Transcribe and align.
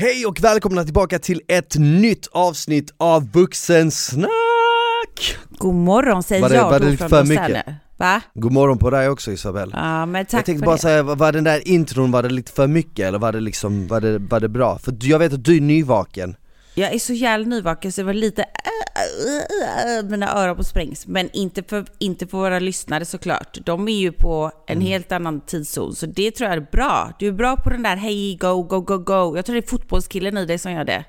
Hej 0.00 0.26
och 0.26 0.40
välkomna 0.40 0.84
tillbaka 0.84 1.18
till 1.18 1.40
ett 1.48 1.76
nytt 1.78 2.26
avsnitt 2.32 2.94
av 2.96 3.30
Vuxensnack! 3.32 4.28
God 5.50 5.74
morgon 5.74 6.22
säger 6.22 6.42
Var 6.42 6.48
det- 6.48 6.54
jag 6.54 6.70
var 6.70 6.80
det 6.80 6.90
lite 6.90 7.08
för 7.08 7.24
mycket? 7.24 7.66
Va? 7.96 8.20
God 8.34 8.52
morgon 8.52 8.78
på 8.78 8.90
dig 8.90 9.08
också 9.08 9.32
Isabel. 9.32 9.70
Ja 9.74 10.06
men 10.06 10.26
tack 10.26 10.38
jag 10.38 10.44
tänkte 10.46 10.66
bara 10.66 10.76
det. 10.76 10.82
säga, 10.82 11.02
var 11.02 11.32
den 11.32 11.44
där 11.44 11.68
intron, 11.68 12.10
var 12.10 12.22
det 12.22 12.28
lite 12.28 12.52
för 12.52 12.66
mycket 12.66 13.06
eller 13.06 13.18
var 13.18 13.32
det 13.32 13.40
liksom, 13.40 13.86
var 13.86 14.00
det, 14.00 14.18
var 14.18 14.40
det 14.40 14.48
bra? 14.48 14.78
För 14.78 14.94
jag 15.00 15.18
vet 15.18 15.32
att 15.32 15.44
du 15.44 15.56
är 15.56 15.60
nyvaken. 15.60 16.36
Jag 16.78 16.92
är 16.94 16.98
så 16.98 17.12
jävla 17.12 17.46
nyvaken 17.46 17.92
så 17.92 18.00
det 18.00 18.04
var 18.04 18.12
lite 18.12 18.42
äh, 18.42 20.04
mina 20.10 20.32
öron 20.42 20.56
på 20.56 20.64
sprängs. 20.64 21.06
Men 21.06 21.30
inte 21.32 21.62
för, 21.62 21.84
inte 21.98 22.26
för 22.26 22.38
våra 22.38 22.58
lyssnare 22.58 23.04
såklart. 23.04 23.58
De 23.64 23.88
är 23.88 23.92
ju 23.98 24.12
på 24.12 24.52
en 24.66 24.76
Mm. 24.76 24.86
helt 24.86 25.12
annan 25.12 25.40
tidszon. 25.40 25.94
Så 25.94 26.06
det 26.06 26.30
tror 26.30 26.50
jag 26.50 26.56
är 26.56 26.66
bra. 26.72 27.12
Du 27.18 27.28
är 27.28 27.32
bra 27.32 27.56
på 27.56 27.70
den 27.70 27.82
där 27.82 27.96
hej, 27.96 28.36
go, 28.36 28.62
go, 28.62 28.80
go, 28.80 28.98
go. 28.98 29.36
Jag 29.36 29.44
tror 29.44 29.54
det 29.54 29.60
är 29.66 29.68
fotbollskillen 29.68 30.36
i 30.38 30.46
dig 30.46 30.58
som 30.58 30.72
gör 30.72 30.84
det. 30.84 31.04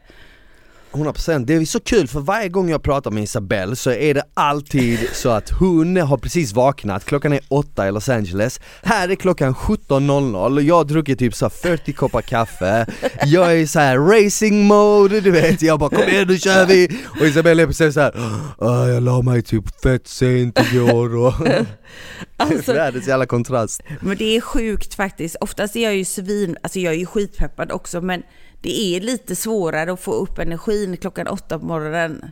100% 0.91 1.45
det 1.45 1.53
är 1.53 1.65
så 1.65 1.79
kul 1.79 2.07
för 2.07 2.19
varje 2.19 2.49
gång 2.49 2.69
jag 2.69 2.83
pratar 2.83 3.11
med 3.11 3.23
Isabelle 3.23 3.75
så 3.75 3.91
är 3.91 4.13
det 4.13 4.23
alltid 4.33 4.99
så 5.13 5.29
att 5.29 5.49
hon 5.49 5.97
har 5.97 6.17
precis 6.17 6.53
vaknat, 6.53 7.05
klockan 7.05 7.33
är 7.33 7.39
8 7.47 7.87
i 7.87 7.91
Los 7.91 8.09
Angeles. 8.09 8.59
Här 8.83 9.09
är 9.09 9.15
klockan 9.15 9.53
17.00 9.55 10.53
och 10.55 10.61
jag 10.61 10.75
har 10.75 10.83
druckit 10.83 11.19
typ 11.19 11.35
så 11.35 11.45
här 11.45 11.49
40 11.49 11.93
koppar 11.93 12.21
kaffe. 12.21 12.85
Jag 13.25 13.51
är 13.51 13.55
i 13.57 13.67
så 13.67 13.79
här 13.79 13.97
racing 13.97 14.67
mode, 14.67 15.21
du 15.21 15.31
vet, 15.31 15.61
jag 15.61 15.79
bara 15.79 15.89
kom 15.89 16.03
igen 16.09 16.27
nu 16.27 16.37
kör 16.39 16.65
vi! 16.65 16.89
Och 17.19 17.25
Isabelle 17.27 17.63
är 17.63 17.67
precis 17.67 17.93
såhär 17.93 18.13
"Ah, 18.57 18.87
jag 18.87 19.03
la 19.03 19.21
mig 19.21 19.41
typ 19.41 19.81
fett 19.83 20.07
sent 20.07 20.59
igår 20.73 21.15
och 21.15 21.33
Alltså- 22.37 22.73
Världens 22.73 23.07
jävla 23.07 23.25
kontrast. 23.25 23.81
Men 24.01 24.17
det 24.17 24.35
är 24.37 24.41
sjukt 24.41 24.93
faktiskt. 24.93 25.35
Oftast 25.41 25.75
är 25.75 25.83
jag 25.83 25.95
ju 25.95 26.05
svin, 26.05 26.57
alltså 26.63 26.79
jag 26.79 26.93
är 26.93 26.97
ju 26.97 27.05
skitpeppad 27.05 27.71
också, 27.71 28.01
men 28.01 28.23
det 28.61 28.95
är 28.95 29.01
lite 29.01 29.35
svårare 29.35 29.93
att 29.93 29.99
få 29.99 30.11
upp 30.13 30.39
energin 30.39 30.97
klockan 30.97 31.27
åtta 31.27 31.59
på 31.59 31.65
morgonen. 31.65 32.31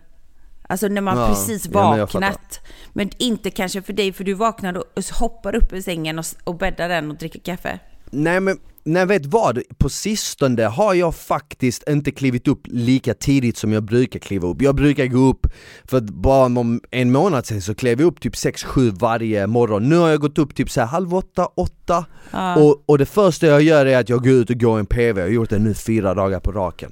Alltså 0.70 0.88
när 0.88 1.02
man 1.02 1.18
Ja, 1.18 1.28
precis 1.28 1.70
ja, 1.74 1.90
men 1.92 2.00
vaknat. 2.00 2.60
men, 2.94 3.10
inte 3.18 3.52
kanske 3.52 3.82
för 3.82 3.94
dig, 3.94 4.14
för 4.14 4.24
du 4.24 4.34
vaknar 4.34 4.78
och 4.78 5.04
hoppar 5.20 5.56
upp 5.56 5.74
ur 5.74 5.82
sängen 5.82 6.20
och, 6.20 6.26
och 6.44 6.56
bäddar 6.58 6.90
den 6.90 7.12
och 7.12 7.18
dricker 7.18 7.40
kaffe. 7.40 7.80
Nej 8.10 8.40
men, 8.40 8.60
nej 8.88 9.06
vet 9.06 9.26
vad? 9.26 9.62
På 9.78 9.90
sistone 9.90 10.64
har 10.64 10.94
jag 10.94 11.16
faktiskt 11.16 11.90
inte 11.90 12.12
klivit 12.12 12.48
upp 12.48 12.62
lika 12.64 13.14
tidigt 13.14 13.58
som 13.58 13.74
jag 13.74 13.84
brukar 13.84 14.20
kliva 14.20 14.48
upp. 14.48 14.62
Jag 14.62 14.76
brukar 14.76 15.06
gå 15.06 15.20
upp, 15.20 15.48
för 15.86 16.02
bara 16.02 16.80
en 16.92 17.12
månad 17.12 17.46
sen 17.46 17.62
så 17.62 17.76
klev 17.76 18.02
jag 18.02 18.08
upp 18.08 18.22
typ 18.22 18.34
6-7 18.34 18.92
varje 19.00 19.48
morgon. 19.48 19.90
Nu 19.90 19.96
har 19.98 20.10
jag 20.10 20.22
gått 20.22 20.38
upp 20.38 20.56
typ 20.56 20.70
så 20.70 20.80
här 20.80 20.88
halv 20.88 21.16
åtta, 21.16 21.46
åtta. 21.56 22.06
Och, 22.58 22.84
och 22.86 22.98
det 22.98 23.06
första 23.06 23.48
jag 23.48 23.62
gör 23.62 23.86
är 23.86 23.98
att 23.98 24.10
jag 24.10 24.24
går 24.24 24.34
ut 24.34 24.50
och 24.50 24.60
går 24.60 24.80
en 24.80 24.86
PV, 24.86 25.20
jag 25.20 25.28
har 25.28 25.34
gjort 25.34 25.50
det 25.50 25.60
nu 25.60 25.74
fyra 25.74 26.14
dagar 26.14 26.40
på 26.40 26.52
raken. 26.52 26.92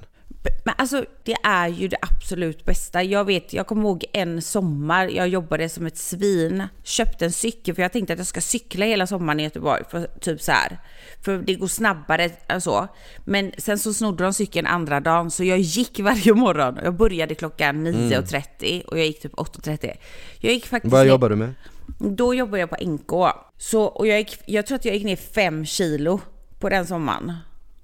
Men 0.63 0.73
alltså 0.77 1.05
det 1.23 1.35
är 1.43 1.67
ju 1.67 1.87
det 1.87 1.97
absolut 2.01 2.65
bästa. 2.65 3.03
Jag 3.03 3.25
vet, 3.25 3.53
jag 3.53 3.67
kommer 3.67 3.81
ihåg 3.81 4.05
en 4.13 4.41
sommar, 4.41 5.07
jag 5.07 5.27
jobbade 5.27 5.69
som 5.69 5.85
ett 5.85 5.97
svin, 5.97 6.67
köpte 6.83 7.25
en 7.25 7.31
cykel 7.31 7.75
för 7.75 7.81
jag 7.81 7.91
tänkte 7.91 8.13
att 8.13 8.19
jag 8.19 8.27
ska 8.27 8.41
cykla 8.41 8.85
hela 8.85 9.07
sommaren 9.07 9.39
i 9.39 9.43
Göteborg, 9.43 9.83
för 9.89 10.07
typ 10.19 10.41
så 10.41 10.51
här. 10.51 10.79
För 11.21 11.37
det 11.37 11.55
går 11.55 11.67
snabbare 11.67 12.29
och 12.55 12.63
så. 12.63 12.87
Men 13.25 13.51
sen 13.57 13.79
så 13.79 13.93
snodde 13.93 14.23
de 14.23 14.33
cykeln 14.33 14.67
andra 14.67 14.99
dagen 14.99 15.31
så 15.31 15.43
jag 15.43 15.59
gick 15.59 15.99
varje 15.99 16.33
morgon. 16.33 16.79
Jag 16.83 16.93
började 16.93 17.35
klockan 17.35 17.87
9.30 17.87 18.83
och 18.85 18.99
jag 18.99 19.05
gick 19.05 19.21
typ 19.21 19.33
8.30. 19.33 19.91
Jag 20.39 20.53
gick 20.53 20.65
faktiskt 20.65 20.91
Vad 20.91 21.07
jobbar 21.07 21.29
du 21.29 21.35
med? 21.35 21.53
Då 21.99 22.33
jobbade 22.33 22.59
jag 22.59 22.69
på 22.69 22.77
NK. 22.89 23.11
Så, 23.57 23.83
och 23.83 24.07
jag, 24.07 24.19
gick, 24.19 24.39
jag 24.45 24.65
tror 24.65 24.75
att 24.75 24.85
jag 24.85 24.95
gick 24.95 25.05
ner 25.05 25.15
fem 25.15 25.65
kilo 25.65 26.19
på 26.59 26.69
den 26.69 26.87
sommaren. 26.87 27.33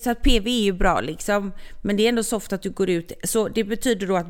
Så 0.03 0.09
att 0.09 0.21
PV 0.21 0.49
är 0.49 0.63
ju 0.63 0.73
bra 0.73 1.01
liksom. 1.01 1.51
Men 1.81 1.97
det 1.97 2.03
är 2.03 2.09
ändå 2.09 2.23
soft 2.23 2.53
att 2.53 2.61
du 2.61 2.69
går 2.69 2.89
ut. 2.89 3.11
Så 3.23 3.47
det 3.47 3.63
betyder 3.63 4.07
då 4.07 4.15
att 4.15 4.27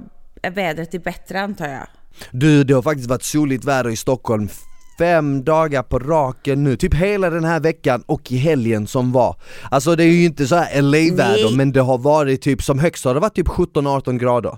vädret 0.55 0.93
är 0.93 0.99
bättre 0.99 1.41
antar 1.41 1.67
jag. 1.67 1.87
Du, 2.31 2.63
det 2.63 2.73
har 2.73 2.81
faktiskt 2.81 3.09
varit 3.09 3.23
soligt 3.23 3.65
väder 3.65 3.89
i 3.89 3.95
Stockholm 3.95 4.49
fem 4.99 5.43
dagar 5.43 5.83
på 5.83 5.99
raken 5.99 6.63
nu, 6.63 6.77
typ 6.77 6.93
hela 6.93 7.29
den 7.29 7.43
här 7.43 7.59
veckan 7.59 8.03
och 8.05 8.31
i 8.31 8.37
helgen 8.37 8.87
som 8.87 9.11
var. 9.11 9.35
Alltså 9.71 9.95
det 9.95 10.03
är 10.03 10.07
ju 10.07 10.25
inte 10.25 10.47
så 10.47 10.55
här 10.55 10.81
LA-väder 10.81 11.55
men 11.55 11.71
det 11.71 11.81
har 11.81 11.97
varit 11.97 12.41
typ, 12.41 12.63
som 12.63 12.79
högst 12.79 13.05
har 13.05 13.13
det 13.13 13.19
varit 13.19 13.35
typ 13.35 13.47
17-18 13.47 14.19
grader. 14.19 14.57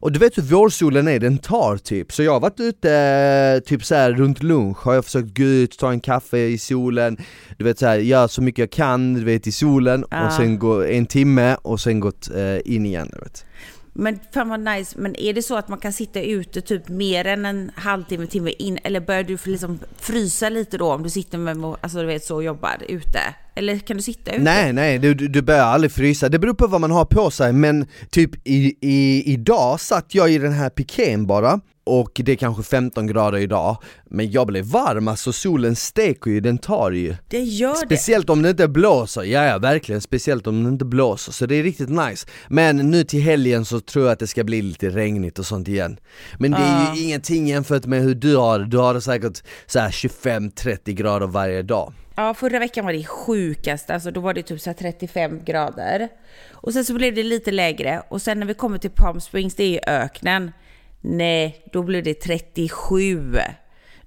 Och 0.00 0.12
du 0.12 0.18
vet 0.18 0.38
hur 0.38 0.42
vårsolen 0.42 1.08
är, 1.08 1.18
den 1.18 1.38
tar 1.38 1.76
typ. 1.76 2.12
Så 2.12 2.22
jag 2.22 2.32
har 2.32 2.40
varit 2.40 2.60
ute 2.60 2.92
eh, 2.92 3.68
typ 3.68 3.84
så 3.84 3.94
här 3.94 4.12
runt 4.12 4.42
lunch, 4.42 4.78
har 4.78 4.94
jag 4.94 5.04
försökt 5.04 5.38
gå 5.38 5.44
ut, 5.44 5.78
ta 5.78 5.90
en 5.90 6.00
kaffe 6.00 6.38
i 6.38 6.58
solen, 6.58 7.16
du 7.58 7.64
vet 7.64 7.78
så 7.78 7.86
här, 7.86 7.98
göra 7.98 8.28
så 8.28 8.42
mycket 8.42 8.58
jag 8.58 8.70
kan, 8.70 9.14
du 9.14 9.24
vet 9.24 9.46
i 9.46 9.52
solen 9.52 10.04
Ja. 10.10 10.26
och 10.26 10.32
sen 10.32 10.58
gå 10.58 10.84
en 10.84 11.06
timme 11.06 11.56
och 11.62 11.80
sen 11.80 12.00
gått 12.00 12.30
eh, 12.30 12.74
in 12.74 12.86
igen. 12.86 13.10
Du 13.12 13.18
vet. 13.18 13.44
Men 13.92 14.18
fan 14.34 14.48
vad 14.48 14.60
nice. 14.60 14.98
Men 15.00 15.20
är 15.20 15.32
det 15.34 15.42
så 15.42 15.56
att 15.56 15.68
man 15.68 15.78
kan 15.78 15.92
sitta 15.92 16.20
ute 16.20 16.60
typ 16.60 16.88
mer 16.88 17.24
än 17.24 17.44
en 17.44 17.70
halvtimme, 17.76 18.26
timme 18.26 18.50
in? 18.58 18.78
Eller 18.84 19.00
börjar 19.00 19.22
du 19.22 19.38
liksom 19.44 19.78
frysa 19.96 20.48
lite 20.48 20.78
då 20.78 20.92
om 20.92 21.02
du 21.02 21.10
sitter 21.10 21.38
med, 21.38 21.56
alltså 21.80 22.00
du 22.00 22.06
vet 22.06 22.24
så 22.24 22.34
och 22.34 22.44
jobbar 22.44 22.76
ute? 22.88 23.20
Eller 23.58 23.78
kan 23.78 23.96
du 23.96 24.02
sitta 24.02 24.30
ute? 24.30 24.42
Nej 24.42 24.72
nej, 24.72 24.98
du, 24.98 25.14
du 25.14 25.42
börjar 25.42 25.64
aldrig 25.64 25.92
frysa, 25.92 26.28
det 26.28 26.38
beror 26.38 26.54
på 26.54 26.66
vad 26.66 26.80
man 26.80 26.90
har 26.90 27.04
på 27.04 27.30
sig 27.30 27.52
men 27.52 27.86
typ 28.10 28.30
i, 28.48 28.74
i, 28.80 29.22
idag 29.32 29.80
satt 29.80 30.14
jag 30.14 30.32
i 30.32 30.38
den 30.38 30.52
här 30.52 30.70
pikén 30.70 31.26
bara 31.26 31.60
och 31.84 32.20
det 32.24 32.32
är 32.32 32.36
kanske 32.36 32.62
15 32.62 33.06
grader 33.06 33.38
idag 33.38 33.76
men 34.04 34.30
jag 34.30 34.46
blev 34.46 34.64
varm, 34.64 35.08
alltså 35.08 35.32
solen 35.32 35.76
steker 35.76 36.30
ju, 36.30 36.40
den 36.40 36.58
tar 36.58 36.90
ju. 36.90 37.14
Det 37.28 37.40
gör 37.40 37.72
det. 37.72 37.86
Speciellt 37.86 38.30
om 38.30 38.42
det 38.42 38.50
inte 38.50 38.68
blåser, 38.68 39.22
ja, 39.22 39.44
ja 39.44 39.58
verkligen, 39.58 40.00
speciellt 40.00 40.46
om 40.46 40.64
det 40.64 40.68
inte 40.68 40.84
blåser, 40.84 41.32
så 41.32 41.46
det 41.46 41.54
är 41.54 41.62
riktigt 41.62 41.88
nice. 41.88 42.26
Men 42.48 42.76
nu 42.76 43.04
till 43.04 43.20
helgen 43.20 43.64
så 43.64 43.80
tror 43.80 44.04
jag 44.04 44.12
att 44.12 44.18
det 44.18 44.26
ska 44.26 44.44
bli 44.44 44.62
lite 44.62 44.90
regnigt 44.90 45.38
och 45.38 45.46
sånt 45.46 45.68
igen. 45.68 45.98
Men 46.38 46.50
det 46.50 46.58
är 46.58 46.94
ju 46.94 47.02
ingenting 47.02 47.48
jämfört 47.48 47.86
med 47.86 48.02
hur 48.02 48.14
du 48.14 48.36
har 48.36 48.58
det, 48.58 48.66
du 48.66 48.78
har 48.78 48.94
det 48.94 49.00
säkert 49.00 49.42
så 49.66 49.78
här 49.78 49.90
25-30 49.90 50.92
grader 50.92 51.26
varje 51.26 51.62
dag 51.62 51.92
Ja, 52.18 52.34
förra 52.34 52.58
veckan 52.58 52.84
var 52.84 52.92
det 52.92 53.04
sjukaste. 53.04 53.94
Alltså 53.94 54.10
då 54.10 54.20
var 54.20 54.34
det 54.34 54.42
typ 54.42 54.60
så 54.60 54.70
här 54.70 54.74
35 54.74 55.44
grader. 55.44 56.08
Och 56.50 56.72
sen 56.72 56.84
så 56.84 56.94
blev 56.94 57.14
det 57.14 57.22
lite 57.22 57.50
lägre. 57.50 58.02
Och 58.08 58.22
sen 58.22 58.40
när 58.40 58.46
vi 58.46 58.54
kommer 58.54 58.78
till 58.78 58.90
Palm 58.90 59.20
Springs, 59.20 59.54
det 59.54 59.64
är 59.64 59.68
ju 59.68 59.80
öknen. 59.86 60.52
Nej, 61.00 61.64
då 61.72 61.82
blev 61.82 62.04
det 62.04 62.14
37. 62.14 63.38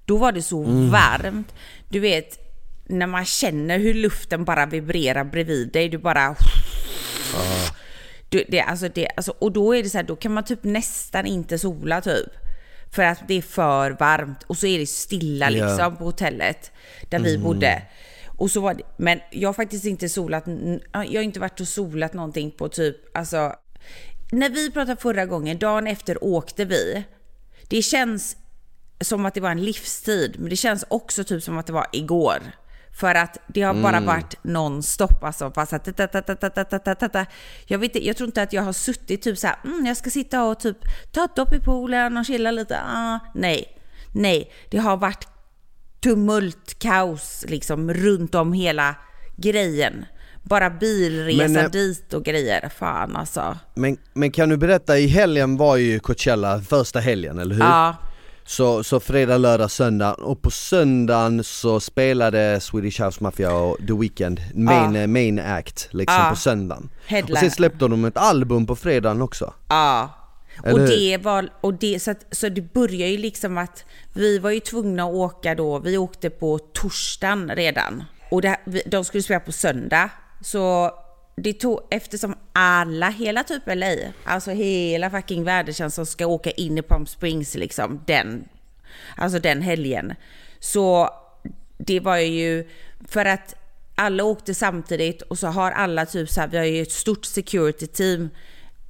Då 0.04 0.16
var 0.16 0.32
det 0.32 0.42
så 0.42 0.62
varmt. 0.90 1.54
Du 1.88 2.00
vet, 2.00 2.38
när 2.86 3.06
man 3.06 3.24
känner 3.24 3.78
hur 3.78 3.94
luften 3.94 4.44
bara 4.44 4.66
vibrerar 4.66 5.24
bredvid 5.24 5.72
dig. 5.72 5.88
Du 5.88 5.98
bara... 5.98 6.36
Du, 8.28 8.44
det, 8.48 8.60
alltså 8.60 8.88
det, 8.88 9.08
alltså, 9.16 9.34
och 9.38 9.52
då 9.52 9.74
är 9.74 9.82
det 9.82 9.88
så 9.88 9.98
här, 9.98 10.04
då 10.04 10.16
kan 10.16 10.34
man 10.34 10.44
typ 10.44 10.64
nästan 10.64 11.26
inte 11.26 11.58
sola 11.58 12.00
typ. 12.00 12.32
För 12.92 13.02
att 13.02 13.28
det 13.28 13.34
är 13.34 13.42
för 13.42 13.90
varmt 13.90 14.42
och 14.42 14.56
så 14.56 14.66
är 14.66 14.78
det 14.78 14.86
stilla 14.86 15.48
liksom 15.48 15.96
på 15.96 16.04
hotellet 16.04 16.72
där 17.08 17.18
vi 17.18 17.38
bodde. 17.38 17.82
Och 18.26 18.50
så 18.50 18.60
var 18.60 18.74
det, 18.74 18.82
men 18.96 19.20
jag 19.30 19.48
har 19.48 19.54
faktiskt 19.54 19.84
inte 19.84 20.08
solat, 20.08 20.44
jag 20.92 21.14
har 21.14 21.22
inte 21.22 21.40
varit 21.40 21.60
och 21.60 21.68
solat 21.68 22.14
någonting 22.14 22.50
på 22.50 22.68
typ, 22.68 23.16
alltså. 23.16 23.52
När 24.32 24.50
vi 24.50 24.70
pratade 24.70 25.00
förra 25.00 25.26
gången, 25.26 25.58
dagen 25.58 25.86
efter 25.86 26.24
åkte 26.24 26.64
vi. 26.64 27.04
Det 27.68 27.82
känns 27.82 28.36
som 29.00 29.26
att 29.26 29.34
det 29.34 29.40
var 29.40 29.50
en 29.50 29.64
livstid, 29.64 30.36
men 30.38 30.50
det 30.50 30.56
känns 30.56 30.84
också 30.88 31.24
typ 31.24 31.42
som 31.42 31.58
att 31.58 31.66
det 31.66 31.72
var 31.72 31.86
igår. 31.92 32.42
För 32.94 33.14
att 33.14 33.38
det 33.46 33.62
har 33.62 33.74
bara 33.74 33.96
mm. 33.96 34.06
varit 34.06 34.36
nonstop. 34.42 35.24
Alltså, 35.24 35.50
bara 35.50 35.66
så 35.66 35.76
här, 35.76 37.26
jag, 37.66 37.78
vet 37.78 38.04
jag 38.04 38.16
tror 38.16 38.26
inte 38.26 38.42
att 38.42 38.52
jag 38.52 38.62
har 38.62 38.72
suttit 38.72 39.22
typ 39.22 39.38
så 39.38 39.46
här, 39.46 39.56
mm, 39.64 39.86
jag 39.86 39.96
ska 39.96 40.10
sitta 40.10 40.44
och 40.44 40.60
typ 40.60 40.76
ta 41.12 41.24
ett 41.24 41.36
dopp 41.36 41.52
i 41.52 41.60
poolen 41.60 42.16
och 42.16 42.24
chilla 42.24 42.50
lite. 42.50 42.80
Ah, 42.80 43.18
nej, 43.34 43.78
nej, 44.12 44.52
det 44.70 44.78
har 44.78 44.96
varit 44.96 45.28
tumult, 46.02 46.78
kaos 46.78 47.44
liksom 47.48 47.94
runt 47.94 48.34
om 48.34 48.52
hela 48.52 48.94
grejen. 49.36 50.04
Bara 50.42 50.70
bilresa 50.70 51.48
men, 51.48 51.56
eh, 51.56 51.70
dit 51.70 52.14
och 52.14 52.24
grejer, 52.24 52.68
fan 52.68 53.16
alltså. 53.16 53.58
Men, 53.74 53.96
men 54.12 54.30
kan 54.30 54.48
du 54.48 54.56
berätta, 54.56 54.98
i 54.98 55.06
helgen 55.06 55.56
var 55.56 55.76
ju 55.76 56.00
Coachella 56.00 56.60
första 56.60 57.00
helgen, 57.00 57.38
eller 57.38 57.54
hur? 57.54 57.62
Ja. 57.62 57.96
Så, 58.44 58.84
så 58.84 59.00
fredag, 59.00 59.38
lördag, 59.38 59.70
söndag 59.70 60.14
och 60.14 60.42
på 60.42 60.50
söndagen 60.50 61.44
så 61.44 61.80
spelade 61.80 62.60
Swedish 62.60 63.02
House 63.02 63.22
Mafia 63.22 63.52
och 63.52 63.76
The 63.86 63.92
Weeknd 63.92 64.40
main, 64.54 64.96
eh, 64.96 65.06
main 65.06 65.38
act 65.38 65.88
liksom 65.90 66.16
Ja. 66.24 66.30
på 66.30 66.36
söndagen. 66.36 66.88
Headline. 67.06 67.32
Och 67.32 67.38
sen 67.38 67.50
släppte 67.50 67.88
de 67.88 68.04
ett 68.04 68.16
album 68.16 68.66
på 68.66 68.76
fredagen 68.76 69.22
också. 69.22 69.54
Ja. 69.68 70.10
Eller 70.64 70.82
Och 70.82 70.88
det 70.88 71.18
var, 71.22 71.48
och 71.60 71.74
det, 71.74 72.02
så, 72.02 72.10
att, 72.10 72.24
så 72.30 72.48
det 72.48 72.72
börjar 72.72 73.08
ju 73.08 73.16
liksom 73.16 73.58
att 73.58 73.84
vi 74.12 74.38
var 74.38 74.50
ju 74.50 74.60
tvungna 74.60 75.04
att 75.04 75.12
åka 75.14 75.54
då, 75.54 75.78
vi 75.78 75.98
åkte 75.98 76.30
på 76.30 76.58
torsdagen 76.58 77.50
redan. 77.56 78.04
Och 78.30 78.42
det, 78.42 78.56
de 78.86 79.04
skulle 79.04 79.22
spela 79.22 79.40
på 79.40 79.52
söndag. 79.52 80.10
Så 80.40 80.90
det 81.36 81.52
tog, 81.52 81.80
eftersom 81.90 82.34
alla, 82.52 83.08
hela 83.10 83.44
typ 83.44 83.62
LA, 83.66 83.94
alltså 84.24 84.50
hela 84.50 85.10
fucking 85.10 85.44
världen 85.44 85.74
känns 85.74 85.94
som 85.94 86.06
ska 86.06 86.26
åka 86.26 86.50
in 86.50 86.78
i 86.78 86.82
Palm 86.82 87.06
Springs 87.06 87.54
liksom 87.54 88.02
den, 88.06 88.48
alltså 89.16 89.38
den 89.38 89.62
helgen. 89.62 90.14
Så 90.58 91.10
det 91.78 92.00
var 92.00 92.16
ju 92.16 92.68
för 93.08 93.24
att 93.24 93.54
alla 93.94 94.24
åkte 94.24 94.54
samtidigt 94.54 95.22
och 95.22 95.38
så 95.38 95.46
har 95.46 95.70
alla 95.70 96.06
typ 96.06 96.30
så 96.30 96.40
här, 96.40 96.48
vi 96.48 96.58
har 96.58 96.64
ju 96.64 96.82
ett 96.82 96.92
stort 96.92 97.24
security 97.24 97.86
team. 97.86 98.30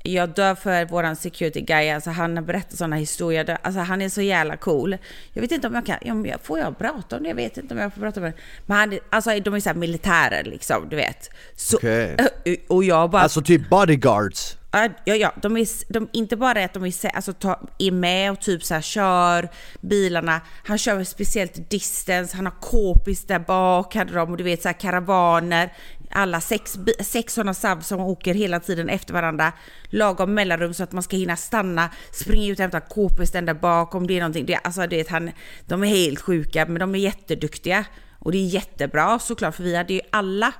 Jag 0.03 0.29
dör 0.29 0.55
för 0.55 0.85
våran 0.85 1.17
security 1.17 1.61
guy, 1.61 1.89
alltså 1.89 2.11
han 2.11 2.45
berättar 2.45 2.77
sådana 2.77 2.97
historier. 2.97 3.59
Alltså 3.63 3.81
han 3.81 4.03
är 4.03 4.09
så 4.09 4.23
jävla 4.23 4.57
cool. 4.57 4.97
Jag 5.33 5.43
vet 5.43 5.53
inte 5.53 5.67
om 5.67 5.75
jag 5.75 5.87
kan, 5.87 6.39
får 6.43 6.59
jag 6.59 6.79
prata 6.79 7.17
om 7.17 7.23
det? 7.23 7.29
Jag 7.29 7.37
vet 7.37 7.57
inte 7.59 7.75
om 7.75 7.81
jag 7.81 7.95
får 7.95 8.01
prata 8.01 8.21
om 8.21 8.27
det. 8.27 8.33
Men 8.67 8.77
han, 8.77 8.99
alltså 9.11 9.41
de 9.41 9.55
är 9.55 9.61
så 9.61 9.75
militärer 9.75 10.45
liksom, 10.45 10.89
du 10.89 10.97
vet. 10.97 11.31
Så, 11.57 11.77
okay. 11.77 12.17
Och 12.69 12.85
jag 12.85 13.11
bara... 13.11 13.23
Alltså 13.23 13.43
typ 13.43 13.71
bodyguards? 13.71 14.57
Ja, 14.75 14.89
ja, 15.05 15.33
de 15.43 15.57
är, 15.57 15.93
de, 15.93 16.09
inte 16.13 16.37
bara 16.37 16.65
att 16.65 16.73
de 16.73 16.85
är, 16.85 17.17
alltså, 17.17 17.33
ta, 17.33 17.61
är 17.79 17.91
med 17.91 18.33
och 18.33 18.41
typ 18.41 18.65
så 18.65 18.75
här, 18.75 18.81
kör 18.81 19.49
bilarna, 19.81 20.41
han 20.65 20.79
kör 20.79 21.05
speciellt 21.05 21.71
distance, 21.71 22.37
han 22.37 22.47
har 22.47 22.55
k-pist 22.61 23.29
där 23.29 23.39
bak, 23.39 23.95
hade 23.95 24.15
de, 24.15 24.31
och 24.31 24.37
du 24.37 24.45
vet 24.45 24.63
så 24.63 24.69
här, 24.69 24.81
karavaner, 24.81 25.73
alla 26.13 26.41
sex, 26.41 26.79
sex 27.01 27.35
sådana 27.35 27.55
SAV 27.55 27.81
som 27.81 28.01
åker 28.01 28.35
hela 28.35 28.61
tiden 28.61 28.89
efter 28.89 29.15
varandra, 29.15 29.53
lagom 29.85 30.35
mellanrum 30.35 30.75
så 30.75 30.83
att 30.83 30.93
man 30.93 31.03
ska 31.03 31.17
hinna 31.17 31.37
stanna, 31.37 31.91
springa 32.13 32.53
ut 32.53 32.59
och 32.59 32.63
hämta 32.63 32.81
k-pisten 32.81 33.47
där 33.47 33.55
bak 33.55 33.95
om 33.95 34.07
det 34.07 34.15
är 34.15 34.21
någonting. 34.21 34.47
Det, 34.47 34.57
alltså, 34.57 34.87
det, 34.87 35.09
han, 35.09 35.31
de 35.67 35.83
är 35.83 35.87
helt 35.87 36.21
sjuka, 36.21 36.67
men 36.67 36.79
de 36.79 36.95
är 36.95 36.99
jätteduktiga. 36.99 37.85
Och 38.19 38.33
det 38.33 38.39
är 38.39 38.47
jättebra 38.47 39.19
såklart, 39.19 39.55
för 39.55 39.63
vi 39.63 39.77
hade 39.77 39.95
ju 39.95 40.01
alla 40.11 40.53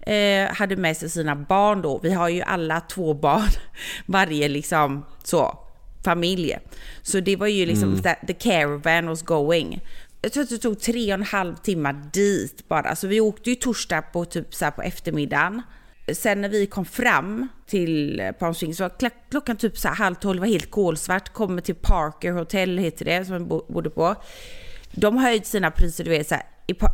eh, 0.00 0.54
hade 0.54 0.76
med 0.76 0.96
sig 0.96 1.10
sina 1.10 1.36
barn 1.36 1.82
då. 1.82 1.98
Vi 1.98 2.12
har 2.12 2.28
ju 2.28 2.42
alla 2.42 2.80
två 2.80 3.14
barn, 3.14 3.50
varje 4.06 4.48
liksom 4.48 5.04
så 5.24 5.58
familj. 6.04 6.58
Så 7.02 7.20
det 7.20 7.36
var 7.36 7.46
ju 7.46 7.66
liksom 7.66 7.88
mm. 7.88 8.02
the, 8.02 8.14
the 8.26 8.32
caravan 8.32 9.06
was 9.06 9.22
going. 9.22 9.80
Jag 10.22 10.32
tror 10.32 10.42
att 10.42 10.50
det 10.50 10.58
tog 10.58 10.80
tre 10.80 11.12
och 11.12 11.18
en 11.18 11.22
halv 11.22 11.56
timme 11.56 11.92
dit 12.12 12.68
bara. 12.68 12.96
Så 12.96 13.06
vi 13.06 13.20
åkte 13.20 13.50
ju 13.50 13.56
torsdag 13.56 14.02
på 14.02 14.24
typ 14.24 14.54
så 14.54 14.70
på 14.70 14.82
eftermiddagen. 14.82 15.62
Sen 16.12 16.40
när 16.40 16.48
vi 16.48 16.66
kom 16.66 16.84
fram 16.84 17.48
till 17.66 18.22
Palm 18.38 18.54
Springs 18.54 18.76
så 18.76 18.82
var 18.82 19.10
klockan 19.30 19.56
typ 19.56 19.78
så 19.78 19.88
halv 19.88 20.14
tolv, 20.14 20.40
var 20.40 20.46
helt 20.46 20.70
kolsvart. 20.70 21.28
Kommer 21.32 21.62
till 21.62 21.74
Parker 21.74 22.32
Hotel 22.32 22.78
heter 22.78 23.04
det, 23.04 23.24
som 23.24 23.38
vi 23.38 23.44
bodde 23.44 23.90
på. 23.90 24.14
De 24.92 25.16
har 25.16 25.22
höjt 25.22 25.46
sina 25.46 25.70
priser, 25.70 26.04
du 26.04 26.10
vet 26.10 26.28
så 26.28 26.34
här, 26.34 26.44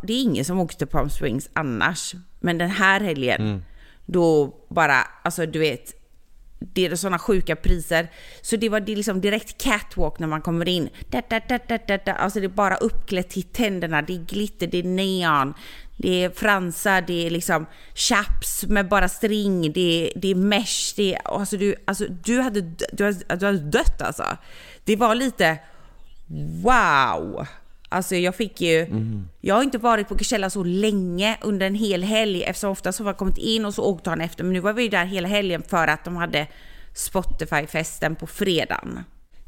det 0.03 0.13
är 0.13 0.21
ingen 0.21 0.45
som 0.45 0.59
åker 0.59 0.75
till 0.75 0.87
Palm 0.87 1.09
Springs 1.09 1.49
annars. 1.53 2.13
Men 2.39 2.57
den 2.57 2.69
här 2.69 2.99
helgen, 2.99 3.41
mm. 3.41 3.63
då 4.05 4.55
bara, 4.69 4.95
alltså 5.23 5.45
du 5.45 5.59
vet, 5.59 5.98
det 6.59 6.85
är 6.85 6.95
sådana 6.95 7.19
sjuka 7.19 7.55
priser. 7.55 8.07
Så 8.41 8.55
det 8.55 8.69
var 8.69 8.79
det 8.79 8.95
liksom 8.95 9.21
direkt 9.21 9.61
catwalk 9.61 10.19
när 10.19 10.27
man 10.27 10.41
kommer 10.41 10.67
in. 10.67 10.89
Da, 11.09 11.21
da, 11.29 11.39
da, 11.49 11.59
da, 11.87 11.97
da, 12.05 12.13
Alltså 12.13 12.39
det 12.39 12.45
är 12.45 12.49
bara 12.49 12.75
uppklätt 12.75 13.29
till 13.29 13.43
tänderna, 13.43 14.01
det 14.01 14.13
är 14.13 14.25
glitter, 14.25 14.67
det 14.67 14.77
är 14.77 14.83
neon, 14.83 15.53
det 15.97 16.23
är 16.23 16.29
fransar, 16.29 17.01
det 17.01 17.25
är 17.25 17.29
liksom 17.29 17.65
chaps 17.93 18.63
med 18.63 18.87
bara 18.87 19.09
string, 19.09 19.73
det 19.73 19.81
är, 19.81 20.19
det 20.19 20.31
är 20.31 20.35
mesh, 20.35 20.93
det 20.95 21.15
är, 21.15 21.21
alltså 21.27 21.57
du, 21.57 21.75
alltså 21.85 22.05
du 22.23 22.41
hade, 22.41 22.61
du 22.91 23.03
hade, 23.03 23.35
du 23.35 23.45
hade 23.45 23.57
dött 23.57 24.01
alltså. 24.01 24.37
Det 24.83 24.95
var 24.95 25.15
lite 25.15 25.57
wow! 26.63 27.47
Alltså 27.89 28.15
jag 28.15 28.35
fick 28.35 28.61
ju, 28.61 28.81
mm. 28.81 29.29
jag 29.41 29.55
har 29.55 29.63
inte 29.63 29.77
varit 29.77 30.07
på 30.07 30.15
Coachella 30.15 30.49
så 30.49 30.63
länge 30.63 31.37
under 31.41 31.67
en 31.67 31.75
hel 31.75 32.03
helg 32.03 32.43
eftersom 32.43 32.71
ofta 32.71 32.91
så 32.91 33.03
har 33.03 33.09
jag 33.09 33.17
kommit 33.17 33.37
in 33.37 33.65
och 33.65 33.73
så 33.73 33.83
åkte 33.83 34.09
han 34.09 34.21
efter. 34.21 34.43
Men 34.43 34.53
nu 34.53 34.59
var 34.59 34.73
vi 34.73 34.87
där 34.87 35.05
hela 35.05 35.27
helgen 35.27 35.63
för 35.67 35.87
att 35.87 36.05
de 36.05 36.15
hade 36.15 36.47
Spotify-festen 36.93 38.15
på 38.15 38.27
fredagen. 38.27 39.03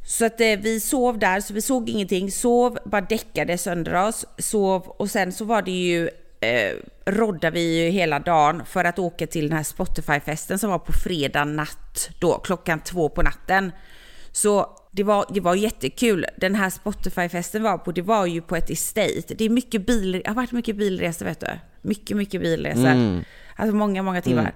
Så 0.06 0.26
att 0.26 0.42
eh, 0.42 0.60
vi 0.60 0.80
sov 0.80 1.20
där, 1.20 1.40
så 1.40 1.54
vi 1.54 1.62
såg 1.62 1.90
ingenting, 1.90 2.32
sov, 2.32 2.78
bara 2.86 3.02
däckade 3.02 3.58
sönder 3.58 4.08
oss, 4.08 4.26
sov 4.38 4.88
och 4.88 5.10
sen 5.10 5.32
så 5.32 5.46
var 5.46 5.62
det 5.62 5.72
ju 5.72 6.10
eh, 6.40 6.76
roddade 7.06 7.54
vi 7.54 7.84
ju 7.84 7.90
hela 7.90 8.20
dagen 8.20 8.66
för 8.66 8.84
att 8.84 9.00
åka 9.00 9.28
till 9.28 9.48
den 9.48 9.58
här 9.58 9.64
Spotify-festen 9.64 10.58
som 10.58 10.70
var 10.70 10.80
på 10.80 10.94
fredag 10.94 11.46
natt 11.46 12.10
då, 12.20 12.40
klockan 12.40 12.80
två 12.80 13.10
på 13.10 13.22
natten. 13.22 13.72
Så 14.32 14.78
det 14.92 15.04
var, 15.04 15.26
det 15.34 15.40
var 15.40 15.56
jättekul. 15.56 16.26
Den 16.38 16.56
här 16.56 16.70
Spotify-festen 16.70 17.64
var 17.64 17.78
på, 17.78 17.92
det 17.92 18.02
var 18.02 18.26
ju 18.26 18.42
på 18.42 18.56
ett 18.56 18.70
estate. 18.70 19.34
Det 19.38 19.46
är 19.46 19.50
mycket 19.50 19.86
bil, 19.86 20.12
det 20.12 20.28
har 20.28 20.36
varit 20.36 20.52
mycket 20.52 20.76
bilresor 20.76 21.26
vet 21.26 21.40
du. 21.40 21.48
Mycket, 21.82 22.18
mycket 22.18 22.42
bilresor. 22.42 22.86
Mm. 22.88 23.24
Alltså 23.56 23.76
många, 23.76 24.04
många 24.04 24.22
timmar. 24.22 24.54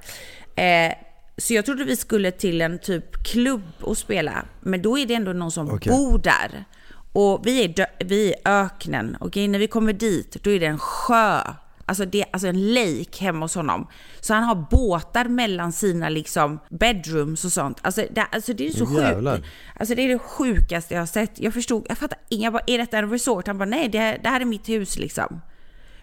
Mm. 0.56 0.92
Eh, 0.92 0.98
så 1.38 1.54
jag 1.54 1.66
trodde 1.66 1.84
vi 1.84 1.96
skulle 1.96 2.32
till 2.32 2.62
en 2.62 2.80
typ 2.80 3.24
klubb 3.24 3.64
och 3.82 3.98
spela. 3.98 4.46
Men 4.62 4.82
då 4.82 4.98
är 4.98 5.06
det 5.06 5.14
ändå 5.14 5.34
någon 5.34 5.52
som 5.52 5.72
okay. 5.72 5.94
bor 5.94 6.18
där. 6.18 6.66
Och 7.14 7.42
vi 7.48 7.64
är, 7.64 7.88
vi 8.06 8.34
är 8.34 8.64
öknen. 8.64 9.16
Och 9.16 9.38
när 9.38 9.60
vi 9.60 9.68
kommer 9.68 9.94
dit, 9.94 10.44
då 10.44 10.50
är 10.50 10.60
det 10.60 10.66
en 10.66 10.80
sjö 10.80 11.42
Alltså, 11.88 12.06
det, 12.06 12.26
alltså 12.34 12.48
en 12.48 12.74
lake 12.74 13.24
hemma 13.24 13.46
hos 13.46 13.56
honom. 13.56 13.88
Så 14.20 14.34
han 14.34 14.44
har 14.44 14.68
båtar 14.72 15.26
mellan 15.26 15.72
sina 15.72 16.10
liksom 16.10 16.60
bedrooms 16.70 17.46
och 17.46 17.52
sånt. 17.52 17.80
Alltså 17.82 18.06
det, 18.12 18.22
alltså 18.32 18.54
det 18.54 18.68
är 18.68 18.72
så 18.72 18.86
sjukt. 18.86 19.46
Alltså 19.80 19.96
det 19.96 20.02
är 20.02 20.08
det 20.08 20.20
sjukaste 20.20 20.94
jag 20.94 21.02
har 21.02 21.08
sett. 21.08 21.40
Jag 21.40 21.54
förstod, 21.54 21.86
jag 21.90 21.98
fattar 21.98 22.52
bara, 22.52 22.64
är 22.68 22.78
detta 22.78 22.98
en 22.98 23.10
resort? 23.10 23.48
Han 23.48 23.58
bara, 23.58 23.70
nej 23.70 23.90
det, 23.90 24.20
det 24.24 24.30
här 24.30 24.42
är 24.42 24.46
mitt 24.46 24.70
hus 24.70 24.98
liksom. 24.98 25.42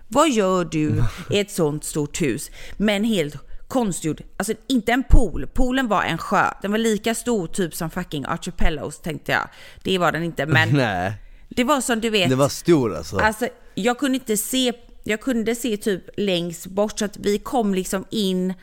Vad 0.08 0.30
gör 0.30 0.64
du 0.64 1.02
i 1.30 1.38
ett 1.40 1.50
sånt 1.50 1.84
stort 1.84 2.22
hus 2.22 2.50
med 2.76 2.96
en 2.96 3.04
helt 3.04 3.36
konstgjord, 3.72 4.22
alltså 4.36 4.54
inte 4.66 4.92
en 4.92 5.02
pool, 5.02 5.46
poolen 5.54 5.88
var 5.88 6.02
en 6.02 6.18
sjö. 6.18 6.44
Den 6.62 6.70
var 6.70 6.78
lika 6.78 7.14
stor 7.14 7.46
typ 7.46 7.74
som 7.74 7.90
fucking 7.90 8.24
Archipelagos 8.24 8.98
tänkte 8.98 9.32
jag. 9.32 9.48
Det 9.82 9.98
var 9.98 10.12
den 10.12 10.22
inte 10.22 10.46
men 10.46 10.68
Nej. 10.72 11.12
det 11.48 11.64
var 11.64 11.80
som 11.80 12.00
du 12.00 12.10
vet. 12.10 12.30
Det 12.30 12.36
var 12.36 12.48
stor 12.48 12.96
alltså. 12.96 13.18
Alltså 13.18 13.48
jag 13.74 13.98
kunde 13.98 14.18
inte 14.18 14.36
se 14.36 14.72
jag 15.04 15.20
kunde 15.20 15.54
se 15.54 15.76
typ 15.76 16.04
längst 16.16 16.66
bort 16.66 16.98
så 16.98 17.04
att 17.04 17.16
vi 17.16 17.38
kom 17.38 17.74
liksom 17.74 18.04
in 18.10 18.54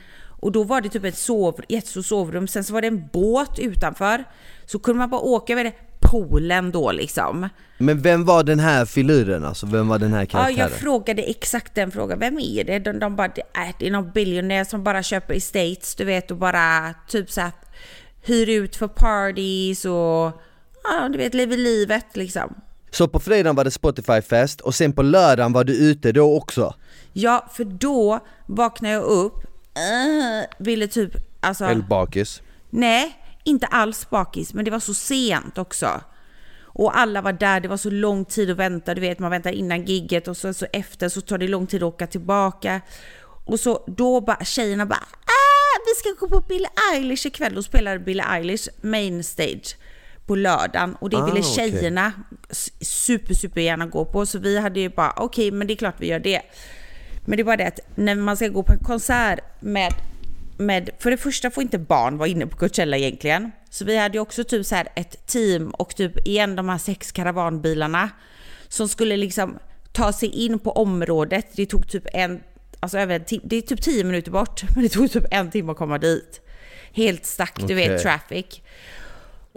och 0.41 0.51
då 0.51 0.63
var 0.63 0.81
det 0.81 0.89
typ 0.89 1.03
ett 1.03 1.17
sov, 1.17 1.61
sovrum. 2.03 2.47
Sen 2.47 2.63
så 2.63 2.73
var 2.73 2.81
det 2.81 2.87
en 2.87 3.07
båt 3.13 3.59
utanför. 3.59 4.23
Så 4.65 4.79
kunde 4.79 4.99
man 4.99 5.09
bara 5.09 5.21
åka 5.21 5.53
över 5.53 5.71
poolen 5.99 6.71
då 6.71 6.91
liksom. 6.91 7.49
Men 7.77 8.01
vem 8.01 8.25
var 8.25 8.43
den 8.43 8.59
här 8.59 8.85
filuren 8.85 9.45
alltså? 9.45 9.65
Vem 9.65 9.87
var 9.87 9.99
den 9.99 10.13
här 10.13 10.25
karaktären? 10.25 10.57
Ja, 10.57 10.63
jag 10.63 10.71
frågade 10.71 11.21
exakt 11.21 11.75
den 11.75 11.91
frågan. 11.91 12.19
Vem 12.19 12.39
är 12.39 12.63
det? 12.63 12.79
De, 12.79 12.99
de 12.99 13.15
bara, 13.15 13.27
det 13.27 13.41
är, 13.53 13.73
det 13.79 13.87
är 13.87 13.91
någon 13.91 14.11
biljonär 14.11 14.63
som 14.63 14.83
bara 14.83 15.03
köper 15.03 15.33
estates, 15.33 15.95
du 15.95 16.03
vet, 16.03 16.31
och 16.31 16.37
bara 16.37 16.93
typ 17.07 17.31
så 17.31 17.41
här 17.41 17.51
hyr 18.21 18.49
ut 18.49 18.75
för 18.75 18.87
parties 18.87 19.85
och 19.85 20.41
ja, 20.83 21.09
du 21.11 21.17
vet, 21.17 21.33
lever 21.33 21.57
livet 21.57 22.05
liksom. 22.13 22.55
Så 22.91 23.07
på 23.07 23.19
fredagen 23.19 23.55
var 23.55 23.63
det 23.63 23.71
Spotify-fest 23.71 24.61
och 24.61 24.75
sen 24.75 24.93
på 24.93 25.01
lördagen 25.01 25.53
var 25.53 25.63
du 25.63 25.73
ute 25.73 26.11
då 26.11 26.37
också? 26.37 26.75
Ja, 27.13 27.49
för 27.53 27.63
då 27.63 28.19
vaknade 28.45 28.93
jag 28.93 29.03
upp, 29.03 29.43
äh, 29.75 30.49
ville 30.57 30.87
typ... 30.87 31.11
Alltså, 31.41 31.65
Eller 31.65 31.81
bakis? 31.81 32.41
Nej, 32.69 33.15
inte 33.43 33.67
alls 33.67 34.09
bakis, 34.09 34.53
men 34.53 34.65
det 34.65 34.71
var 34.71 34.79
så 34.79 34.93
sent 34.93 35.57
också. 35.57 36.01
Och 36.63 36.97
alla 36.97 37.21
var 37.21 37.33
där, 37.33 37.59
det 37.59 37.67
var 37.67 37.77
så 37.77 37.89
lång 37.89 38.25
tid 38.25 38.51
att 38.51 38.57
vänta, 38.57 38.95
du 38.95 39.01
vet 39.01 39.19
man 39.19 39.31
väntar 39.31 39.51
innan 39.51 39.85
gigget 39.85 40.27
och 40.27 40.37
så, 40.37 40.53
så 40.53 40.65
efter 40.73 41.09
så 41.09 41.21
tar 41.21 41.37
det 41.37 41.47
lång 41.47 41.67
tid 41.67 41.83
att 41.83 41.93
åka 41.93 42.07
tillbaka. 42.07 42.81
Och 43.45 43.59
så 43.59 43.83
då 43.87 44.21
bara 44.21 44.45
tjejerna 44.45 44.85
bara 44.85 45.03
ah, 45.25 45.79
vi 45.85 45.95
ska 45.95 46.25
gå 46.25 46.29
på 46.29 46.47
Billie 46.47 46.69
Eilish 46.93 47.25
ikväll. 47.25 47.55
Då 47.55 47.63
spelade 47.63 47.99
Billie 47.99 48.23
Eilish 48.23 48.69
main 48.81 49.23
stage 49.23 49.75
på 50.29 50.35
lördagen 50.35 50.95
och 50.95 51.09
det 51.09 51.17
ah, 51.17 51.25
ville 51.25 51.43
tjejerna 51.43 52.13
okay. 52.27 52.55
super, 52.81 53.33
super 53.33 53.61
gärna 53.61 53.85
gå 53.85 54.05
på. 54.05 54.25
Så 54.25 54.39
vi 54.39 54.59
hade 54.59 54.79
ju 54.79 54.89
bara, 54.89 55.13
okej, 55.17 55.47
okay, 55.47 55.57
men 55.57 55.67
det 55.67 55.73
är 55.73 55.75
klart 55.75 55.95
vi 55.97 56.07
gör 56.07 56.19
det. 56.19 56.41
Men 57.25 57.37
det 57.37 57.41
är 57.41 57.45
bara 57.45 57.57
det 57.57 57.67
att 57.67 57.79
när 57.95 58.15
man 58.15 58.35
ska 58.35 58.47
gå 58.47 58.63
på 58.63 58.73
en 58.73 58.79
konsert 58.79 59.39
med, 59.59 59.93
med 60.57 60.89
för 60.99 61.11
det 61.11 61.17
första 61.17 61.51
får 61.51 61.63
inte 61.63 61.77
barn 61.79 62.17
vara 62.17 62.27
inne 62.27 62.47
på 62.47 62.57
Coachella 62.57 62.97
egentligen. 62.97 63.51
Så 63.69 63.85
vi 63.85 63.97
hade 63.97 64.17
ju 64.17 64.21
också 64.21 64.43
typ 64.43 64.65
så 64.65 64.75
här 64.75 64.87
ett 64.95 65.27
team 65.27 65.69
och 65.69 65.95
typ 65.95 66.27
igen 66.27 66.55
de 66.55 66.69
här 66.69 66.77
sex 66.77 67.11
karavanbilarna 67.11 68.09
som 68.67 68.87
skulle 68.87 69.17
liksom 69.17 69.59
ta 69.91 70.13
sig 70.13 70.29
in 70.29 70.59
på 70.59 70.71
området. 70.71 71.47
Det 71.55 71.65
tog 71.65 71.87
typ 71.87 72.07
en, 72.13 72.39
alltså 72.79 72.97
över 72.97 73.15
en 73.15 73.39
det 73.43 73.55
är 73.55 73.61
typ 73.61 73.81
tio 73.81 74.03
minuter 74.03 74.31
bort, 74.31 74.63
men 74.75 74.83
det 74.83 74.89
tog 74.89 75.11
typ 75.11 75.25
en 75.31 75.51
timme 75.51 75.71
att 75.71 75.77
komma 75.77 75.97
dit. 75.97 76.41
Helt 76.93 77.25
stack, 77.25 77.53
okay. 77.55 77.67
du 77.67 77.73
vet, 77.75 78.01
traffic. 78.01 78.61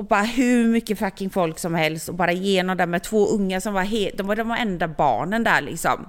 Och 0.02 0.08
bara 0.08 0.22
hur 0.22 0.68
mycket 0.68 0.98
fucking 0.98 1.30
folk 1.30 1.58
som 1.58 1.74
helst 1.74 2.08
och 2.08 2.14
bara 2.14 2.32
genom 2.32 2.76
där 2.76 2.86
med 2.86 3.02
två 3.02 3.26
unga 3.26 3.60
som 3.60 3.74
var 3.74 3.82
helt, 3.82 4.18
de 4.18 4.26
var 4.26 4.36
de 4.36 4.50
enda 4.50 4.88
barnen 4.88 5.44
där 5.44 5.60
liksom. 5.60 6.08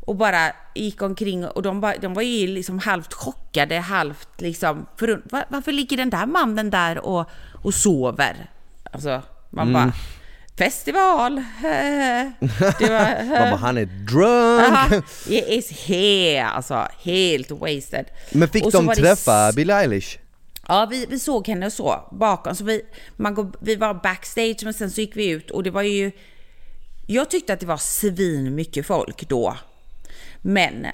Och 0.00 0.16
bara 0.16 0.52
gick 0.74 1.02
omkring 1.02 1.46
och 1.46 1.62
de, 1.62 1.80
bara, 1.80 1.96
de 1.96 2.14
var 2.14 2.22
ju 2.22 2.46
liksom 2.46 2.78
halvt 2.78 3.12
chockade, 3.12 3.78
halvt 3.78 4.40
liksom 4.40 4.86
för, 4.96 5.22
var, 5.30 5.44
Varför 5.48 5.72
ligger 5.72 5.96
den 5.96 6.10
där 6.10 6.26
mannen 6.26 6.70
där 6.70 6.98
och, 6.98 7.30
och 7.62 7.74
sover? 7.74 8.50
Alltså, 8.92 9.22
man 9.50 9.68
mm. 9.68 9.72
bara 9.72 9.92
festival. 10.58 11.42
Det 12.78 12.90
var, 12.90 13.24
Mamma, 13.40 13.56
han 13.56 13.78
är 13.78 13.86
drunk. 13.86 15.04
He 15.28 15.54
is 15.54 15.70
here, 15.70 16.44
alltså 16.44 16.88
helt 17.02 17.50
wasted. 17.50 18.06
Men 18.32 18.48
fick 18.48 18.72
de 18.72 18.88
träffa 18.88 19.52
Billie 19.52 19.72
Eilish? 19.72 20.18
Ja, 20.68 20.88
vi, 20.90 21.06
vi 21.06 21.18
såg 21.18 21.48
henne 21.48 21.70
så 21.70 22.08
bakom. 22.12 22.54
Så 22.54 22.64
vi, 22.64 22.82
man 23.16 23.34
går, 23.34 23.52
vi 23.60 23.76
var 23.76 23.94
backstage 23.94 24.64
men 24.64 24.74
sen 24.74 24.90
så 24.90 25.00
gick 25.00 25.16
vi 25.16 25.28
ut 25.30 25.50
och 25.50 25.62
det 25.62 25.70
var 25.70 25.82
ju... 25.82 26.10
Jag 27.06 27.30
tyckte 27.30 27.52
att 27.52 27.60
det 27.60 27.66
var 27.66 27.76
svin 27.76 28.54
mycket 28.54 28.86
folk 28.86 29.28
då. 29.28 29.56
Men 30.42 30.86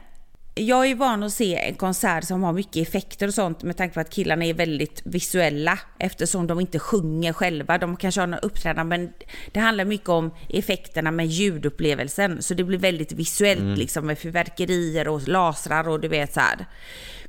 jag 0.54 0.86
är 0.86 0.94
van 0.94 1.22
att 1.22 1.32
se 1.32 1.56
en 1.56 1.74
konsert 1.74 2.24
som 2.24 2.42
har 2.42 2.52
mycket 2.52 2.88
effekter 2.88 3.26
och 3.28 3.34
sånt 3.34 3.62
med 3.62 3.76
tanke 3.76 3.94
på 3.94 4.00
att 4.00 4.10
killarna 4.10 4.44
är 4.44 4.54
väldigt 4.54 5.02
visuella 5.04 5.78
eftersom 5.98 6.46
de 6.46 6.60
inte 6.60 6.78
sjunger 6.78 7.32
själva. 7.32 7.78
De 7.78 7.96
kanske 7.96 8.20
har 8.20 8.26
några 8.26 8.40
uppträdanden 8.40 8.88
men 8.88 9.12
det 9.52 9.60
handlar 9.60 9.84
mycket 9.84 10.08
om 10.08 10.30
effekterna 10.48 11.10
med 11.10 11.26
ljudupplevelsen. 11.26 12.42
Så 12.42 12.54
det 12.54 12.64
blir 12.64 12.78
väldigt 12.78 13.12
visuellt 13.12 13.60
mm. 13.60 13.74
liksom 13.74 14.06
med 14.06 14.18
fyrverkerier 14.18 15.08
och 15.08 15.28
lasrar 15.28 15.88
och 15.88 16.00
du 16.00 16.08
vet 16.08 16.34
så 16.34 16.40
här. 16.40 16.66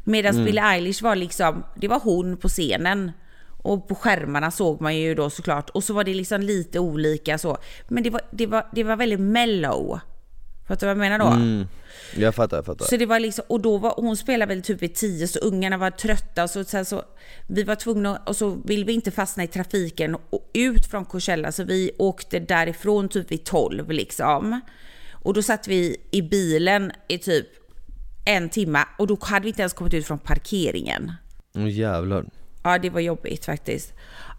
Medan 0.03 0.34
mm. 0.34 0.46
Billie 0.46 0.62
Eilish 0.62 1.03
var 1.03 1.15
liksom, 1.15 1.63
det 1.75 1.88
var 1.88 2.00
hon 2.00 2.38
på 2.38 2.48
scenen. 2.48 3.12
Och 3.63 3.88
på 3.88 3.96
skärmarna 3.96 4.51
såg 4.51 4.81
man 4.81 4.98
ju 4.98 5.15
då 5.15 5.29
såklart. 5.29 5.70
Och 5.70 5.84
så 5.84 5.93
var 5.93 6.03
det 6.03 6.13
liksom 6.13 6.41
lite 6.41 6.79
olika 6.79 7.38
så. 7.38 7.58
Men 7.88 8.03
det 8.03 8.10
var, 8.10 8.22
det 8.31 8.46
var, 8.46 8.67
det 8.72 8.84
var 8.84 8.96
väldigt 8.96 9.20
mellow. 9.20 10.00
Fattar 10.67 10.88
du 10.88 10.93
vad 10.93 11.05
jag 11.05 11.12
menar 11.12 11.25
då? 11.25 11.36
Mm. 11.36 11.67
Jag 12.15 12.36
fattar, 12.36 12.58
jag 12.58 12.65
fattar. 12.65 12.86
Så 12.86 12.98
det 12.98 13.05
var 13.05 13.20
liksom, 13.20 13.46
och 13.48 13.62
då 13.62 13.77
var, 13.77 13.93
hon 13.98 14.17
spelade 14.17 14.55
väl 14.55 14.63
typ 14.63 14.81
vid 14.81 14.96
tio 14.96 15.27
så 15.27 15.39
ungarna 15.39 15.77
var 15.77 15.91
trötta 15.91 16.43
och 16.43 16.50
så, 16.50 16.63
sen 16.63 16.86
så 16.86 17.03
vi 17.48 17.63
var 17.63 17.75
tvungna, 17.75 18.17
och 18.25 18.36
så 18.36 18.50
vill 18.65 18.86
vi 18.86 18.93
inte 18.93 19.12
fastna 19.12 19.43
i 19.43 19.48
trafiken 19.48 20.15
och 20.29 20.50
ut 20.53 20.86
från 20.86 21.05
Coachella 21.05 21.51
så 21.51 21.63
vi 21.63 21.91
åkte 21.98 22.39
därifrån 22.39 23.10
typ 23.10 23.31
vid 23.31 23.43
tolv 23.43 23.91
liksom. 23.91 24.62
Och 25.12 25.34
då 25.34 25.41
satt 25.41 25.67
vi 25.67 25.98
i 26.12 26.22
bilen 26.22 26.91
i 27.08 27.17
typ 27.17 27.48
en 28.25 28.50
timme 28.50 28.86
och 28.98 29.08
då 29.08 29.18
hade 29.22 29.44
vi 29.44 29.50
inte 29.50 29.62
ens 29.62 29.74
kommit 29.74 29.94
ut 29.94 30.08
från 30.08 30.20
parkeringen. 30.20 31.12
Åh 31.56 31.63
oh, 31.63 31.70
jävlar. 31.70 32.25
Ja, 32.63 32.78
det 32.78 32.90
var 32.90 33.00
jobbigt 33.00 33.46
faktiskt. 33.46 33.94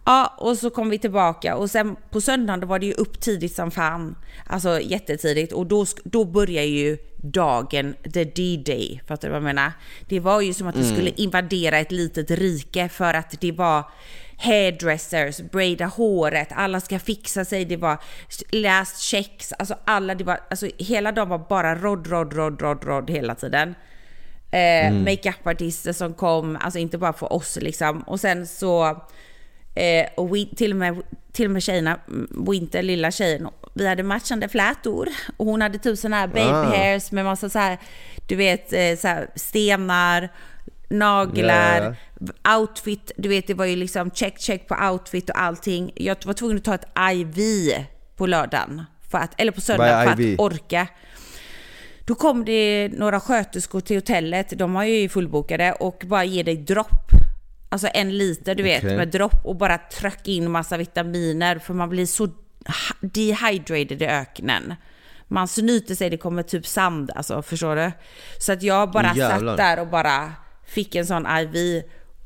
Ja, 0.05 0.33
och 0.37 0.57
så 0.57 0.69
kom 0.69 0.89
vi 0.89 0.99
tillbaka 0.99 1.55
och 1.55 1.71
sen 1.71 1.95
på 2.09 2.21
söndagen 2.21 2.59
då 2.59 2.67
var 2.67 2.79
det 2.79 2.85
ju 2.85 2.93
upp 2.93 3.19
tidigt 3.19 3.55
som 3.55 3.71
fan. 3.71 4.15
Alltså 4.45 4.81
jättetidigt 4.81 5.53
och 5.53 5.65
då, 5.65 5.85
då 6.03 6.25
börjar 6.25 6.63
ju 6.63 6.97
dagen, 7.17 7.95
the 8.13 8.23
D-day. 8.23 9.01
Fattar 9.07 9.27
du 9.27 9.31
vad 9.31 9.37
jag 9.37 9.43
menar? 9.43 9.71
Det 10.07 10.19
var 10.19 10.41
ju 10.41 10.53
som 10.53 10.67
att 10.67 10.75
vi 10.75 10.83
mm. 10.83 10.93
skulle 10.95 11.09
invadera 11.09 11.77
ett 11.77 11.91
litet 11.91 12.31
rike 12.31 12.89
för 12.89 13.13
att 13.13 13.41
det 13.41 13.51
var 13.51 13.83
hairdressers, 14.37 15.41
braida 15.41 15.85
håret, 15.85 16.47
alla 16.51 16.79
ska 16.79 16.99
fixa 16.99 17.45
sig, 17.45 17.65
det 17.65 17.77
var 17.77 17.97
last 18.51 19.01
checks, 19.01 19.53
alltså 19.53 19.75
alla, 19.85 20.15
det 20.15 20.23
var, 20.23 20.39
alltså 20.49 20.69
hela 20.77 21.11
dagen 21.11 21.29
var 21.29 21.45
bara 21.49 21.75
rod, 21.75 22.07
rod, 22.07 22.33
rod, 22.33 22.61
rod, 22.61 22.83
rod 22.83 23.09
hela 23.09 23.35
tiden. 23.35 23.75
Eh, 24.51 24.87
mm. 24.87 25.03
Makeupartister 25.03 25.93
som 25.93 26.13
kom, 26.13 26.57
alltså 26.61 26.79
inte 26.79 26.97
bara 26.97 27.13
för 27.13 27.33
oss 27.33 27.57
liksom. 27.61 28.01
Och 28.01 28.19
sen 28.19 28.47
så, 28.47 28.85
eh, 29.75 30.07
och 30.15 30.35
vi, 30.35 30.45
till, 30.45 30.71
och 30.71 30.77
med, 30.77 31.01
till 31.31 31.45
och 31.45 31.51
med 31.51 31.63
tjejerna, 31.63 31.99
Winter, 32.47 32.81
lilla 32.83 33.11
tjejen, 33.11 33.47
vi 33.73 33.87
hade 33.87 34.03
matchande 34.03 34.49
flätor. 34.49 35.09
Och 35.37 35.45
hon 35.45 35.61
hade 35.61 35.77
typ 35.79 35.99
sådana 35.99 36.15
här 36.17 36.27
baby 36.27 36.51
ah. 36.51 36.63
hairs 36.63 37.11
med 37.11 37.25
massa 37.25 37.49
så 37.49 37.59
här, 37.59 37.77
du 38.27 38.35
vet, 38.35 38.73
eh, 38.73 38.95
så 38.97 39.07
här 39.07 39.27
stenar, 39.35 40.29
naglar, 40.93 41.81
yeah. 41.81 42.59
outfit, 42.59 43.11
du 43.17 43.29
vet 43.29 43.47
det 43.47 43.53
var 43.53 43.65
ju 43.65 43.75
liksom 43.75 44.11
check 44.11 44.39
check 44.39 44.67
på 44.67 44.75
outfit 44.91 45.29
och 45.29 45.41
allting. 45.41 45.91
Jag 45.95 46.17
var 46.25 46.33
tvungen 46.33 46.57
att 46.57 46.63
ta 46.63 46.75
ett 46.75 46.87
IV 47.13 47.39
på 48.15 48.25
lördagen, 48.25 48.83
för 49.11 49.17
att, 49.17 49.31
eller 49.37 49.51
på 49.51 49.61
söndag 49.61 50.03
för 50.03 50.11
att 50.11 50.39
orka. 50.39 50.87
Då 52.05 52.15
kom 52.15 52.45
det 52.45 52.89
några 52.93 53.19
sköterskor 53.19 53.81
till 53.81 53.97
hotellet, 53.97 54.53
de 54.57 54.73
var 54.73 54.83
ju 54.83 55.09
fullbokade, 55.09 55.71
och 55.71 56.03
bara 56.05 56.23
ger 56.23 56.43
dig 56.43 56.57
dropp. 56.57 57.11
Alltså 57.69 57.87
en 57.93 58.17
liter 58.17 58.55
du 58.55 58.63
vet 58.63 58.83
med 58.83 59.07
dropp 59.07 59.45
och 59.45 59.55
bara 59.55 59.77
tryck 59.77 60.27
in 60.27 60.51
massa 60.51 60.77
vitaminer 60.77 61.59
för 61.59 61.73
man 61.73 61.89
blir 61.89 62.05
så 62.05 62.29
dehydrated 63.01 64.01
i 64.01 64.05
öknen. 64.05 64.75
Man 65.27 65.47
snyter 65.47 65.95
sig, 65.95 66.09
det 66.09 66.17
kommer 66.17 66.43
typ 66.43 66.67
sand, 66.67 67.11
alltså 67.15 67.41
förstår 67.41 67.75
du? 67.75 67.91
Så 68.39 68.53
att 68.53 68.63
jag 68.63 68.91
bara 68.91 69.13
Jävlar. 69.15 69.57
satt 69.57 69.57
där 69.57 69.79
och 69.79 69.87
bara 69.87 70.31
fick 70.73 70.95
en 70.95 71.05
sån 71.05 71.25
IV 71.25 71.83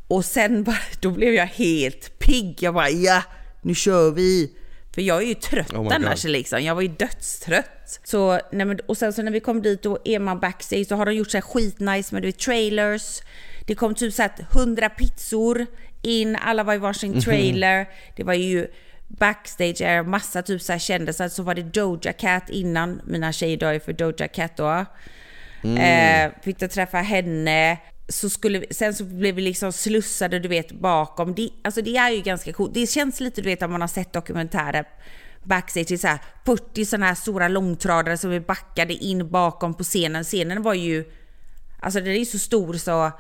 och 0.08 0.26
sen 0.26 0.64
bara, 0.64 0.80
då 1.00 1.12
blev 1.12 1.34
jag 1.34 1.46
helt 1.46 2.20
pigg. 2.20 2.58
Jag 2.64 2.74
bara 2.74 2.90
ja, 2.90 3.24
nu 3.62 3.76
kör 3.76 4.12
vi. 4.12 4.52
För 4.96 5.02
jag 5.02 5.22
är 5.24 5.28
ju 5.28 5.34
trött 5.34 5.74
oh 5.74 5.96
annars 5.96 6.24
liksom. 6.24 6.64
Jag 6.64 6.76
var 6.76 6.82
ju 6.82 6.88
dödstrött. 6.88 8.00
Så, 8.04 8.40
nej, 8.52 8.66
men, 8.66 8.80
och 8.86 8.98
sen 8.98 9.14
så 9.14 9.22
när 9.22 9.32
vi 9.32 9.40
kom 9.40 9.62
dit 9.62 9.86
och 9.86 9.98
är 10.06 10.20
man 10.20 10.40
backstage 10.40 10.88
så 10.88 10.96
har 10.96 11.06
de 11.06 11.14
gjort 11.14 11.32
så 11.32 11.38
här 11.38 11.42
skitnice 11.42 12.16
med 12.16 12.24
vet, 12.24 12.40
trailers. 12.40 13.22
Det 13.68 13.76
kom 13.76 13.96
typ 13.96 14.14
så 14.14 14.22
här 14.22 14.32
100 14.52 14.90
pizzor 14.90 15.66
in, 16.02 16.36
alla 16.36 16.64
var 16.64 16.74
i 16.74 16.78
varsin 16.78 17.12
mhm. 17.12 17.22
trailer. 17.22 17.74
Mm 17.74 17.86
-hmm. 17.86 18.14
Det 18.16 18.24
var 18.24 18.34
ju 18.34 18.68
backstage 19.08 19.82
är 19.82 20.04
massa 20.04 20.42
typ 20.42 20.62
så 20.62 20.72
här 20.72 20.80
kändisar. 20.80 21.30
Så 21.30 21.44
var 21.44 21.56
det 21.56 21.64
Doja 21.64 22.14
Cat 22.14 22.50
innan. 22.50 23.02
Mina 23.06 23.32
tjejer 23.32 23.58
dör 23.58 23.74
ju 23.74 23.80
för 23.80 23.94
Doja 23.94 24.28
Cat 24.28 24.58
då. 24.58 24.86
Mm. 25.64 25.78
Eh, 25.78 26.32
fick 26.44 26.62
jag 26.62 26.72
träffa 26.72 26.98
henne 26.98 27.78
så 28.10 28.30
skulle 28.30 28.60
vi, 28.60 28.68
sen 28.72 28.94
så 28.94 29.04
blev 29.04 29.36
vi 29.36 29.42
liksom 29.42 29.72
slussade 29.72 30.40
du 30.40 30.48
vet 30.48 30.72
bakom. 30.72 31.36
Det, 31.36 31.50
alltså 31.64 31.82
det 31.82 31.98
är 31.98 32.10
ju 32.10 32.22
ganska 32.22 32.54
coolt. 32.54 32.74
Det 32.74 32.88
känns 32.88 33.20
lite 33.20 33.42
du 33.42 33.50
vet 33.50 33.62
om 33.62 33.72
man 33.72 33.82
har 33.82 33.88
sett 33.88 34.14
dokumentärer 34.14 34.86
backstage 35.44 36.00
så 36.00 36.08
här 36.08 36.20
40 36.46 36.86
sådana 36.86 37.06
här 37.06 37.16
stora 37.16 37.48
långtradare 37.48 38.18
som 38.18 38.30
vi 38.30 38.40
backade 38.40 38.94
in 38.94 39.30
bakom 39.30 39.74
på 39.74 39.84
scenen. 39.84 40.24
Scenen 40.24 40.62
var 40.64 40.74
ju, 40.74 41.06
alltså 41.80 42.00
den 42.00 42.10
är 42.10 42.18
ju 42.20 42.26
så 42.26 42.40
stor 42.40 42.74
så, 42.74 43.12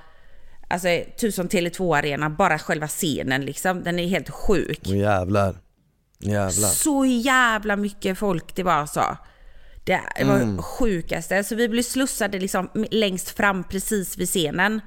alltså 0.68 0.88
som 1.32 1.48
Tele2 1.48 1.98
Arena, 1.98 2.30
bara 2.30 2.60
själva 2.60 2.88
scenen 2.88 3.46
liksom. 3.46 3.84
Den 3.84 4.00
är 4.00 4.08
helt 4.08 4.30
sjuk. 4.30 4.88
Jävlar. 4.88 5.56
Jävlar. 6.20 6.70
Så 6.70 7.06
jävla 7.06 7.76
mycket 7.76 8.18
folk 8.18 8.56
det 8.56 8.64
var 8.64 8.86
så. 8.86 9.18
Det 9.88 10.24
var 10.24 10.36
mm. 10.36 10.58
sjukaste. 10.62 11.44
Så 11.44 11.56
vi 11.56 11.70
blev 11.70 11.84
slussade 11.84 12.40
liksom 12.40 12.70
längst 12.92 13.30
fram 13.30 13.64
precis 13.64 14.18
vid 14.18 14.28
scenen. 14.28 14.82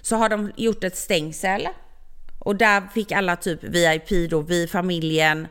Så 0.00 0.16
har 0.16 0.28
de 0.28 0.52
gjort 0.56 0.84
ett 0.84 0.96
stängsel. 0.96 1.68
Och 2.38 2.56
där 2.56 2.82
fick 2.94 3.12
alla 3.12 3.36
typ 3.36 3.64
VIP 3.64 4.30
då, 4.30 4.40
vi 4.40 4.66
familjen. 4.66 5.46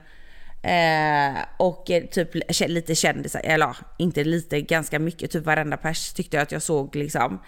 Eh, 0.63 1.39
och 1.57 1.91
typ 2.11 2.29
lite 2.67 2.95
kändisar, 2.95 3.41
eller 3.43 3.65
ja, 3.65 3.75
inte 3.97 4.23
lite, 4.23 4.61
ganska 4.61 4.99
mycket, 4.99 5.31
typ 5.31 5.45
varenda 5.45 5.77
pers 5.77 6.13
tyckte 6.13 6.37
jag 6.37 6.43
att 6.43 6.51
jag 6.51 6.61
såg 6.61 6.95
liksom. 6.95 7.39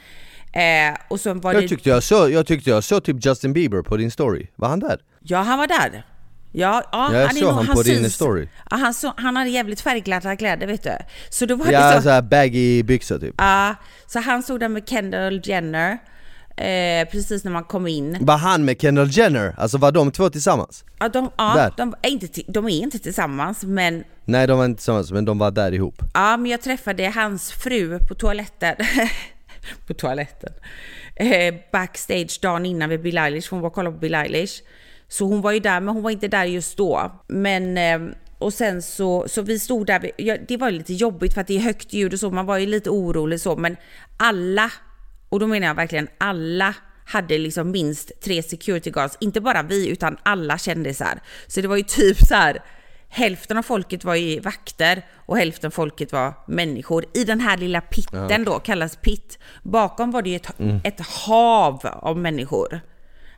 Eh, 0.53 0.97
och 1.09 1.19
så 1.19 1.33
var 1.33 1.53
jag, 1.53 1.63
det... 1.63 1.67
tyckte 1.67 1.89
jag, 1.89 2.03
så, 2.03 2.29
jag 2.29 2.47
tyckte 2.47 2.69
jag 2.69 2.83
såg 2.83 3.03
typ 3.03 3.25
Justin 3.25 3.53
Bieber 3.53 3.81
på 3.81 3.97
din 3.97 4.11
story, 4.11 4.47
var 4.55 4.67
han 4.67 4.79
där? 4.79 4.99
Ja 5.19 5.41
han 5.41 5.59
var 5.59 5.67
där. 5.67 6.05
Ja, 6.51 6.83
ja, 6.91 7.13
jag 7.13 7.35
såg 7.35 7.53
han, 7.53 7.75
på 7.75 7.83
din 7.83 8.09
story. 8.09 8.47
Ja, 8.69 8.77
han, 8.77 8.93
så, 8.93 9.13
han 9.17 9.35
hade 9.35 9.49
jävligt 9.49 9.81
färgglada 9.81 10.35
kläder 10.35 10.67
vet 10.67 10.83
du. 10.83 10.97
Så 11.29 11.45
då 11.45 11.55
var 11.55 11.71
ja, 11.71 11.89
det 11.89 11.95
så... 11.95 12.01
såhär 12.01 12.21
baggy 12.21 12.83
byxor 12.83 13.19
typ. 13.19 13.35
Ja, 13.37 13.75
så 14.07 14.19
han 14.19 14.43
stod 14.43 14.59
där 14.59 14.69
med 14.69 14.89
Kendall 14.89 15.41
Jenner. 15.43 15.97
Eh, 16.57 17.09
precis 17.11 17.43
när 17.43 17.51
man 17.51 17.63
kom 17.63 17.87
in. 17.87 18.17
Var 18.21 18.37
han 18.37 18.65
med 18.65 18.81
Kendall 18.81 19.09
Jenner? 19.11 19.55
Alltså 19.57 19.77
var 19.77 19.91
de 19.91 20.11
två 20.11 20.29
tillsammans? 20.29 20.85
Ja, 20.99 21.09
de, 21.09 21.29
ja, 21.37 21.71
de, 21.77 21.95
är, 22.01 22.09
inte, 22.09 22.41
de 22.47 22.65
är 22.65 22.69
inte 22.69 22.99
tillsammans 22.99 23.63
men... 23.63 24.03
Nej 24.25 24.47
de 24.47 24.57
var 24.57 24.65
inte 24.65 24.77
tillsammans 24.77 25.11
men 25.11 25.25
de 25.25 25.37
var 25.37 25.51
där 25.51 25.71
ihop. 25.71 26.01
Ja 26.13 26.37
men 26.37 26.51
jag 26.51 26.61
träffade 26.61 27.09
hans 27.09 27.51
fru 27.51 27.99
på 27.99 28.15
toaletten. 28.15 28.75
på 29.87 29.93
toaletten. 29.93 30.53
Eh, 31.15 31.55
backstage 31.71 32.39
dagen 32.41 32.65
innan 32.65 32.89
vid 32.89 33.01
Bill 33.01 33.17
Eilish, 33.17 33.51
hon 33.51 33.61
var 33.61 33.67
och 33.67 33.75
kollade 33.75 33.93
på 33.93 33.99
Bill 33.99 34.15
Eilish. 34.15 34.61
Så 35.11 35.25
hon 35.25 35.41
var 35.41 35.51
ju 35.51 35.59
där, 35.59 35.79
men 35.79 35.93
hon 35.93 36.03
var 36.03 36.11
inte 36.11 36.27
där 36.27 36.45
just 36.45 36.77
då. 36.77 37.11
Men 37.27 37.77
eh, 37.77 38.15
och 38.39 38.53
sen 38.53 38.81
så, 38.81 39.27
så 39.27 39.41
vi 39.41 39.59
stod 39.59 39.87
där, 39.87 40.11
ja, 40.17 40.37
det 40.47 40.57
var 40.57 40.71
lite 40.71 40.93
jobbigt 40.93 41.33
för 41.33 41.41
att 41.41 41.47
det 41.47 41.55
är 41.55 41.59
högt 41.59 41.93
ljud 41.93 42.13
och 42.13 42.19
så, 42.19 42.31
man 42.31 42.45
var 42.45 42.57
ju 42.57 42.65
lite 42.65 42.89
orolig 42.89 43.41
så, 43.41 43.55
men 43.55 43.77
alla, 44.17 44.71
och 45.29 45.39
då 45.39 45.47
menar 45.47 45.67
jag 45.67 45.75
verkligen 45.75 46.07
alla, 46.17 46.75
hade 47.05 47.37
liksom 47.37 47.71
minst 47.71 48.21
tre 48.21 48.43
security 48.43 48.91
guards, 48.91 49.17
inte 49.19 49.41
bara 49.41 49.63
vi 49.63 49.89
utan 49.89 50.17
alla 50.23 50.57
kändisar. 50.57 51.19
Så 51.47 51.61
det 51.61 51.67
var 51.67 51.77
ju 51.77 51.83
typ 51.83 52.17
så 52.17 52.35
här, 52.35 52.63
hälften 53.09 53.57
av 53.57 53.63
folket 53.63 54.03
var 54.03 54.15
ju 54.15 54.39
vakter 54.39 55.05
och 55.15 55.37
hälften 55.37 55.67
av 55.67 55.71
folket 55.71 56.11
var 56.11 56.33
människor. 56.47 57.05
I 57.13 57.23
den 57.23 57.39
här 57.39 57.57
lilla 57.57 57.81
pitten 57.81 58.29
ja. 58.29 58.37
då, 58.37 58.59
kallas 58.59 58.95
pitt. 58.95 59.39
Bakom 59.63 60.11
var 60.11 60.21
det 60.21 60.29
ju 60.29 60.35
ett, 60.35 60.59
mm. 60.59 60.81
ett 60.83 60.99
hav 60.99 61.79
av 61.83 62.17
människor. 62.17 62.81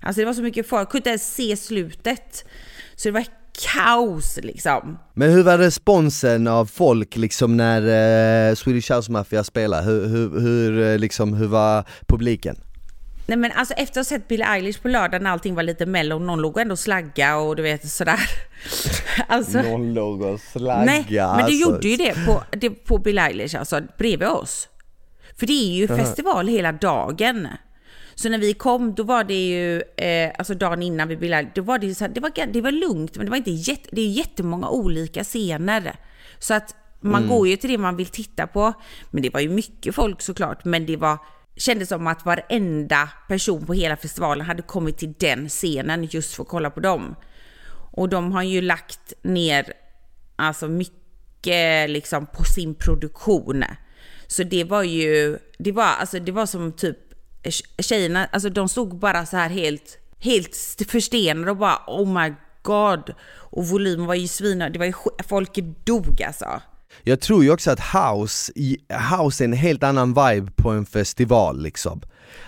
Alltså 0.03 0.19
det 0.21 0.25
var 0.25 0.33
så 0.33 0.41
mycket 0.41 0.69
folk, 0.69 0.79
jag 0.79 0.89
kunde 0.89 0.97
inte 0.97 1.09
ens 1.09 1.35
se 1.35 1.57
slutet. 1.57 2.45
Så 2.95 3.07
det 3.07 3.11
var 3.11 3.25
kaos 3.73 4.39
liksom. 4.43 4.99
Men 5.13 5.31
hur 5.31 5.43
var 5.43 5.57
responsen 5.57 6.47
av 6.47 6.65
folk 6.65 7.15
liksom 7.15 7.57
när 7.57 7.81
eh, 8.49 8.55
Swedish 8.55 8.91
House 8.91 9.11
Mafia 9.11 9.43
spelade? 9.43 9.83
Hur, 9.83 10.07
hur, 10.07 10.39
hur, 10.39 10.81
eh, 10.81 10.97
liksom, 10.97 11.33
hur 11.33 11.47
var 11.47 11.85
publiken? 12.07 12.55
Nej 13.27 13.37
men 13.37 13.51
alltså 13.51 13.73
efter 13.73 14.01
att 14.01 14.07
ha 14.07 14.17
sett 14.17 14.27
Billie 14.27 14.43
Eilish 14.43 14.81
på 14.81 14.87
lördag 14.87 15.21
när 15.21 15.29
allting 15.31 15.55
var 15.55 15.63
lite 15.63 15.85
mellow, 15.85 16.21
någon 16.21 16.41
låg 16.41 16.59
ändå 16.59 16.75
slagga 16.75 17.37
och 17.37 17.55
du 17.55 17.63
vet 17.63 17.91
sådär. 17.91 18.19
Alltså, 19.27 19.61
någon 19.61 19.93
låg 19.93 20.21
och 20.21 20.39
slagga 20.39 20.83
Nej, 20.85 21.05
men 21.07 21.17
du 21.17 21.21
alltså. 21.21 21.51
gjorde 21.51 21.87
ju 21.87 21.95
det 21.95 22.25
på, 22.25 22.43
det 22.51 22.69
på 22.69 22.97
Billie 22.97 23.21
Eilish 23.21 23.55
alltså, 23.59 23.81
bredvid 23.97 24.27
oss. 24.27 24.69
För 25.39 25.47
det 25.47 25.53
är 25.53 25.75
ju 25.75 25.87
festival 25.87 26.47
hela 26.47 26.71
dagen. 26.71 27.47
Så 28.15 28.29
när 28.29 28.37
vi 28.37 28.53
kom, 28.53 28.95
då 28.95 29.03
var 29.03 29.23
det 29.23 29.47
ju, 29.47 29.81
eh, 29.97 30.31
alltså 30.37 30.53
dagen 30.53 30.81
innan 30.81 31.07
vi 31.07 31.17
bilade, 31.17 31.51
då 31.55 31.61
var 31.61 31.79
det 31.79 31.95
så 31.95 32.03
här, 32.03 32.11
det 32.11 32.19
var, 32.21 32.47
det 32.53 32.61
var 32.61 32.71
lugnt, 32.71 33.17
men 33.17 33.25
det 33.25 33.29
var 33.29 33.37
inte 33.37 33.51
jätte, 33.51 33.89
det 33.91 34.01
är 34.01 34.09
jättemånga 34.09 34.69
olika 34.69 35.23
scener. 35.23 35.95
Så 36.39 36.53
att 36.53 36.75
man 37.01 37.23
mm. 37.23 37.35
går 37.35 37.47
ju 37.47 37.55
till 37.55 37.69
det 37.69 37.77
man 37.77 37.95
vill 37.95 38.07
titta 38.07 38.47
på. 38.47 38.73
Men 39.11 39.23
det 39.23 39.29
var 39.29 39.39
ju 39.39 39.49
mycket 39.49 39.95
folk 39.95 40.21
såklart, 40.21 40.65
men 40.65 40.85
det 40.85 40.97
var 40.97 41.17
kändes 41.55 41.89
som 41.89 42.07
att 42.07 42.25
varenda 42.25 43.09
person 43.27 43.65
på 43.65 43.73
hela 43.73 43.97
festivalen 43.97 44.45
hade 44.45 44.61
kommit 44.61 44.97
till 44.97 45.13
den 45.17 45.49
scenen 45.49 46.03
just 46.03 46.35
för 46.35 46.43
att 46.43 46.49
kolla 46.49 46.69
på 46.69 46.79
dem. 46.79 47.15
Och 47.91 48.09
de 48.09 48.31
har 48.31 48.43
ju 48.43 48.61
lagt 48.61 49.13
ner 49.21 49.73
alltså 50.35 50.67
mycket 50.67 51.89
liksom 51.89 52.25
på 52.25 52.43
sin 52.43 52.75
produktion. 52.75 53.63
Så 54.27 54.43
det 54.43 54.63
var 54.63 54.83
ju, 54.83 55.37
det 55.57 55.71
var, 55.71 55.83
alltså, 55.83 56.19
det 56.19 56.31
var 56.31 56.45
som 56.45 56.71
typ 56.71 56.97
Eh, 57.43 57.51
tjejerna, 57.79 58.29
alltså 58.31 58.49
de 58.49 58.69
stod 58.69 58.95
bara 58.95 59.25
så 59.25 59.37
här 59.37 59.49
helt, 59.49 59.97
helt 60.19 60.55
förstenade 60.87 61.51
och 61.51 61.57
bara 61.57 61.79
oh 61.87 62.23
my 62.23 62.33
god. 62.61 63.13
Och 63.35 63.67
volymen 63.67 64.05
var 64.05 64.15
ju 64.15 64.27
svin, 64.27 64.59
det 64.59 64.79
var 64.79 64.85
ju, 64.85 64.93
folk 65.27 65.59
dog 65.85 66.21
alltså. 66.21 66.61
Jag 67.03 67.19
tror 67.19 67.43
ju 67.43 67.51
också 67.51 67.71
att 67.71 67.79
house, 67.79 68.51
house 69.19 69.43
är 69.43 69.45
en 69.45 69.53
helt 69.53 69.83
annan 69.83 70.09
vibe 70.09 70.51
på 70.55 70.69
en 70.69 70.85
festival 70.85 71.61
liksom 71.61 72.01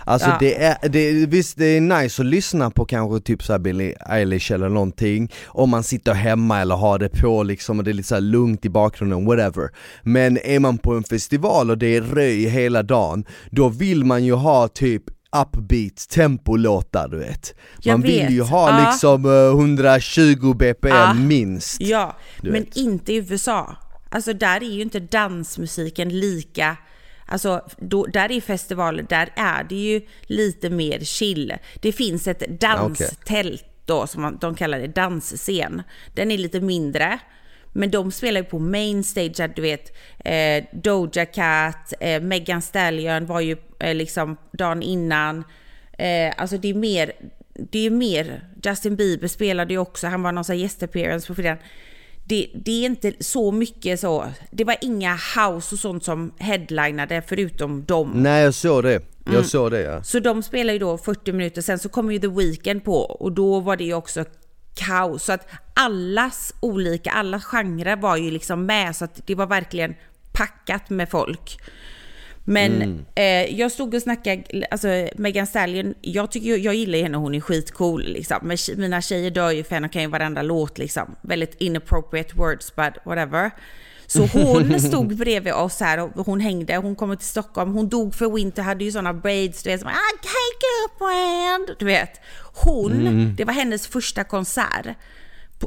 Alltså 0.04 0.30
ja. 0.30 0.38
det 0.40 0.64
är, 0.64 0.90
det, 0.90 1.26
visst 1.26 1.58
det 1.58 1.66
är 1.66 1.82
nice 1.82 2.22
att 2.22 2.26
lyssna 2.26 2.72
på 2.72 2.86
kanske 2.86 3.20
typ 3.20 3.44
såhär 3.44 3.60
Billie 3.60 3.96
Eilish 4.10 4.52
eller 4.52 4.70
någonting 4.70 5.32
Om 5.48 5.70
man 5.70 5.84
sitter 5.84 6.14
hemma 6.14 6.62
eller 6.62 6.76
har 6.76 7.00
det 7.00 7.10
på 7.10 7.44
liksom 7.44 7.80
och 7.80 7.86
det 7.86 7.92
är 7.92 7.94
lite 7.94 8.08
så 8.08 8.20
lugnt 8.20 8.66
i 8.66 8.70
bakgrunden, 8.70 9.26
whatever 9.26 9.70
Men 10.02 10.38
är 10.38 10.60
man 10.60 10.78
på 10.78 10.94
en 10.94 11.04
festival 11.04 11.72
och 11.72 11.78
det 11.78 11.96
är 11.96 12.02
röj 12.02 12.46
hela 12.50 12.84
dagen 12.84 13.26
Då 13.52 13.70
vill 13.70 14.06
man 14.06 14.26
ju 14.26 14.34
ha 14.34 14.68
typ 14.68 15.04
upbeat 15.42 16.10
tempolåtar 16.10 17.08
du 17.08 17.18
vet 17.18 17.54
Man 17.86 18.02
vet. 18.02 18.12
vill 18.12 18.34
ju 18.34 18.42
ha 18.42 18.80
ja. 18.80 18.90
liksom 18.92 19.26
120 19.26 20.54
bpm 20.54 20.96
ja. 20.96 21.14
minst 21.14 21.82
Ja, 21.82 22.16
men 22.42 22.54
vet. 22.54 22.76
inte 22.76 23.14
i 23.14 23.16
USA 23.16 23.76
Alltså 24.10 24.34
där 24.34 24.64
är 24.64 24.70
ju 24.70 24.82
inte 24.82 25.00
dansmusiken 25.00 26.20
lika 26.20 26.78
Alltså, 27.28 27.62
då, 27.78 28.06
där 28.06 28.32
i 28.32 28.42
festivaler, 28.42 29.06
där 29.10 29.30
är 29.36 29.64
det 29.64 29.76
ju 29.76 30.02
lite 30.22 30.70
mer 30.70 31.00
chill. 31.00 31.54
Det 31.82 31.92
finns 31.92 32.28
ett 32.28 32.60
danstält 32.60 33.66
då, 33.86 34.08
som 34.08 34.38
de 34.42 34.56
kallar 34.56 34.80
det, 34.80 34.88
dansscen. 34.88 35.82
Den 36.14 36.32
är 36.32 36.38
lite 36.38 36.62
mindre. 36.62 37.20
Men 37.74 37.92
de 37.92 38.12
spelar 38.12 38.42
ju 38.42 38.46
på 38.46 38.60
main 38.60 39.04
stage, 39.04 39.50
du 39.56 39.62
vet, 39.62 39.98
eh, 40.26 40.64
Doja 40.72 41.26
Cat, 41.26 41.94
eh, 42.00 42.22
Megan 42.22 42.62
Stallion 42.62 43.26
var 43.26 43.40
ju 43.42 43.58
eh, 43.80 43.96
liksom 43.96 44.38
dagen 44.52 44.82
innan. 44.82 45.44
Eh, 45.98 46.34
alltså 46.38 46.58
det 46.58 46.70
är 46.70 46.74
mer, 46.74 47.12
det 47.54 47.86
är 47.86 47.90
mer, 47.90 48.50
Justin 48.64 48.96
Bieber 48.96 49.28
spelade 49.28 49.74
ju 49.74 49.80
också, 49.80 50.08
han 50.08 50.24
var 50.24 50.32
någon 50.32 50.44
sån 50.44 50.58
gästappearance 50.58 51.28
på 51.28 51.36
fredagen 51.36 51.58
det, 52.28 52.50
det, 52.54 52.72
är 52.72 52.86
inte 52.86 53.14
så 53.20 53.52
mycket 53.52 54.00
så. 54.00 54.26
Det 54.52 54.64
var 54.64 54.78
inga 54.82 55.14
house 55.14 55.76
och 55.76 55.80
sånt 55.80 56.04
som 56.04 56.34
headlinade 56.40 57.24
förutom 57.28 57.86
dem. 57.86 58.12
Nej 58.16 58.44
jag 58.44 58.54
såg 58.54 58.84
det. 58.84 59.02
Jag 59.26 59.34
mm. 59.34 59.44
såg 59.46 59.72
det 59.72 59.82
ja. 59.82 60.04
Så 60.04 60.20
de 60.20 60.44
spelar 60.44 60.74
ju 60.74 60.80
då 60.80 60.98
40 60.98 61.32
minuter, 61.32 61.62
sen 61.62 61.80
så 61.80 61.90
kommer 61.90 62.14
ju 62.14 62.20
The 62.20 62.28
Weeknd 62.28 62.84
på 62.84 62.98
och 62.98 63.32
då 63.32 63.60
var 63.60 63.78
det 63.78 63.84
ju 63.84 63.94
också 63.94 64.26
kaos. 64.74 65.24
Så 65.24 65.32
att 65.32 65.48
allas 65.74 66.54
olika, 66.60 67.12
alla 67.12 67.40
genrer 67.40 67.96
var 67.96 68.18
ju 68.18 68.32
liksom 68.32 68.66
med 68.66 68.96
så 68.96 69.06
att 69.06 69.28
det 69.28 69.36
var 69.36 69.48
verkligen 69.48 69.96
packat 70.32 70.90
med 70.90 71.10
folk. 71.10 71.60
Men 72.48 72.82
mm. 72.82 73.06
eh, 73.16 73.60
jag 73.60 73.72
stod 73.72 73.94
och 73.94 74.02
snackade, 74.02 74.44
alltså 74.72 74.88
Megan 75.16 75.48
Stallion, 75.48 75.94
jag, 76.02 76.32
tycker, 76.32 76.58
jag 76.58 76.76
gillar 76.76 77.00
henne, 77.00 77.18
hon 77.18 77.36
är 77.36 77.40
skitcool 77.40 78.04
liksom. 78.04 78.38
Men 78.42 78.58
mina 78.78 79.02
tjejer 79.02 79.32
dör 79.32 79.52
ju 79.52 79.64
för 79.64 79.76
henne, 79.76 79.90
kan 79.90 80.02
ju 80.02 80.08
varenda 80.08 80.42
låt 80.42 80.78
liksom. 80.78 81.16
Väldigt 81.22 81.56
inappropriate 81.62 82.36
words 82.36 82.76
but 82.76 82.94
whatever. 83.06 83.52
Så 84.08 84.26
hon 84.34 84.80
stod 84.80 85.16
bredvid 85.16 85.54
oss 85.54 85.80
här 85.80 86.00
och 86.20 86.26
hon 86.26 86.40
hängde, 86.40 86.78
hon 86.78 86.96
kommer 86.96 87.16
till 87.16 87.28
Stockholm, 87.28 87.74
hon 87.74 87.90
dog 87.90 88.16
för 88.16 88.30
Winter, 88.30 88.64
hade 88.64 88.84
ju 88.84 88.92
sådana 88.92 89.14
braids, 89.14 89.64
du 89.64 89.70
vet, 89.70 89.82
som 89.82 89.90
I 89.90 89.94
take 90.22 90.66
girlfriend, 90.66 91.80
du 91.80 91.86
vet. 91.86 92.22
Hon, 92.54 92.92
mm. 92.92 93.36
det 93.36 93.46
var 93.46 93.54
hennes 93.54 93.88
första 93.88 94.24
konsert. 94.24 94.88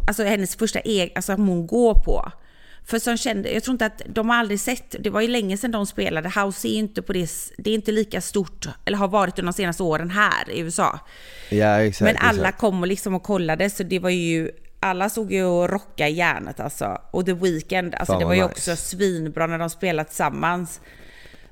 Alltså 0.07 0.25
hennes 0.25 0.57
första 0.57 0.79
egen, 0.79 1.11
alltså 1.15 1.33
hon 1.33 1.67
går 1.67 1.95
på. 1.95 2.33
För 2.89 2.99
som 2.99 3.17
kände, 3.17 3.53
jag 3.53 3.63
tror 3.63 3.73
inte 3.73 3.87
att 3.87 4.03
de 4.07 4.29
har 4.29 4.37
aldrig 4.37 4.61
sett, 4.61 4.97
det 4.99 5.11
var 5.11 5.21
ju 5.21 5.29
länge 5.29 5.57
sedan 5.57 5.71
de 5.71 5.87
spelade, 5.87 6.29
House 6.29 6.69
är 6.69 6.73
inte 6.73 7.03
på 7.03 7.13
det, 7.13 7.31
det 7.59 7.71
är 7.71 7.75
inte 7.75 7.93
lika 7.93 8.21
stort, 8.21 8.69
eller 8.85 8.99
har 8.99 9.09
varit 9.09 9.39
under 9.39 9.53
de 9.53 9.57
senaste 9.57 9.83
åren 9.83 10.11
här 10.11 10.51
i 10.51 10.61
USA. 10.61 10.99
Ja, 11.49 11.81
exakt. 11.81 12.13
Men 12.13 12.17
alla 12.17 12.41
exakt. 12.41 12.61
kom 12.61 12.81
och 12.81 12.87
liksom 12.87 13.15
och 13.15 13.23
kollade, 13.23 13.71
så 13.71 13.83
det 13.83 13.99
var 13.99 14.11
ju, 14.11 14.51
alla 14.81 15.09
såg 15.09 15.33
ju 15.33 15.45
och 15.45 15.71
rocka 15.71 16.09
järnet 16.09 16.61
alltså. 16.61 16.99
Och 17.11 17.27
The 17.27 17.33
Weeknd, 17.33 17.95
alltså 17.95 18.13
Fan, 18.13 18.21
det 18.21 18.25
var 18.25 18.35
ju 18.35 18.43
nice. 18.43 18.53
också 18.53 18.77
svinbra 18.77 19.47
när 19.47 19.59
de 19.59 19.71
spelade 19.71 20.09
tillsammans. 20.09 20.81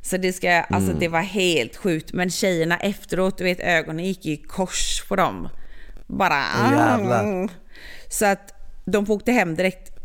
Så 0.02 0.16
det 0.16 0.32
ska, 0.32 0.50
alltså 0.50 0.90
mm. 0.90 1.00
det 1.00 1.08
var 1.08 1.20
helt 1.20 1.76
sjukt. 1.76 2.12
Men 2.12 2.30
tjejerna 2.30 2.76
efteråt, 2.76 3.38
du 3.38 3.44
vet 3.44 3.60
ögonen 3.60 4.04
gick 4.04 4.26
i 4.26 4.36
kors 4.36 5.02
på 5.08 5.16
dem. 5.16 5.48
Bara... 6.06 6.42
Jävlar. 6.72 7.48
Så 8.08 8.26
att 8.26 8.52
de 8.84 9.10
åkte 9.10 9.32
hem 9.32 9.54
direkt 9.54 9.95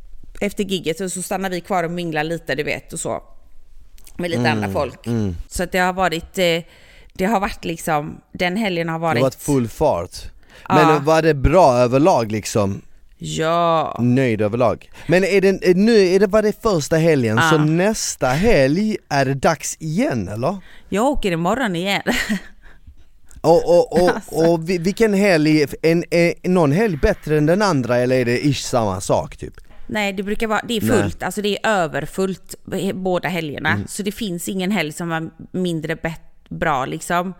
efter 0.41 0.63
gigget 0.63 1.01
och 1.01 1.11
så 1.11 1.21
stannar 1.21 1.49
vi 1.49 1.61
kvar 1.61 1.83
och 1.83 1.91
minglar 1.91 2.23
lite, 2.23 2.55
du 2.55 2.63
vet, 2.63 2.93
och 2.93 2.99
så. 2.99 3.23
Med 4.17 4.29
lite 4.29 4.41
mm, 4.41 4.51
andra 4.51 4.71
folk. 4.71 5.07
Mm. 5.07 5.35
Så 5.47 5.63
att 5.63 5.71
det 5.71 5.79
har 5.79 5.93
varit, 5.93 6.37
eh, 6.37 6.63
det 7.13 7.25
har 7.25 7.39
varit 7.39 7.65
liksom, 7.65 8.21
den 8.31 8.55
helgen 8.55 8.89
har 8.89 8.99
varit... 8.99 9.15
Det 9.15 9.19
har 9.19 9.25
varit 9.25 9.35
full 9.35 9.67
fart. 9.67 10.11
Men 10.69 10.89
ja. 10.89 10.99
var 10.99 11.21
det 11.21 11.33
bra 11.33 11.73
överlag 11.73 12.31
liksom? 12.31 12.81
Ja. 13.17 13.95
Nöjd 13.99 14.41
överlag. 14.41 14.91
Men 15.07 15.23
är 15.23 15.41
det, 15.41 15.77
nu 15.77 16.07
är 16.07 16.19
det, 16.19 16.27
var 16.27 16.41
det 16.41 16.61
första 16.61 16.95
helgen, 16.95 17.37
ja. 17.37 17.49
så 17.49 17.57
nästa 17.57 18.27
helg 18.27 18.97
är 19.09 19.25
det 19.25 19.33
dags 19.33 19.77
igen 19.79 20.27
eller? 20.27 20.57
Jag 20.89 21.05
åker 21.05 21.31
imorgon 21.31 21.75
igen. 21.75 22.01
Och, 23.43 23.77
och, 23.77 24.01
och, 24.01 24.09
alltså. 24.09 24.35
och 24.35 24.69
vilken 24.69 25.13
helg, 25.13 25.65
en, 25.81 26.03
är 26.09 26.49
någon 26.49 26.71
helg 26.71 26.97
bättre 26.97 27.37
än 27.37 27.45
den 27.45 27.61
andra 27.61 27.97
eller 27.97 28.15
är 28.15 28.25
det 28.25 28.45
ish 28.45 28.63
samma 28.63 29.01
sak 29.01 29.37
typ? 29.37 29.53
Nej, 29.91 30.13
det 30.13 30.23
brukar 30.23 30.47
vara, 30.47 30.61
det 30.67 30.77
är 30.77 30.81
fullt, 30.81 31.19
Nej. 31.19 31.25
alltså 31.25 31.41
det 31.41 31.57
är 31.57 31.69
överfullt 31.69 32.55
båda 32.93 33.29
helgerna. 33.29 33.69
Mm. 33.69 33.87
Så 33.87 34.03
det 34.03 34.11
finns 34.11 34.49
ingen 34.49 34.71
helg 34.71 34.91
som 34.91 35.09
var 35.09 35.29
mindre 35.51 35.97
bra 36.49 36.85
liksom. 36.85 37.33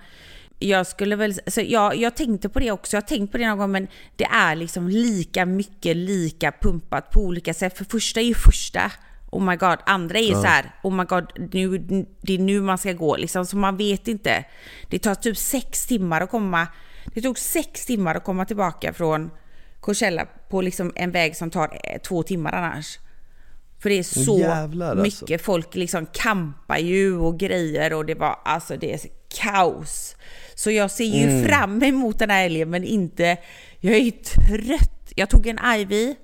Jag 0.60 0.88
skulle 0.88 1.16
väl, 1.16 1.34
så 1.48 1.62
jag, 1.62 1.96
jag 1.96 2.16
tänkte 2.16 2.50
på 2.50 2.60
det 2.60 2.72
också, 2.72 2.96
jag 2.96 3.02
har 3.02 3.08
tänkt 3.08 3.32
på 3.32 3.38
det 3.38 3.48
någon 3.48 3.58
gång, 3.58 3.72
men 3.72 3.88
det 4.16 4.24
är 4.24 4.56
liksom 4.56 4.90
lika 4.90 5.46
mycket 5.46 5.98
lika 5.98 6.52
pumpat 6.62 7.12
på 7.12 7.20
olika 7.20 7.54
sätt. 7.54 7.78
För 7.78 7.86
första 7.86 8.20
är 8.20 8.26
ju 8.26 8.34
första, 8.34 8.92
oh 9.32 9.44
my 9.44 9.56
god. 9.56 9.78
Andra 9.86 10.20
är 10.20 10.32
ja. 10.32 10.42
så 10.42 10.48
här, 10.48 10.76
oh 10.84 10.94
my 10.94 11.04
god, 11.04 11.32
nu, 11.54 11.78
det 12.22 12.34
är 12.34 12.40
nu 12.40 12.62
man 12.62 12.78
ska 12.78 12.94
gå 12.94 13.18
liksom. 13.18 13.46
Så 13.46 13.58
man 13.58 13.78
vet 13.78 14.08
inte. 14.08 14.46
Det 14.90 15.00
tar 15.00 15.16
typ 15.16 15.38
sex 15.38 15.86
timmar 15.86 16.22
att 16.22 16.30
komma, 16.30 16.68
det 17.14 17.22
tog 17.22 17.40
sex 17.40 17.86
timmar 17.86 18.16
att 18.16 18.24
komma 18.24 18.46
tillbaka 18.46 18.94
från 18.94 19.30
Coachella 19.82 20.26
på 20.50 20.62
liksom 20.62 20.91
en 20.96 21.12
väg 21.12 21.36
som 21.36 21.50
tar 21.50 21.80
eh, 21.84 22.02
två 22.02 22.24
timmar 22.24 22.54
annars. 22.54 23.00
För 23.82 23.89
det 23.89 24.00
är 24.00 24.04
så 24.04 24.39
Jävlar, 24.39 24.89
alltså. 24.89 25.04
mycket, 25.04 25.22
alltså. 25.22 25.46
folk 25.46 25.76
liksom 25.76 26.06
kampar 26.06 26.78
ju 26.78 27.17
och 27.17 27.39
grejer 27.39 27.94
och 27.94 28.06
det 28.06 28.15
var 28.15 28.39
alltså 28.46 28.78
det 28.78 28.94
är 28.94 29.00
kaos. 29.41 30.15
Så 30.56 30.72
jag 30.72 30.91
ser 30.91 31.04
ju 31.04 31.24
mm. 31.24 31.46
fram 31.46 31.84
emot 31.84 32.20
den 32.20 32.30
här 32.30 32.41
helgen 32.41 32.70
men 32.70 32.84
inte, 32.84 33.38
jag 33.80 33.96
är 33.96 34.12
trött. 34.12 35.12
Jag 35.15 35.30
tog 35.30 35.48
en 35.48 35.60
Ivy, 35.76 36.15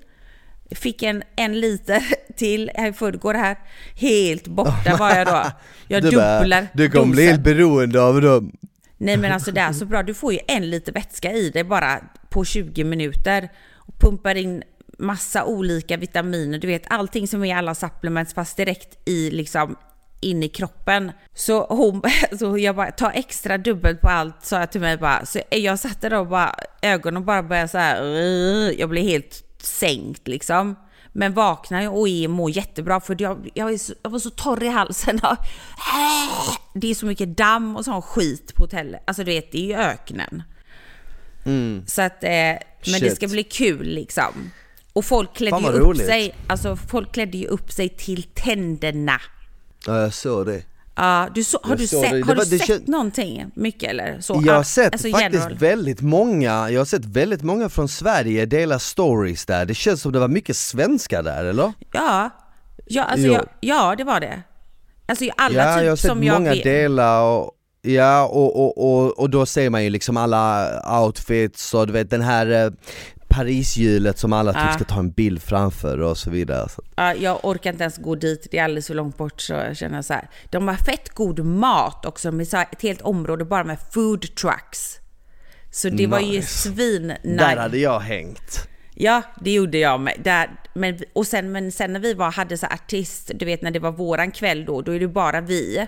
fick 0.70 1.02
en, 1.02 1.22
en 1.36 1.60
liter 1.60 2.02
till 2.36 2.70
i 2.70 2.92
förrgår 2.92 3.34
här. 3.34 3.56
Helt 3.94 4.46
borta 4.46 4.96
var 4.98 5.16
jag 5.16 5.26
då. 5.26 5.44
Jag 5.90 6.02
du 6.02 6.10
dubblar 6.10 6.48
bara, 6.48 6.66
Du 6.74 6.90
kommer 6.90 7.14
bli 7.14 7.26
helt 7.26 7.40
beroende 7.40 8.02
av 8.02 8.20
dem. 8.20 8.52
Nej 8.96 9.16
men 9.16 9.32
alltså 9.32 9.52
det 9.52 9.60
är 9.60 9.72
så 9.72 9.84
bra, 9.84 10.02
du 10.02 10.14
får 10.14 10.32
ju 10.32 10.38
en 10.48 10.70
liter 10.70 10.92
vätska 10.92 11.32
i 11.32 11.50
dig 11.50 11.64
bara 11.64 12.00
på 12.30 12.44
20 12.44 12.84
minuter. 12.84 13.48
Och 13.74 13.98
pumpar 13.98 14.34
in 14.34 14.62
massa 14.98 15.44
olika 15.44 15.96
vitaminer, 15.96 16.58
du 16.58 16.66
vet 16.66 16.82
allting 16.86 17.28
som 17.28 17.44
är 17.44 17.56
alla 17.56 17.74
supplements 17.74 18.34
fast 18.34 18.56
direkt 18.56 19.08
i 19.08 19.30
liksom 19.30 19.76
in 20.20 20.42
i 20.42 20.48
kroppen. 20.48 21.12
Så 21.34 21.66
hon, 21.66 22.02
så 22.38 22.58
jag 22.58 22.76
bara, 22.76 22.90
ta 22.90 23.10
extra 23.10 23.58
dubbelt 23.58 24.00
på 24.00 24.08
allt, 24.08 24.44
sa 24.44 24.60
jag 24.60 24.72
till 24.72 24.80
mig 24.80 24.96
bara. 24.96 25.26
Så 25.26 25.40
jag 25.50 25.78
satte 25.78 26.08
då 26.08 26.24
bara, 26.24 26.54
ögonen 26.82 27.24
bara 27.24 27.42
började 27.42 27.68
så 27.68 27.78
här, 27.78 28.02
jag 28.80 28.88
blev 28.88 29.04
helt 29.04 29.44
sänkt 29.62 30.28
liksom. 30.28 30.76
Men 31.12 31.34
vaknar 31.34 31.88
och 31.88 32.08
är, 32.08 32.28
mår 32.28 32.50
jättebra 32.50 33.00
för 33.00 33.16
jag, 33.18 33.50
jag, 33.54 33.80
så, 33.80 33.94
jag, 34.02 34.10
var 34.10 34.18
så 34.18 34.30
torr 34.30 34.62
i 34.62 34.68
halsen. 34.68 35.20
Det 36.74 36.90
är 36.90 36.94
så 36.94 37.06
mycket 37.06 37.36
damm 37.36 37.76
och 37.76 37.84
sån 37.84 38.02
skit 38.02 38.54
på 38.54 38.62
hotellet. 38.62 39.02
Alltså 39.06 39.24
du 39.24 39.32
vet, 39.32 39.52
det 39.52 39.58
är 39.58 39.66
ju 39.66 39.74
öknen. 39.74 40.42
Mm. 41.48 41.84
Så 41.86 42.02
att, 42.02 42.24
eh, 42.24 42.30
men 42.30 42.60
Shit. 42.82 43.00
det 43.00 43.16
ska 43.16 43.28
bli 43.28 43.42
kul 43.42 43.86
liksom. 43.86 44.50
Och 44.92 45.04
folk 45.04 45.34
klädde 45.34 45.60
ju 45.60 45.68
upp 45.68 45.96
sig, 45.96 46.34
alltså 46.46 46.76
folk 46.76 47.12
klädde 47.12 47.38
ju 47.38 47.46
upp 47.46 47.72
sig 47.72 47.88
till 47.88 48.22
tänderna. 48.22 49.20
Ja, 49.86 50.00
jag 50.00 50.14
såg 50.14 50.46
det. 50.46 50.62
Ja, 50.94 51.28
du 51.34 51.44
så, 51.44 51.58
har 51.62 51.70
jag 51.70 51.78
du, 51.78 51.86
sett, 51.86 52.10
har 52.10 52.34
var, 52.34 52.34
du 52.34 52.44
sett 52.44 52.66
känd... 52.66 52.88
någonting? 52.88 53.50
Mycket 53.54 53.90
eller 53.90 54.20
så? 54.20 54.42
Jag 54.46 54.54
har 54.54 54.62
sett 54.62 54.92
alltså, 54.92 55.10
faktiskt 55.10 55.34
general. 55.34 55.58
väldigt 55.58 56.00
många, 56.00 56.70
jag 56.70 56.80
har 56.80 56.84
sett 56.84 57.04
väldigt 57.04 57.42
många 57.42 57.68
från 57.68 57.88
Sverige 57.88 58.46
dela 58.46 58.78
stories 58.78 59.46
där. 59.46 59.66
Det 59.66 59.74
känns 59.74 60.02
som 60.02 60.12
det 60.12 60.18
var 60.18 60.28
mycket 60.28 60.56
svenskar 60.56 61.22
där, 61.22 61.44
eller? 61.44 61.72
Ja, 61.92 62.30
ja, 62.86 63.04
alltså, 63.04 63.26
jag, 63.26 63.46
ja 63.60 63.94
det 63.98 64.04
var 64.04 64.20
det. 64.20 64.42
Alltså 65.06 65.24
alla 65.36 65.54
ja, 65.54 65.76
typ 65.76 65.84
jag 65.84 65.92
har 65.92 65.96
sett 65.96 66.08
som 66.08 66.18
många 66.18 66.54
jag 66.54 66.64
dela 66.64 67.22
och 67.22 67.52
Ja 67.94 68.26
och, 68.26 68.56
och, 68.56 68.78
och, 68.78 69.18
och 69.18 69.30
då 69.30 69.46
ser 69.46 69.70
man 69.70 69.84
ju 69.84 69.90
liksom 69.90 70.16
alla 70.16 70.70
outfits 71.02 71.74
och 71.74 71.86
du 71.86 71.92
vet 71.92 72.10
den 72.10 72.22
här 72.22 72.64
eh, 72.64 72.70
Parishjulet 73.28 74.18
som 74.18 74.32
alla 74.32 74.52
typ 74.52 74.72
ska 74.74 74.84
ta 74.94 74.98
en 74.98 75.10
bild 75.10 75.42
framför 75.42 76.00
och 76.00 76.18
så 76.18 76.30
vidare. 76.30 76.68
Så. 76.68 76.82
Ja, 76.96 77.14
jag 77.14 77.44
orkar 77.44 77.70
inte 77.70 77.82
ens 77.82 77.98
gå 77.98 78.14
dit, 78.14 78.48
det 78.50 78.58
är 78.58 78.64
alldeles 78.64 78.86
för 78.86 78.94
långt 78.94 79.16
bort 79.16 79.40
så 79.40 79.52
jag 79.52 79.76
känner 79.76 80.02
så 80.02 80.12
här. 80.14 80.30
De 80.50 80.68
har 80.68 80.74
fett 80.74 81.08
god 81.08 81.44
mat 81.44 82.06
också 82.06 82.32
med 82.32 82.48
så 82.48 82.56
här 82.56 82.66
ett 82.72 82.82
helt 82.82 83.00
område 83.00 83.44
bara 83.44 83.64
med 83.64 83.78
food 83.92 84.34
trucks. 84.34 84.98
Så 85.70 85.88
det 85.88 86.06
var 86.06 86.20
ju 86.20 86.38
Nice. 86.38 86.68
svin 86.68 87.12
Där 87.22 87.56
hade 87.56 87.78
jag 87.78 88.00
hängt. 88.00 88.68
Ja, 88.94 89.22
det 89.40 89.50
gjorde 89.50 89.78
jag 89.78 90.00
med. 90.00 90.20
Där, 90.24 90.50
men, 90.74 90.98
och 91.12 91.26
sen, 91.26 91.52
men 91.52 91.72
sen 91.72 91.92
när 91.92 92.00
vi 92.00 92.14
var, 92.14 92.30
hade 92.30 92.58
så 92.58 92.66
artist, 92.66 93.30
du 93.34 93.44
vet 93.44 93.62
när 93.62 93.70
det 93.70 93.78
var 93.78 93.92
våran 93.92 94.30
kväll 94.30 94.64
då, 94.64 94.82
då 94.82 94.92
är 94.92 95.00
det 95.00 95.08
bara 95.08 95.40
vi. 95.40 95.86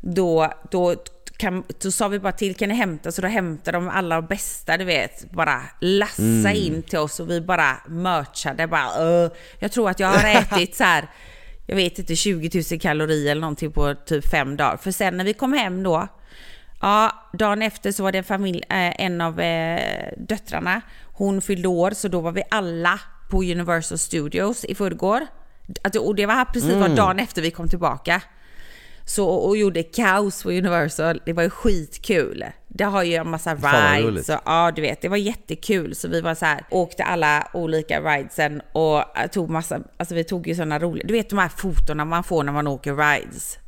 Då, 0.00 0.52
då, 0.70 0.96
kan, 1.38 1.64
då 1.82 1.90
sa 1.90 2.08
vi 2.08 2.18
bara 2.18 2.32
till, 2.32 2.54
kan 2.54 2.68
ni 2.68 2.74
hämta? 2.74 3.12
Så 3.12 3.22
då 3.22 3.28
hämtade 3.28 3.76
de 3.78 3.88
alla 3.88 4.22
bästa, 4.22 4.76
du 4.76 4.84
vet, 4.84 5.30
bara 5.32 5.62
lassa 5.80 6.22
Mm. 6.22 6.56
in 6.56 6.82
till 6.82 6.98
oss 6.98 7.20
och 7.20 7.30
vi 7.30 7.40
bara 7.40 7.76
merchade. 7.86 8.66
Bara, 8.66 8.88
"Öh." 8.98 9.30
jag 9.58 9.72
tror 9.72 9.90
att 9.90 10.00
jag 10.00 10.08
har 10.08 10.28
ätit 10.28 10.74
så 10.76 10.84
här, 10.84 11.04
jag 11.66 11.76
vet 11.76 11.98
inte, 11.98 12.16
20 12.16 12.62
000 12.72 12.80
kalorier 12.80 13.30
eller 13.30 13.40
någonting 13.40 13.72
på 13.72 13.94
typ 13.94 14.28
fem 14.30 14.56
dagar. 14.56 14.76
För 14.76 14.90
sen 14.90 15.16
när 15.16 15.24
vi 15.24 15.34
kom 15.34 15.52
hem 15.52 15.82
då, 15.82 16.08
Ja, 16.80 17.12
dagen 17.32 17.62
efter 17.62 17.92
så 17.92 18.02
var 18.02 18.12
det 18.12 18.18
en 18.18 18.24
familj, 18.24 18.62
eh, 18.68 19.00
en 19.04 19.20
av 19.20 19.40
eh, 19.40 20.12
döttrarna, 20.16 20.80
hon 21.12 21.42
fyllde 21.42 21.68
år 21.68 21.90
så 21.90 22.08
då 22.08 22.20
var 22.20 22.32
vi 22.32 22.42
alla 22.50 23.00
på 23.30 23.36
Universal 23.42 23.98
Studios 23.98 24.64
i 24.64 24.74
förrgår. 24.74 25.26
Och 26.00 26.14
det 26.14 26.26
var 26.26 26.44
precis 26.44 26.70
Mm. 26.72 26.94
dagen 26.94 27.18
efter 27.18 27.42
vi 27.42 27.50
kom 27.50 27.68
tillbaka. 27.68 28.22
Så, 29.08 29.28
och 29.28 29.56
gjorde 29.56 29.82
kaos 29.82 30.42
på 30.42 30.50
Universal, 30.50 31.20
det 31.26 31.32
var 31.32 31.42
ju 31.42 31.50
skitkul. 31.50 32.44
Det 32.68 32.84
har 32.84 33.02
ju 33.02 33.14
en 33.14 33.30
massa 33.30 33.54
rides 33.54 34.28
och 34.28 34.40
ja 34.44 34.72
du 34.76 34.82
vet, 34.82 35.00
det 35.00 35.08
var 35.08 35.16
jättekul. 35.16 35.94
Så 35.94 36.08
vi 36.08 36.20
var 36.20 36.34
så 36.34 36.44
här, 36.44 36.64
åkte 36.70 37.04
alla 37.04 37.48
olika 37.52 38.00
ridesen 38.00 38.62
och 38.72 39.18
eh, 39.18 39.26
tog 39.32 39.50
massa, 39.50 39.80
alltså 39.96 40.14
vi 40.14 40.24
tog 40.24 40.48
ju 40.48 40.54
sådana 40.54 40.78
roliga, 40.78 41.06
du 41.06 41.14
vet 41.14 41.30
de 41.30 41.38
här 41.38 41.48
fotona 41.48 42.04
man 42.04 42.24
får 42.24 42.44
när 42.44 42.52
man 42.52 42.66
åker 42.66 42.96
rides. 42.96 43.58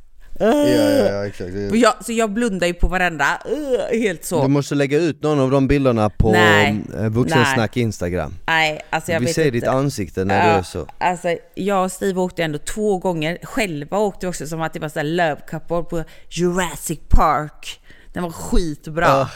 Ja, 0.41 0.67
ja, 0.67 1.13
ja 1.13 1.25
exakt. 1.27 1.51
Jag, 1.73 2.05
så 2.05 2.11
jag 2.11 2.31
blundar 2.31 2.67
ju 2.67 2.73
på 2.73 2.87
varenda, 2.87 3.25
uh, 3.51 3.99
helt 3.99 4.25
så. 4.25 4.41
Du 4.41 4.47
måste 4.47 4.75
lägga 4.75 4.97
ut 4.97 5.23
någon 5.23 5.39
av 5.39 5.51
de 5.51 5.67
bilderna 5.67 6.09
på 6.09 6.31
Nej. 6.31 6.81
eh, 6.97 7.09
Vuxensnack 7.09 7.77
Instagram. 7.77 8.35
Nej, 8.47 8.81
alltså 8.89 9.11
jag 9.11 9.19
Vi 9.19 9.25
vet 9.25 9.35
ser 9.35 9.45
inte. 9.45 9.51
ditt 9.51 9.67
ansikte 9.67 10.25
när 10.25 10.53
du 10.53 10.59
är 10.59 10.63
så. 10.63 10.87
Alltså, 10.97 11.37
jag 11.55 11.83
och 11.83 11.91
Steve 11.91 12.19
åkte 12.19 12.43
ändå 12.43 12.57
två 12.57 12.97
gånger. 12.97 13.37
Själva 13.43 13.97
åkte 13.97 14.25
vi 14.25 14.31
också 14.31 14.47
som 14.47 14.61
att 14.61 14.73
det 14.73 14.79
var 14.79 14.89
så 14.89 14.99
här 14.99 15.03
love 15.03 15.41
couple 15.49 15.83
på 15.83 16.03
Jurassic 16.29 16.99
Park. 17.09 17.79
Den 18.13 18.23
var 18.23 18.29
skitbra. 18.31 19.21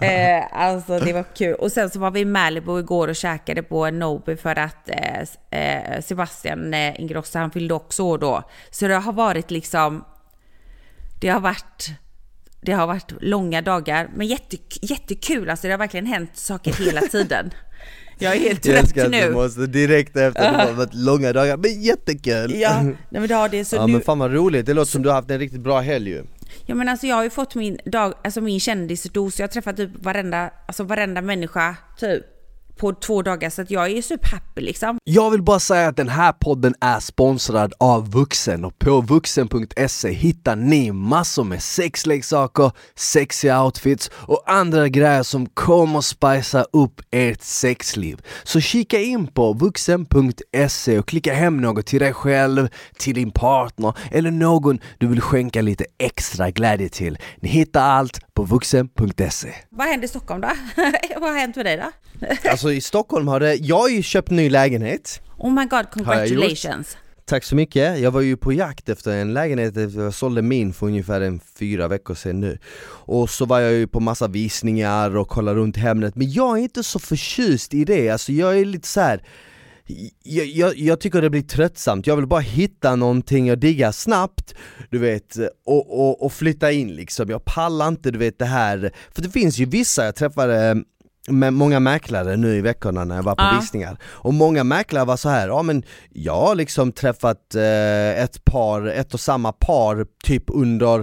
eh, 0.00 0.44
alltså 0.52 0.98
det 0.98 1.12
var 1.12 1.34
kul. 1.34 1.54
Och 1.54 1.72
sen 1.72 1.90
så 1.90 1.98
var 1.98 2.10
vi 2.10 2.20
i 2.20 2.24
Malibu 2.24 2.78
igår 2.78 3.08
och 3.08 3.16
käkade 3.16 3.62
på 3.62 3.90
Nobi 3.90 4.36
för 4.36 4.58
att 4.58 4.90
eh, 4.90 5.60
eh, 5.60 6.02
Sebastian 6.02 6.74
eh, 6.74 7.00
Ingrosso, 7.00 7.38
han 7.38 7.50
fyllde 7.50 7.74
också 7.74 8.02
år 8.02 8.18
då. 8.18 8.42
Så 8.70 8.88
det 8.88 8.94
har 8.94 9.12
varit 9.12 9.50
liksom, 9.50 10.04
det 11.20 11.28
har 11.28 11.40
varit 11.40 11.90
det 12.60 12.72
har 12.72 12.86
varit 12.86 13.12
långa 13.20 13.62
dagar, 13.62 14.10
men 14.14 14.26
jätte, 14.26 14.56
jättekul. 14.82 15.50
Alltså 15.50 15.66
det 15.66 15.72
har 15.72 15.78
verkligen 15.78 16.06
hänt 16.06 16.30
saker 16.34 16.72
hela 16.72 17.00
tiden. 17.00 17.50
Jag 18.18 18.36
är 18.36 18.40
helt 18.40 18.66
Jag 18.66 18.74
trött 18.74 18.84
älskar 18.84 19.06
att 19.06 19.12
du 19.12 19.18
nu. 19.18 19.30
måste 19.30 19.66
direkt 19.66 20.16
efter, 20.16 20.52
det 20.52 20.58
har 20.58 20.72
varit 20.72 20.94
långa 20.94 21.32
dagar, 21.32 21.56
men 21.56 21.82
jättekul! 21.82 22.54
Ja, 22.54 22.82
nej 22.82 22.96
men 23.10 23.28
det 23.28 23.34
har 23.34 23.48
det. 23.48 23.64
Så 23.64 23.76
ja 23.76 23.86
nu, 23.86 23.92
men 23.92 24.00
fan 24.00 24.18
vad 24.18 24.32
roligt, 24.32 24.66
det 24.66 24.74
låter 24.74 24.90
som 24.90 25.02
du 25.02 25.08
har 25.08 25.16
haft 25.16 25.30
en 25.30 25.38
riktigt 25.38 25.60
bra 25.60 25.80
helg 25.80 26.10
ju 26.10 26.24
ja 26.66 26.74
men 26.74 26.88
alltså 26.88 27.06
jag 27.06 27.16
har 27.16 27.24
ju 27.24 27.30
fått 27.30 27.54
min 27.54 27.78
dag, 27.84 28.14
alltså 28.24 28.40
min 28.40 28.60
kändisdos. 28.60 29.38
Jag 29.38 29.44
har 29.44 29.52
träffat 29.52 29.76
typ 29.76 29.90
varenda, 29.94 30.50
alltså 30.66 30.84
varenda 30.84 31.22
människa 31.22 31.76
typ 31.98 32.37
på 32.78 32.92
två 32.92 33.22
dagar. 33.22 33.50
Så 33.50 33.62
att 33.62 33.70
jag 33.70 33.90
är 33.90 34.02
superhappy 34.02 34.60
liksom. 34.60 34.98
Jag 35.04 35.30
vill 35.30 35.42
bara 35.42 35.58
säga 35.58 35.88
att 35.88 35.96
den 35.96 36.08
här 36.08 36.32
podden 36.32 36.74
är 36.80 37.00
sponsrad 37.00 37.72
av 37.78 38.10
Vuxen 38.10 38.64
och 38.64 38.78
på 38.78 39.00
vuxen.se 39.00 40.10
hittar 40.12 40.56
ni 40.56 40.92
massor 40.92 41.44
med 41.44 41.62
sexleksaker, 41.62 42.70
sexiga 42.94 43.62
outfits 43.64 44.10
och 44.14 44.42
andra 44.46 44.88
grejer 44.88 45.22
som 45.22 45.46
kommer 45.46 46.00
spicea 46.00 46.64
upp 46.72 47.00
ert 47.10 47.42
sexliv. 47.42 48.20
Så 48.44 48.60
kika 48.60 49.00
in 49.00 49.26
på 49.26 49.52
vuxen.se 49.52 50.98
och 50.98 51.08
klicka 51.08 51.34
hem 51.34 51.60
något 51.60 51.86
till 51.86 52.00
dig 52.00 52.12
själv, 52.12 52.68
till 52.98 53.14
din 53.14 53.30
partner 53.30 53.92
eller 54.10 54.30
någon 54.30 54.78
du 54.98 55.06
vill 55.06 55.20
skänka 55.20 55.62
lite 55.62 55.84
extra 55.98 56.50
glädje 56.50 56.88
till. 56.88 57.18
Ni 57.40 57.48
hittar 57.48 57.82
allt 57.82 58.34
på 58.34 58.44
vuxen.se. 58.44 59.54
Vad 59.70 59.86
händer 59.86 60.04
i 60.04 60.08
Stockholm 60.08 60.40
då? 60.40 60.48
Vad 61.20 61.30
har 61.30 61.38
hänt 61.38 61.56
med 61.56 61.66
dig 61.66 61.76
då? 61.76 61.90
Alltså 62.50 62.67
i 62.72 62.80
Stockholm 62.80 63.28
har 63.28 63.40
det, 63.40 63.54
jag 63.54 63.78
har 63.78 63.88
ju 63.88 64.02
köpt 64.02 64.30
ny 64.30 64.50
lägenhet 64.50 65.20
Oh 65.38 65.52
my 65.52 65.64
god, 65.64 65.90
congratulations. 65.90 66.96
Tack 67.24 67.44
så 67.44 67.56
mycket, 67.56 67.98
jag 67.98 68.10
var 68.10 68.20
ju 68.20 68.36
på 68.36 68.52
jakt 68.52 68.88
efter 68.88 69.16
en 69.16 69.34
lägenhet, 69.34 69.94
jag 69.94 70.14
sålde 70.14 70.42
min 70.42 70.72
för 70.72 70.86
ungefär 70.86 71.20
en 71.20 71.40
fyra 71.58 71.88
veckor 71.88 72.14
sedan 72.14 72.40
nu 72.40 72.58
Och 72.88 73.30
så 73.30 73.44
var 73.44 73.60
jag 73.60 73.72
ju 73.72 73.86
på 73.86 74.00
massa 74.00 74.28
visningar 74.28 75.16
och 75.16 75.28
kollade 75.28 75.60
runt 75.60 75.76
Hemnet, 75.76 76.16
men 76.16 76.32
jag 76.32 76.58
är 76.58 76.62
inte 76.62 76.82
så 76.82 76.98
förtjust 76.98 77.74
i 77.74 77.84
det, 77.84 78.10
alltså 78.10 78.32
jag 78.32 78.58
är 78.58 78.64
lite 78.64 78.88
så 78.88 79.00
här. 79.00 79.22
Jag, 80.22 80.46
jag, 80.46 80.76
jag 80.76 81.00
tycker 81.00 81.22
det 81.22 81.30
blir 81.30 81.42
tröttsamt, 81.42 82.06
jag 82.06 82.16
vill 82.16 82.26
bara 82.26 82.40
hitta 82.40 82.96
någonting 82.96 83.46
jag 83.46 83.58
diggar 83.58 83.92
snabbt, 83.92 84.54
du 84.90 84.98
vet, 84.98 85.36
och, 85.66 86.00
och, 86.00 86.22
och 86.24 86.32
flytta 86.32 86.72
in 86.72 86.94
liksom. 86.94 87.30
Jag 87.30 87.44
pallar 87.44 87.88
inte 87.88 88.10
du 88.10 88.18
vet 88.18 88.38
det 88.38 88.44
här, 88.44 88.92
för 89.14 89.22
det 89.22 89.30
finns 89.30 89.58
ju 89.58 89.64
vissa, 89.64 90.04
jag 90.04 90.14
träffade 90.14 90.84
med 91.28 91.52
många 91.52 91.80
mäklare 91.80 92.36
nu 92.36 92.56
i 92.56 92.60
veckorna 92.60 93.04
när 93.04 93.16
jag 93.16 93.22
var 93.22 93.34
på 93.34 93.42
Ja. 93.42 93.58
visningar 93.60 93.96
Och 94.04 94.34
många 94.34 94.64
mäklare 94.64 95.04
var 95.04 95.16
så 95.16 95.28
här, 95.28 95.48
ja 95.48 95.62
men 95.62 95.82
jag 96.12 96.36
har 96.40 96.54
liksom 96.54 96.92
träffat 96.92 97.54
eh, 97.54 98.22
ett 98.22 98.44
par, 98.44 98.86
ett 98.86 99.14
och 99.14 99.20
samma 99.20 99.52
par 99.52 100.06
typ 100.24 100.44
under 100.46 100.98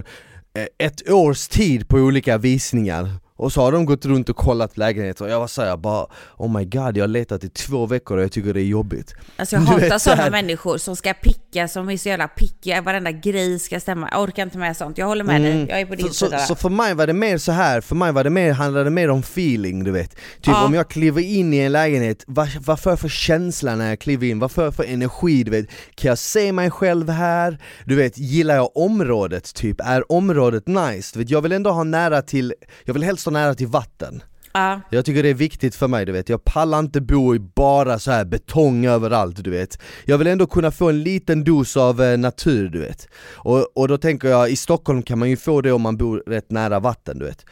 eh, 0.58 0.86
ett 0.86 1.10
års 1.10 1.48
tid 1.48 1.88
på 1.88 1.96
olika 1.96 2.38
visningar 2.38 3.10
och 3.36 3.52
så 3.52 3.60
har 3.60 3.72
de 3.72 3.84
gått 3.84 4.04
runt 4.04 4.28
och 4.28 4.36
kollat 4.36 4.76
lägenheter 4.76 5.24
och 5.24 5.30
jag 5.30 5.40
var 5.40 5.46
såhär 5.46 5.76
bara 5.76 6.06
Oh 6.36 6.58
my 6.58 6.64
god, 6.64 6.96
jag 6.96 7.02
har 7.02 7.08
letat 7.08 7.44
i 7.44 7.48
två 7.48 7.86
veckor 7.86 8.16
och 8.16 8.22
jag 8.22 8.32
tycker 8.32 8.54
det 8.54 8.60
är 8.60 8.64
jobbigt 8.64 9.14
Alltså 9.36 9.56
jag 9.56 9.64
Du 9.66 9.70
hatar 9.72 9.98
sådana 9.98 10.30
människor 10.30 10.78
som 10.78 10.96
ska 10.96 11.14
picka, 11.14 11.68
som 11.68 11.88
är 11.90 11.96
så 11.96 12.08
jävla 12.08 12.28
pickiga, 12.28 12.82
varenda 12.82 13.10
grej 13.12 13.58
ska 13.58 13.80
stämma. 13.80 14.08
Jag 14.12 14.22
orkar 14.22 14.42
inte 14.42 14.58
med 14.58 14.76
sånt. 14.76 14.98
Jag 14.98 15.06
håller 15.06 15.24
med 15.24 15.40
dig, 15.42 15.66
jag 15.68 15.80
är 15.80 15.86
på 15.86 15.94
din 15.94 16.00
Mm. 16.06 16.12
så, 16.14 16.26
sida. 16.26 16.38
så, 16.38 16.46
så 16.46 16.54
för 16.54 16.68
mig 16.70 16.94
var 16.94 17.06
det 17.06 17.12
mer 17.12 17.38
så 17.38 17.52
här, 17.52 17.80
för 17.80 17.94
mig 17.94 18.12
var 18.12 18.24
det 18.24 18.30
mer, 18.30 18.52
handlade 18.52 18.84
det 18.84 18.90
mer 18.90 19.10
om 19.10 19.20
feeling 19.20 19.84
du 19.84 19.90
vet 19.90 20.10
Typ 20.10 20.46
Ja. 20.46 20.64
om 20.66 20.74
jag 20.74 20.88
kliver 20.88 21.22
in 21.22 21.54
i 21.54 21.58
en 21.58 21.72
lägenhet, 21.72 22.24
vad, 22.26 22.48
vad 22.66 22.80
får 22.80 22.92
jag 22.92 23.00
för 23.00 23.08
känsla 23.08 23.76
när 23.76 23.88
jag 23.88 23.98
kliver 23.98 24.26
in? 24.26 24.38
Vad 24.38 24.50
får 24.50 24.64
jag 24.64 24.74
för 24.74 24.84
energi? 24.84 25.42
Du 25.44 25.50
vet? 25.50 25.66
Kan 25.94 26.08
jag 26.08 26.18
se 26.18 26.52
mig 26.52 26.70
själv 26.70 27.08
här? 27.08 27.58
Du 27.84 27.96
vet, 27.96 28.18
gillar 28.18 28.54
jag 28.54 28.76
området 28.76 29.54
typ? 29.54 29.80
Är 29.80 30.12
området 30.12 30.66
nice? 30.66 31.10
Du 31.12 31.18
vet, 31.18 31.30
jag 31.30 31.42
vill 31.42 31.52
ändå 31.52 31.70
ha 31.70 31.84
nära 31.84 32.22
till, 32.22 32.54
jag 32.84 32.94
vill 32.94 33.02
helst 33.02 33.25
ha 33.26 33.32
nära 33.32 33.54
till 33.54 33.66
vatten. 33.66 34.22
Ja. 34.56 34.80
jag 34.90 35.04
tycker 35.04 35.22
det 35.22 35.28
är 35.28 35.34
viktigt 35.34 35.74
för 35.74 35.88
mig 35.88 36.06
du 36.06 36.12
vet, 36.12 36.28
jag 36.28 36.44
pallar 36.44 36.78
inte 36.78 37.00
bo 37.00 37.34
i 37.34 37.38
bara 37.38 37.98
så 37.98 38.10
här 38.10 38.24
betong 38.24 38.86
överallt 38.86 39.44
du 39.44 39.50
vet. 39.50 39.78
Jag 40.04 40.18
vill 40.18 40.26
ändå 40.26 40.46
kunna 40.46 40.70
få 40.70 40.88
en 40.88 41.02
liten 41.02 41.44
dos 41.44 41.76
av 41.76 42.02
eh, 42.02 42.18
natur 42.18 42.68
du 42.68 42.78
vet. 42.78 43.08
Och, 43.34 43.76
och 43.76 43.88
då 43.88 43.98
tänker 43.98 44.28
jag, 44.28 44.50
i 44.50 44.56
Stockholm 44.56 45.02
kan 45.02 45.18
man 45.18 45.30
ju 45.30 45.36
få 45.36 45.60
det 45.60 45.72
om 45.72 45.82
man 45.82 45.96
bor 45.96 46.22
rätt 46.26 46.50
nära 46.50 46.80
vatten 46.80 47.18
du 47.18 47.24
vet. 47.24 47.44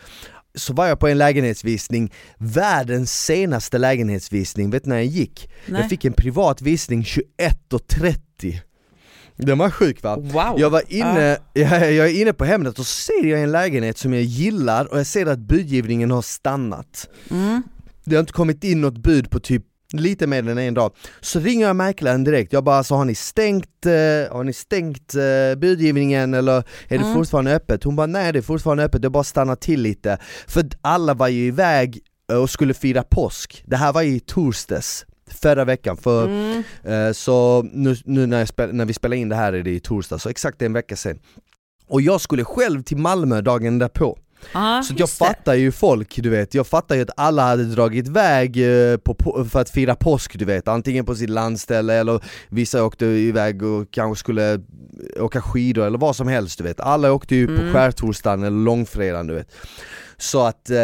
Så 0.55 0.73
var 0.73 0.87
jag 0.87 0.99
på 0.99 1.09
en 1.09 1.19
lägenhetsvisning, 1.19 2.13
världens 2.39 3.25
senaste 3.25 3.79
lägenhetsvisning, 3.79 4.71
vet 4.71 4.85
du 4.85 4.91
när 4.91 4.97
jag 4.97 5.07
gick? 5.07 5.51
Nej. 5.67 5.81
Jag 5.81 5.91
fick 5.91 6.05
en 6.05 6.13
privat 6.13 6.63
visning 6.63 7.03
21.30 7.03 8.61
Den 9.37 9.59
var 9.59 9.71
sjuk 9.71 10.03
va? 10.03 10.17
Wow. 10.17 10.55
Jag 10.61 10.71
var 10.71 10.83
inne, 10.89 11.39
jag, 11.53 11.93
jag 11.93 12.07
är 12.11 12.21
inne 12.21 12.33
på 12.33 12.45
Hemnet 12.45 12.79
och 12.79 12.87
ser 12.87 13.25
jag 13.27 13.43
en 13.43 13.53
lägenhet 13.53 13.99
som 13.99 14.13
jag 14.15 14.23
gillar 14.23 14.93
och 14.93 14.99
jag 14.99 15.07
ser 15.07 15.27
att 15.27 15.39
budgivningen 15.39 16.11
har 16.11 16.23
stannat 16.23 17.09
Mm. 17.31 17.63
Det 18.05 18.17
har 18.17 18.21
inte 18.21 18.33
kommit 18.33 18.65
in 18.65 18.81
något 18.81 18.99
bud 18.99 19.31
på 19.31 19.41
typ 19.41 19.63
lite 19.93 20.27
mer 20.27 20.49
än 20.49 20.59
en 20.59 20.75
dag 20.75 20.93
Så 21.21 21.41
ringer 21.41 21.67
jag 21.67 21.77
mäklaren 21.77 22.25
direkt, 22.25 22.53
jag 22.53 22.65
bara 22.65 22.85
så 22.85 22.95
har 22.97 23.05
ni 23.05 23.15
stängt, 23.15 23.87
eh, 23.87 23.93
har 24.37 24.45
ni 24.45 24.53
stängt 24.53 25.15
eh, 25.15 25.59
budgivningen 25.59 26.35
eller 26.35 26.53
är 26.59 26.65
det 26.89 26.97
Mm. 26.97 27.15
fortfarande 27.15 27.55
öppet? 27.55 27.85
Hon 27.85 27.97
bara 27.97 28.07
nej 28.07 28.33
det 28.33 28.39
är 28.39 28.43
fortfarande 28.43 28.85
öppet, 28.85 29.03
det 29.03 29.07
har 29.09 29.11
bara 29.11 29.25
stannat 29.25 29.61
till 29.61 29.81
lite 29.83 30.19
För 30.47 30.65
alla 30.81 31.15
var 31.15 31.29
ju 31.29 31.47
iväg 31.47 32.01
och 32.43 32.51
skulle 32.51 32.75
fira 32.75 33.03
påsk, 33.03 33.65
det 33.67 33.77
här 33.77 33.93
var 33.93 34.03
ju 34.03 34.17
i 34.17 34.21
torsdags 34.21 35.07
Förra 35.27 35.65
veckan, 35.65 35.97
för 35.97 36.25
Mm. 36.25 36.63
Eh, 36.85 37.13
Så 37.13 37.63
nu, 37.73 37.97
nu 38.05 38.27
när, 38.27 38.39
jag 38.39 38.49
spel, 38.49 38.73
när 38.75 38.85
vi 38.85 38.93
spelar 38.95 39.17
in 39.17 39.29
det 39.29 39.37
här 39.37 39.53
är 39.53 39.63
det 39.63 39.71
i 39.71 39.81
torsdag, 39.81 40.19
så 40.19 40.29
exakt 40.29 40.63
en 40.63 40.73
vecka 40.73 40.97
sedan 40.97 41.19
Och 41.89 42.01
jag 42.03 42.21
skulle 42.21 42.45
själv 42.45 42.83
till 42.83 42.97
Malmö 42.97 43.41
dagen 43.41 43.79
därpå. 43.79 44.19
Ja, 44.55 44.83
Så 44.89 44.95
jag 44.97 45.11
fattar 45.11 45.55
ju 45.55 45.73
folk, 45.73 46.17
du 46.23 46.31
vet, 46.31 46.55
jag 46.55 46.67
fattar 46.67 46.95
ju 46.97 47.03
att 47.03 47.11
alla 47.17 47.43
hade 47.43 47.65
dragit 47.65 48.09
iväg 48.09 48.57
eh, 48.91 48.97
på, 48.97 49.15
på, 49.15 49.45
för 49.45 49.61
att 49.61 49.71
fira 49.71 49.95
påsk 49.95 50.39
du 50.39 50.45
vet, 50.45 50.69
antingen 50.69 51.05
på 51.05 51.15
sitt 51.15 51.31
landställe 51.31 51.95
eller 51.95 52.21
vissa 52.49 52.85
åkte 52.85 53.07
iväg 53.07 53.63
och 53.63 53.91
kanske 53.91 54.21
skulle 54.21 54.61
åka 55.21 55.41
skidor 55.43 55.87
eller 55.87 55.99
vad 55.99 56.17
som 56.17 56.29
helst 56.29 56.59
du 56.59 56.65
vet, 56.65 56.81
alla 56.81 57.13
åkte 57.13 57.35
ju 57.37 57.47
på 57.47 57.53
Mm. 57.63 57.73
skärtorsdagen 57.73 58.43
eller 58.43 58.59
långfredagen 58.65 59.27
du 59.27 59.35
vet 59.35 59.49
Så 60.17 60.47
att 60.47 60.71
eh, 60.71 60.77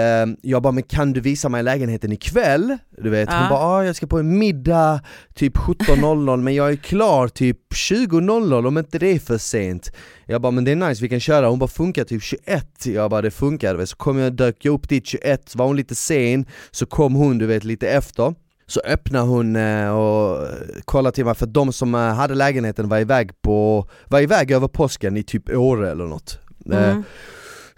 jag 0.42 0.62
bara, 0.62 0.72
men 0.72 0.82
kan 0.82 1.12
du 1.12 1.20
visa 1.20 1.48
mig 1.48 1.62
lägenheten 1.62 2.12
ikväll? 2.12 2.78
Du 3.02 3.10
vet, 3.10 3.28
hon 3.28 3.38
Ja. 3.42 3.48
bara, 3.50 3.60
ah, 3.60 3.84
jag 3.84 3.96
ska 3.96 4.06
på 4.06 4.18
en 4.18 4.38
middag 4.38 5.00
typ 5.34 5.56
17.00 5.56 6.36
men 6.36 6.54
jag 6.54 6.70
är 6.70 6.76
klar 6.76 7.28
typ 7.28 7.58
20.00 7.74 8.66
om 8.66 8.78
inte 8.78 8.98
det 8.98 9.06
är 9.06 9.18
för 9.18 9.38
sent 9.38 9.92
Jag 10.26 10.40
bara, 10.42 10.50
men 10.50 10.64
det 10.64 10.72
är 10.72 10.76
nice, 10.76 11.02
vi 11.02 11.08
kan 11.08 11.20
köra. 11.20 11.48
Hon 11.48 11.58
bara, 11.58 11.68
funkar 11.68 12.04
typ 12.04 12.22
21? 12.22 12.86
Jag 12.86 13.10
bara, 13.10 13.22
det 13.22 13.30
funkar. 13.30 13.72
du 13.72 13.78
vet. 13.78 13.88
Så 13.88 13.96
kom 13.96 14.18
jag, 14.18 14.32
dök 14.32 14.64
jag 14.64 14.74
upp 14.74 14.88
dit 14.88 15.06
21, 15.06 15.48
så 15.48 15.58
var 15.58 15.66
hon 15.66 15.76
lite 15.76 15.94
sen, 15.94 16.46
så 16.70 16.86
kom 16.86 17.14
hon 17.14 17.38
du 17.38 17.46
vet 17.46 17.64
lite 17.64 17.88
efter 17.88 18.34
så 18.66 18.80
öppnade 18.80 19.24
hon 19.28 19.56
eh, 19.56 19.90
och 19.90 20.48
kollade 20.84 21.14
till 21.14 21.24
mig, 21.24 21.34
för 21.34 21.46
de 21.46 21.72
som 21.72 21.94
eh, 21.94 22.00
hade 22.00 22.34
lägenheten 22.34 22.88
var 22.88 22.98
iväg 22.98 23.42
på, 23.42 23.88
var 24.08 24.20
iväg 24.20 24.50
över 24.50 24.68
påsken 24.68 25.16
i 25.16 25.22
typ 25.22 25.50
Åre 25.50 25.90
eller 25.90 26.04
något 26.04 26.38
Eh, 26.72 26.90
Mm. 26.90 27.02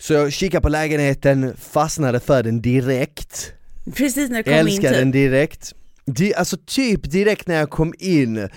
Så 0.02 0.12
jag 0.12 0.32
kikade 0.32 0.62
på 0.62 0.68
lägenheten, 0.68 1.56
fastnade 1.60 2.20
för 2.20 2.42
den 2.42 2.62
direkt. 2.62 3.52
Precis 3.94 4.30
när 4.30 4.36
det 4.36 4.42
kom 4.42 4.52
in 4.52 4.58
Älskar 4.58 4.90
den 4.92 5.04
typ. 5.08 5.12
direkt. 5.12 5.72
Di- 6.06 6.34
Alltså 6.34 6.56
typ 6.66 7.10
direkt 7.10 7.46
när 7.46 7.54
jag 7.54 7.70
kom 7.70 7.94
in, 7.98 8.36
eh, 8.38 8.48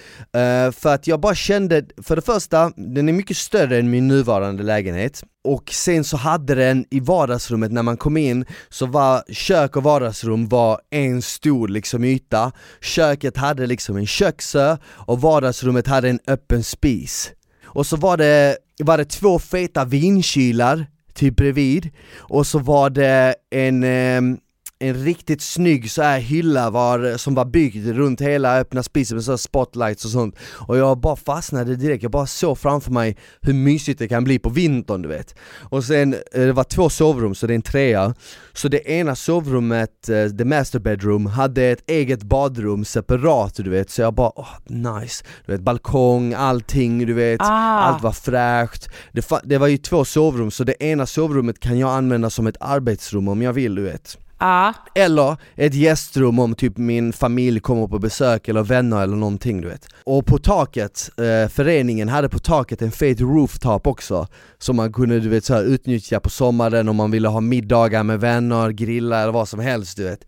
för 0.71 0.88
att 0.93 1.08
jag 1.08 1.19
bara 1.19 1.36
kände, 1.36 1.86
för 2.03 2.15
det 2.15 2.21
första, 2.21 2.71
den 2.75 3.10
är 3.10 3.13
mycket 3.13 3.38
större 3.38 3.77
än 3.79 3.89
min 3.89 4.08
nuvarande 4.08 4.63
lägenhet. 4.63 5.23
Och 5.43 5.69
sen 5.71 6.03
så 6.03 6.17
hade 6.17 6.55
den 6.55 6.86
i 6.91 6.99
vardagsrummet 6.99 7.71
när 7.71 7.84
man 7.84 7.97
kom 7.97 8.17
in, 8.17 8.45
så 8.69 8.86
var 8.86 9.23
kök 9.34 9.75
och 9.75 9.84
vardagsrum 9.84 10.47
var 10.47 10.79
en 10.91 11.21
stor 11.21 11.67
liksom 11.67 12.03
yta. 12.03 12.51
Köket 12.81 13.38
hade 13.38 13.67
liksom 13.67 13.97
en 13.97 14.08
köksö 14.08 14.77
och 14.88 15.21
vardagsrummet 15.21 15.88
hade 15.88 16.10
en 16.10 16.19
öppen 16.27 16.63
spis. 16.63 17.31
Och 17.65 17.86
så 17.88 17.97
var 17.97 18.17
det, 18.17 18.58
var 18.84 18.97
det 18.97 19.05
två 19.05 19.39
feta 19.39 19.86
vinkylar 19.86 20.86
typ 21.15 21.36
bredvid. 21.36 21.89
Och 22.17 22.47
så 22.47 22.60
var 22.60 22.89
det 22.89 23.36
en 23.51 23.84
ehm, 23.84 24.38
en 24.80 24.94
riktigt 24.94 25.42
snygg 25.42 25.92
så 25.92 26.02
här 26.02 26.20
hylla 26.20 26.70
var, 26.70 27.18
som 27.18 27.36
var 27.36 27.46
byggd 27.46 27.88
runt 27.88 28.22
hela 28.22 28.60
öppna 28.60 28.84
spisen 28.84 29.18
med 29.18 29.24
så 29.24 29.38
spotlights 29.38 30.06
och 30.06 30.12
sånt. 30.12 30.36
Och 30.40 30.78
jag 30.78 30.98
bara 30.98 31.16
fastnade 31.16 31.76
direkt, 31.76 32.04
jag 32.04 32.12
bara 32.12 32.28
såg 32.28 32.58
framför 32.58 32.92
mig 32.92 33.18
hur 33.42 33.54
mysigt 33.54 34.00
det 34.00 34.08
kan 34.08 34.24
bli 34.24 34.40
på 34.40 34.50
vintern 34.50 35.02
du 35.02 35.10
vet. 35.10 35.36
Och 35.60 35.84
sen, 35.84 36.14
eh, 36.14 36.20
det 36.42 36.54
var 36.54 36.64
två 36.64 36.90
sovrum 36.90 37.36
så 37.36 37.48
det 37.48 37.54
är 37.54 37.56
en 37.56 37.62
trea. 37.62 38.14
Så 38.54 38.68
det 38.68 38.90
ena 38.90 39.16
sovrummet, 39.16 40.10
eh, 40.10 40.30
the 40.38 40.46
master 40.46 40.80
bedroom, 40.80 41.26
hade 41.26 41.64
ett 41.64 41.90
eget 41.90 42.24
badrum 42.24 42.86
separat 42.86 43.56
du 43.56 43.70
vet. 43.70 43.90
Så 43.90 44.02
jag 44.02 44.14
bara, 44.14 44.32
åh 44.36 44.56
nice. 44.68 45.24
Du 45.46 45.52
vet 45.52 45.62
balkong, 45.62 46.34
allting 46.34 47.06
du 47.06 47.14
vet. 47.14 47.42
Ah. 47.42 47.80
Allt 47.80 48.04
var 48.04 48.12
fräscht. 48.12 48.90
Det, 49.12 49.32
det 49.44 49.58
var 49.58 49.68
ju 49.68 49.78
två 49.78 50.06
sovrum 50.06 50.52
så 50.52 50.64
det 50.64 50.84
ena 50.84 51.06
sovrummet 51.06 51.60
kan 51.60 51.80
jag 51.80 51.90
använda 51.90 52.30
som 52.30 52.48
ett 52.48 52.58
arbetsrum 52.60 53.28
om 53.28 53.42
jag 53.42 53.54
vill 53.54 53.76
du 53.76 53.82
vet 53.82 54.18
Ah. 54.38 54.74
eller 54.95 55.38
ett 55.56 55.74
gästrum 55.74 56.39
om 56.39 56.56
typ 56.56 56.78
min 56.78 57.13
familj 57.13 57.60
kommer 57.60 57.88
på 57.88 58.00
besök 58.00 58.48
eller 58.48 58.63
vänner 58.63 59.04
eller 59.04 59.15
någonting 59.15 59.62
du 59.62 59.67
vet. 59.67 59.88
Och 60.04 60.26
på 60.26 60.38
taket, 60.38 61.10
eh, 61.17 61.50
föreningen 61.50 62.10
hade 62.10 62.30
på 62.30 62.39
taket 62.39 62.82
en 62.82 62.91
fet 62.91 63.21
rooftop 63.21 63.88
också 63.88 64.28
Som 64.58 64.76
man 64.76 64.93
kunde 64.93 65.19
du 65.19 65.30
vet 65.30 65.45
så 65.45 65.54
här, 65.54 65.63
utnyttja 65.63 66.19
på 66.19 66.30
sommaren 66.30 66.89
om 66.89 66.95
man 66.95 67.12
ville 67.12 67.28
ha 67.28 67.41
middagar 67.41 68.04
med 68.04 68.19
vänner, 68.19 68.69
grilla 68.69 69.21
eller 69.21 69.32
vad 69.32 69.50
som 69.50 69.60
helst 69.60 69.98
du 69.98 70.04
vet. 70.04 70.26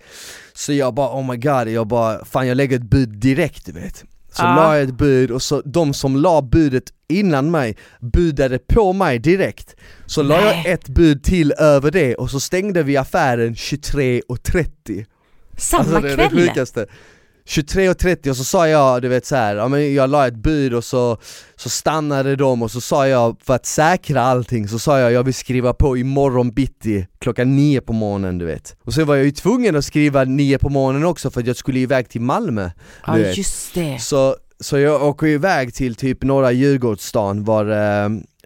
Så 0.53 0.73
jag 0.73 0.93
bara 0.93 1.19
oh 1.19 1.31
my 1.31 1.37
god, 1.37 1.67
jag 1.67 1.87
bara 1.87 2.25
fan 2.25 2.47
jag 2.47 2.57
lägger 2.57 2.75
ett 2.75 2.89
bud 2.89 3.09
direkt 3.09 3.65
du 3.65 3.71
vet. 3.71 4.05
Så 4.37 4.43
Ja. 4.43 4.55
la 4.55 4.77
jag 4.77 4.83
ett 4.89 4.97
bud 4.97 5.31
och 5.31 5.41
så 5.41 5.61
de 5.65 5.93
som 5.93 6.15
la 6.15 6.41
budet 6.41 6.83
innan 7.09 7.51
mig 7.51 7.77
budade 7.99 8.59
på 8.59 8.93
mig 8.93 9.19
direkt 9.19 9.75
Så 10.05 10.23
la 10.23 10.35
jag 10.35 10.43
Nej. 10.45 10.63
ett 10.67 10.89
bud 10.89 11.23
till 11.23 11.51
över 11.51 11.91
det 11.91 12.15
och 12.15 12.29
så 12.31 12.39
stängde 12.39 12.83
vi 12.83 12.97
affären 12.97 13.53
23.30 13.53 15.05
samma 15.57 15.79
Alltså 15.83 15.99
det 16.01 16.11
är 16.13 16.17
det 16.17 16.27
kväll. 16.29 16.47
sjukaste 16.47 16.85
23.30 17.47 18.29
och 18.29 18.37
så 18.37 18.43
sa 18.43 18.67
jag, 18.67 19.01
du 19.01 19.07
vet 19.07 19.25
så 19.25 19.35
här, 19.35 19.55
ja, 19.55 19.67
men 19.67 19.93
jag 19.93 20.09
la 20.09 20.27
ett 20.27 20.35
bud 20.35 20.73
och 20.73 20.83
så, 20.83 21.17
så 21.55 21.69
stannade 21.69 22.35
de 22.35 22.63
och 22.63 22.71
så 22.71 22.81
sa 22.81 23.07
jag, 23.07 23.37
för 23.43 23.55
att 23.55 23.65
säkra 23.65 24.21
allting, 24.21 24.67
så 24.67 24.79
sa 24.79 24.99
jag 24.99 25.11
jag 25.11 25.23
vill 25.23 25.33
skriva 25.33 25.73
på 25.73 25.97
imorgon 25.97 26.51
bitti 26.51 27.07
klockan 27.19 27.55
nio 27.55 27.81
på 27.81 27.93
morgonen 27.93 28.37
du 28.37 28.45
vet 28.45 28.75
Och 28.83 28.93
så 28.93 29.05
var 29.05 29.15
jag 29.15 29.25
ju 29.25 29.31
tvungen 29.31 29.75
att 29.75 29.85
skriva 29.85 30.23
nio 30.23 30.57
på 30.57 30.69
morgonen 30.69 31.05
också 31.05 31.31
för 31.31 31.41
att 31.41 31.47
jag 31.47 31.55
skulle 31.55 31.79
iväg 31.79 32.09
till 32.09 32.21
Malmö 32.21 32.69
Ja 33.05 33.13
vet. 33.13 33.37
just 33.37 33.73
det. 33.73 33.99
Så, 34.01 34.35
så 34.59 34.77
jag 34.77 35.03
åker 35.03 35.27
iväg 35.27 35.73
till 35.73 35.95
typ 35.95 36.23
norra 36.23 36.51
Djurgårdsstan 36.51 37.43
var 37.43 37.65
eh, 37.65 38.05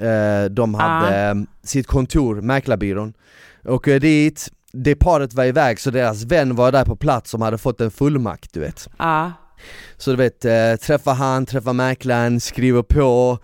eh, 0.10 0.46
de 0.46 0.74
hade 0.74 1.30
eh, 1.30 1.36
sitt 1.64 1.88
kontor, 1.88 2.42
mäklarbyrån 2.42 3.14
Åker 3.66 4.00
dit, 4.00 4.50
det 4.73 4.95
paret 4.95 5.34
var 5.34 5.45
iväg 5.45 5.79
så 5.79 5.91
deras 5.91 6.23
vän 6.23 6.55
var 6.55 6.71
där 6.71 6.86
på 6.86 6.95
plats 6.95 7.31
som 7.31 7.41
hade 7.41 7.57
fått 7.57 7.81
en 7.81 7.91
fullmakt 7.91 8.53
du 8.53 8.60
vet. 8.60 8.89
Ja. 8.97 9.31
Så 9.97 10.12
du 10.12 10.17
vet, 10.17 10.45
eh, 10.45 10.75
träffa 10.75 11.12
han, 11.12 11.45
träffa 11.45 11.73
mäklaren, 11.73 12.39
skriver 12.39 12.84
på 12.84 13.39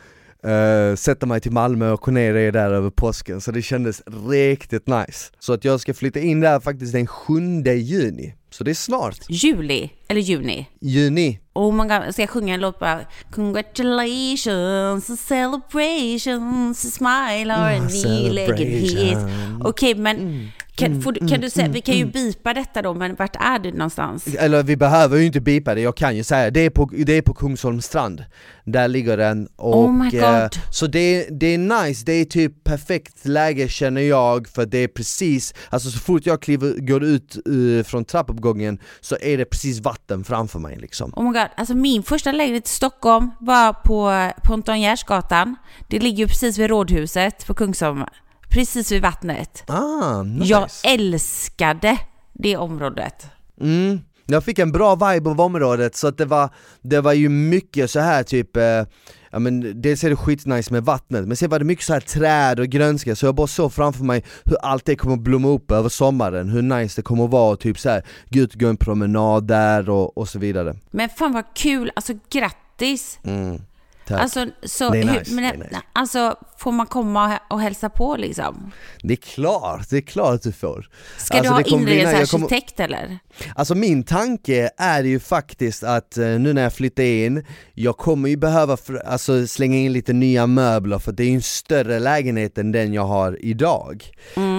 Uh, 0.46 0.96
sätta 0.96 1.26
mig 1.26 1.42
till 1.42 1.52
Malmö 1.52 1.92
och 1.92 2.14
ner 2.14 2.52
där 2.52 2.72
över 2.72 2.90
påsken, 2.90 3.42
så 3.42 3.52
det 3.52 3.62
kändes 3.62 4.02
riktigt 4.30 4.88
nice. 4.88 5.32
Så 5.40 5.54
att 5.54 5.66
jag 5.66 5.80
ska 5.80 5.94
flytta 5.94 6.20
in 6.20 6.40
där 6.40 6.60
faktiskt 6.60 6.94
den 6.94 7.08
7 7.08 7.64
juni, 7.64 8.34
så 8.50 8.64
det 8.64 8.72
är 8.72 8.76
snart. 8.76 9.18
Juli, 9.30 9.90
eller 10.10 10.22
juni. 10.22 10.66
Juni 10.82 11.40
Oh 11.54 11.74
my 11.74 11.84
god, 11.90 12.14
ska 12.14 12.22
jag 12.22 12.30
sjunga 12.30 12.54
en 12.54 12.60
låt 12.60 12.80
bara? 12.80 13.00
Congratulations, 13.32 15.20
celebrations, 15.28 16.94
smile 16.96 17.54
or 17.54 17.58
a 17.58 17.80
lägenhet. 17.80 18.02
celebration. 18.02 19.62
Okej, 19.64 19.96
men 19.96 20.48
kan, 20.76 21.02
får, 21.02 21.12
du- 21.12 21.28
kan 21.28 21.42
du 21.42 21.50
säga, 21.50 21.68
vi 21.68 21.82
kan 21.82 21.96
ju 21.98 22.06
bipa 22.06 22.54
detta 22.54 22.82
då, 22.82 22.94
men 22.94 23.16
vart 23.16 23.36
är 23.36 23.60
det 23.60 23.72
någonstans? 23.72 24.28
Eller 24.28 24.64
vi 24.64 24.78
behöver 24.78 25.18
ju 25.18 25.26
inte 25.26 25.42
bipa 25.42 25.76
det, 25.76 25.82
jag 25.82 25.98
kan 25.98 26.16
ju 26.18 26.24
säga 26.24 26.52
det 26.52 26.60
är 26.66 26.70
på, 26.70 26.90
det 27.06 27.14
är 27.14 27.22
på 27.22 27.34
Kungsholms 27.34 27.86
strand 27.86 28.24
Där 28.66 28.88
ligger 28.88 29.18
den 29.18 29.48
och 29.56 29.78
Oh 29.78 29.92
my 30.04 30.10
God. 30.12 30.24
eh, 30.24 30.48
Så 30.72 30.88
det, 30.88 31.28
det 31.40 31.48
är 31.54 31.58
nice, 31.58 32.04
det 32.06 32.12
är 32.14 32.26
typ 32.26 32.64
perfekt 32.64 33.26
läge 33.26 33.68
känner 33.70 34.02
jag 34.02 34.48
för 34.48 34.66
det 34.66 34.78
är 34.78 34.88
precis 34.88 35.54
Alltså 35.70 35.90
så 35.90 36.00
fort 36.00 36.26
jag 36.26 36.42
kliver, 36.42 36.74
går 36.88 37.04
ut 37.04 37.36
eh, 37.36 37.84
från 37.86 38.06
trappuppgången 38.06 38.80
så 39.02 39.18
är 39.22 39.38
det 39.38 39.46
precis 39.46 39.80
vatten 39.80 39.97
framför 40.24 40.60
mig 40.60 40.76
liksom 40.76 41.14
Oh 41.16 41.24
my 41.24 41.40
god, 41.40 41.48
alltså 41.58 41.76
min 41.76 42.04
första 42.04 42.32
lägenhet 42.32 42.68
i 42.68 42.70
Stockholm 42.72 43.32
var 43.40 43.74
på 43.74 44.32
Ponton 44.44 44.82
Gärsgatan. 44.82 45.56
Det 45.90 46.00
ligger 46.00 46.18
ju 46.18 46.28
precis 46.28 46.58
vid 46.58 46.70
Rådhuset 46.70 47.48
på 47.48 47.54
Kungsholmen. 47.54 48.10
Precis 48.50 48.92
vid 48.92 49.02
vattnet. 49.02 49.64
Ah, 49.68 50.24
nice! 50.24 50.46
Jag 50.46 50.70
älskade 50.84 51.98
det 52.34 52.58
området. 52.58 53.26
Mm. 53.62 54.00
Jag 54.26 54.44
fick 54.44 54.60
en 54.60 54.72
bra 54.72 54.96
vibe 54.96 55.30
av 55.30 55.42
området 55.42 55.96
så 55.96 56.08
att 56.08 56.18
det 56.18 56.26
var, 56.26 56.50
det 56.82 57.02
var 57.02 57.14
ju 57.14 57.30
mycket 57.30 57.92
så 57.92 58.00
här 58.00 58.24
typ, 58.24 58.58
eh, 58.58 58.84
ja 59.32 59.40
men 59.40 59.82
dels 59.82 60.04
är 60.04 60.10
det 60.10 60.16
skitnice 60.16 60.74
med 60.74 60.84
vattnet, 60.84 61.28
men 61.28 61.38
sen 61.38 61.50
var 61.50 61.60
det 61.60 61.66
mycket 61.66 61.86
så 61.86 61.94
här 61.94 62.00
träd 62.00 62.60
och 62.60 62.68
grönska 62.68 63.16
så 63.16 63.26
jag 63.26 63.36
bara 63.36 63.48
såg 63.48 63.74
framför 63.74 64.04
mig 64.04 64.24
hur 64.46 64.58
allt 64.62 64.86
det 64.86 64.96
kommer 64.96 65.16
att 65.16 65.22
blomma 65.22 65.48
upp 65.48 65.72
över 65.72 65.90
sommaren, 65.90 66.50
hur 66.50 66.62
nice 66.62 67.02
det 67.02 67.06
kommer 67.06 67.26
att 67.26 67.32
vara 67.32 67.52
och 67.52 67.60
typ 67.60 67.80
så 67.80 67.90
här, 67.90 68.04
gå 68.30 68.40
ut 68.40 68.54
och 68.54 68.60
gå 68.60 68.68
en 68.68 68.78
promenad 68.78 69.48
där 69.48 69.90
och, 69.90 70.18
och 70.18 70.30
så 70.30 70.40
vidare. 70.40 70.76
Men 70.92 71.10
fan 71.10 71.32
vad 71.32 71.44
kul, 71.56 71.92
alltså 71.96 72.14
grattis! 72.30 73.20
Mm. 73.24 73.62
Tack. 74.08 74.22
Alltså, 74.22 74.46
så, 74.64 74.90
Det 74.90 74.98
är 75.00 75.04
hur- 75.04 75.20
nice, 75.20 75.32
men, 75.34 75.44
det 75.44 75.50
är 75.50 75.58
nice. 75.58 75.82
alltså, 75.94 76.36
får 76.58 76.72
man 76.72 76.86
komma 76.88 77.40
och 77.50 77.62
hälsa 77.62 77.90
på 77.90 78.16
liksom? 78.16 78.72
Det 79.04 79.14
är 79.14 79.18
klart, 79.18 79.90
det 79.90 79.98
är 79.98 80.02
klart 80.02 80.42
du 80.42 80.52
får. 80.52 80.90
Ska 81.18 81.38
Alltså, 81.38 81.54
du 81.54 81.74
ha 81.74 81.80
inredningsarkitekt 81.80 82.76
kommer- 82.78 82.88
eller? 82.88 83.20
Alltså 83.56 83.76
min 83.76 84.04
tanke 84.04 84.70
är 84.78 85.04
ju 85.04 85.20
faktiskt 85.20 85.84
att 85.84 86.18
eh, 86.18 86.26
nu 86.28 86.54
när 86.54 86.62
jag 86.64 86.74
flyttar 86.74 87.04
in, 87.04 87.46
jag 87.74 87.98
kommer 87.98 88.30
ju 88.30 88.38
behöva 88.38 88.78
alltså, 89.06 89.48
slänga 89.48 89.78
in 89.78 89.94
lite 89.94 90.14
nya 90.14 90.48
möbler 90.48 91.00
för 91.00 91.12
det 91.12 91.24
är 91.24 91.28
ju 91.28 91.36
en 91.36 91.42
större 91.42 92.00
lägenhet 92.00 92.58
än 92.58 92.72
den 92.72 92.94
jag 92.94 93.06
har 93.06 93.38
idag. 93.46 94.04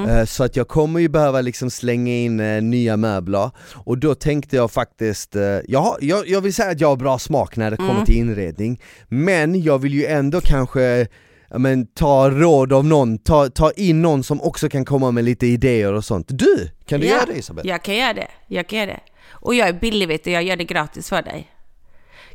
Eh, 0.08 0.24
så 0.24 0.44
att 0.44 0.56
jag 0.56 0.68
kommer 0.68 1.00
ju 1.00 1.08
behöva 1.08 1.40
liksom 1.40 1.70
slänga 1.70 2.12
in 2.12 2.40
eh, 2.40 2.62
nya 2.62 2.96
möbler, 2.96 3.50
och 3.74 3.98
då 3.98 4.14
tänkte 4.14 4.56
jag 4.56 4.70
faktiskt, 4.70 5.34
jag, 5.68 5.80
har, 5.80 5.96
jag, 6.00 6.28
jag 6.28 6.40
vill 6.40 6.54
säga 6.54 6.70
att 6.70 6.80
jag 6.80 6.88
har 6.88 6.96
bra 6.96 7.18
smak 7.18 7.56
när 7.56 7.70
det 7.70 7.76
kommer 7.76 8.04
till 8.04 8.16
inredning, 8.16 8.80
men 9.08 9.37
jag 9.46 9.78
vill 9.78 9.94
ju 9.94 10.06
ändå 10.06 10.40
kanske 10.40 11.06
ja, 11.50 11.58
men, 11.58 11.86
ta 11.86 12.30
råd 12.30 12.72
av 12.72 12.84
någon, 12.84 13.18
ta, 13.18 13.48
ta 13.48 13.70
in 13.70 14.02
någon 14.02 14.24
som 14.24 14.40
också 14.42 14.68
kan 14.68 14.84
komma 14.84 15.10
med 15.10 15.24
lite 15.24 15.46
idéer 15.46 15.92
och 15.92 16.04
sånt. 16.04 16.26
Du, 16.28 16.70
kan 16.86 17.00
du 17.00 17.06
Ja, 17.06 17.14
göra 17.14 17.26
det 17.26 17.38
Isabel? 17.38 17.68
Jag 17.68 17.82
kan 17.82 17.96
göra 17.96 18.12
det, 18.14 18.28
jag 18.48 18.66
kan 18.68 18.78
göra 18.78 18.90
det. 18.90 19.00
Och 19.30 19.54
jag 19.54 19.68
är 19.68 19.72
billig 19.72 20.08
vet 20.08 20.24
du, 20.24 20.30
jag 20.30 20.42
gör 20.42 20.56
det 20.56 20.64
gratis 20.64 21.08
för 21.08 21.22
dig. 21.22 21.48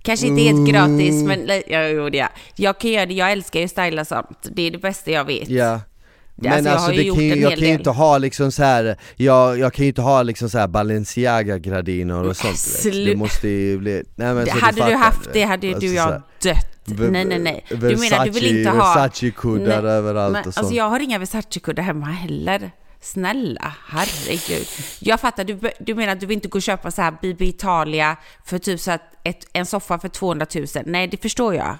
Kanske 0.01 0.27
inte 0.27 0.41
helt 0.43 0.69
gratis, 0.69 1.23
men 1.23 1.47
ja, 1.67 1.87
jo, 1.87 2.09
det 2.09 2.19
är. 2.19 2.29
jag 2.55 2.79
kan 2.79 2.91
göra 2.91 3.05
det, 3.05 3.13
jag 3.13 3.31
älskar 3.31 3.59
ju 3.59 3.67
styla 3.67 4.05
sånt. 4.05 4.47
Det 4.51 4.61
är 4.67 4.71
det 4.71 4.77
bästa 4.77 5.11
jag 5.11 5.25
vet. 5.25 5.49
Ja, 5.49 5.79
Det- 6.35 6.49
Men 6.49 6.53
alltså, 6.53 6.69
jag 6.69 6.77
alltså, 6.77 6.93
gjort 7.01 7.17
kan, 7.17 7.41
jag 7.41 7.51
kan 7.51 7.67
ju 7.67 7.73
inte 7.73 7.89
ha 7.89 8.17
liksom 8.17 8.51
så 8.51 8.63
här. 8.63 8.97
Jag, 9.15 9.59
jag 9.59 9.73
kan 9.73 9.83
ju 9.85 9.89
inte 9.89 10.01
ha 10.01 10.23
liksom 10.23 10.49
så 10.49 10.57
här 10.57 10.67
Balenciaga-gardiner 10.67 12.23
och 12.23 12.37
sånt 12.37 12.83
du 12.83 12.89
vet. 12.89 12.95
slu- 12.95 13.05
Det 13.05 13.15
måste 13.15 13.47
ju 13.47 13.77
bli, 13.77 14.03
nej 14.15 14.33
men 14.33 14.45
så 14.45 14.51
hade 14.57 14.75
du 14.75 14.81
fattar. 14.81 14.95
haft 14.97 15.33
det 15.33 15.43
hade 15.43 15.67
Alltså 15.67 15.79
du 15.81 15.89
och 15.89 15.95
jag 15.97 16.21
dött. 16.43 16.72
V- 16.85 17.07
Nej 17.11 17.25
nej 17.25 17.39
nej. 17.39 17.65
Du 17.69 17.75
menar 17.77 18.25
du 18.25 18.31
vill 18.31 18.43
Versace- 18.43 18.57
inte 18.57 18.69
ha... 18.69 18.93
Versace-kuddar 18.95 19.81
Nej, 19.81 19.91
överallt 19.91 20.33
Men, 20.33 20.41
och 20.41 20.47
alltså 20.47 20.61
sånt. 20.63 20.75
jag 20.75 20.89
har 20.89 20.99
inga 20.99 21.19
Versace-kuddar 21.19 21.83
hemma 21.83 22.05
heller. 22.05 22.71
Snälla, 23.01 23.73
herregud. 23.87 24.67
Jag 24.99 25.19
fattar, 25.19 25.43
du, 25.43 25.59
du 25.79 25.95
menar 25.95 26.13
att 26.13 26.19
du 26.19 26.25
vill 26.25 26.35
inte 26.35 26.47
gå 26.47 26.57
och 26.57 26.61
köpa 26.61 26.91
så 26.91 27.01
här 27.01 27.13
BB 27.21 27.45
Italia 27.45 28.15
för 28.45 28.57
typ 28.59 28.79
så 28.79 28.91
att 28.91 29.01
ett, 29.23 29.47
en 29.53 29.65
soffa 29.65 29.99
för 29.99 30.09
200 30.09 30.45
000? 30.55 30.65
Nej, 30.85 31.07
det 31.07 31.17
förstår 31.21 31.55
jag. 31.55 31.77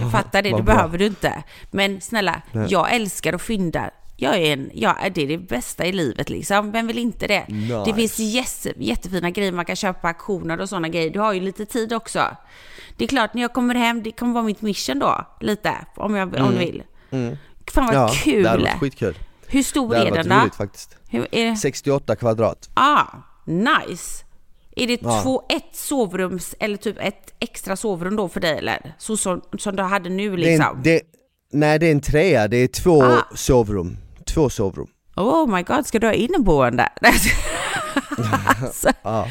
Jag 0.00 0.10
fattar 0.12 0.42
det, 0.42 0.50
det 0.56 0.62
behöver 0.62 0.98
du 0.98 1.06
inte. 1.06 1.42
Men 1.70 2.00
snälla, 2.00 2.42
jag 2.68 2.94
älskar 2.94 3.32
att 3.32 3.42
fynda. 3.42 3.90
Jag 4.16 4.34
är 4.36 4.52
en, 4.52 4.70
ja, 4.74 4.96
det 5.14 5.22
är 5.22 5.26
det 5.28 5.38
bästa 5.38 5.84
i 5.86 5.92
livet 5.92 6.30
liksom. 6.30 6.72
Vem 6.72 6.86
vill 6.86 6.98
inte 6.98 7.26
det? 7.26 7.44
Det 7.48 7.54
Nice. 7.54 7.94
finns 7.94 8.18
jätte, 8.18 8.84
jättefina 8.84 9.30
grejer 9.30 9.52
man 9.52 9.64
kan 9.64 9.76
köpa, 9.76 10.08
auktioner 10.08 10.60
och 10.60 10.68
sådana 10.68 10.88
grejer. 10.88 11.10
Du 11.10 11.18
har 11.20 11.32
ju 11.32 11.40
lite 11.40 11.66
tid 11.66 11.92
också. 11.92 12.36
Det 12.96 13.04
är 13.04 13.08
klart, 13.08 13.34
när 13.34 13.42
jag 13.42 13.52
kommer 13.52 13.74
hem, 13.74 14.02
det 14.02 14.10
kommer 14.12 14.32
vara 14.34 14.44
mitt 14.44 14.62
mission 14.62 14.98
då, 14.98 15.26
lite, 15.40 15.72
om 15.96 16.14
jag 16.14 16.34
om 16.36 16.50
du 16.52 16.58
vill. 16.58 16.82
Fan 17.72 17.86
vad 17.86 17.94
Mm. 17.94 18.02
ja, 18.02 18.10
kul! 18.24 18.42
det 18.42 18.48
hade 18.48 18.62
varit 18.62 18.80
skitkul. 18.80 19.18
Hur 19.46 19.62
stor 19.62 19.94
är 19.96 20.10
den 20.10 20.28
då? 20.28 20.34
roligt 20.34 20.54
faktiskt. 20.54 20.96
Är 21.10 21.50
det? 21.50 21.56
68 21.56 22.16
kvadrat. 22.16 22.70
Ah, 22.74 23.02
nice! 23.46 24.24
Är 24.76 24.86
det 24.86 24.98
Ja. 25.02 25.20
två, 25.22 25.42
ett 25.48 25.76
sovrums 25.76 26.54
eller 26.60 26.76
typ 26.76 26.96
ett 27.00 27.34
extra 27.40 27.76
sovrum 27.76 28.16
då 28.16 28.28
för 28.28 28.40
dig 28.40 28.58
eller? 28.58 28.94
Så 28.98 29.16
som, 29.16 29.42
som 29.58 29.76
du 29.76 29.82
hade 29.82 30.08
nu 30.10 30.28
Det 30.28 30.34
är 30.34 30.36
liksom? 30.58 30.80
det, 30.82 31.00
nej 31.52 31.78
det 31.78 31.86
är 31.86 31.90
en 31.92 32.00
trea, 32.00 32.48
det 32.48 32.56
är 32.56 32.68
två 32.68 33.02
Ah. 33.04 33.22
sovrum. 33.34 33.96
Två 34.26 34.50
sovrum. 34.50 34.86
Oh 35.16 35.48
my 35.56 35.62
god, 35.62 35.86
ska 35.86 35.98
du 35.98 36.06
ha 36.06 36.14
inneboende? 36.14 36.88
alltså, 38.62 38.90
Ja. 39.02 39.28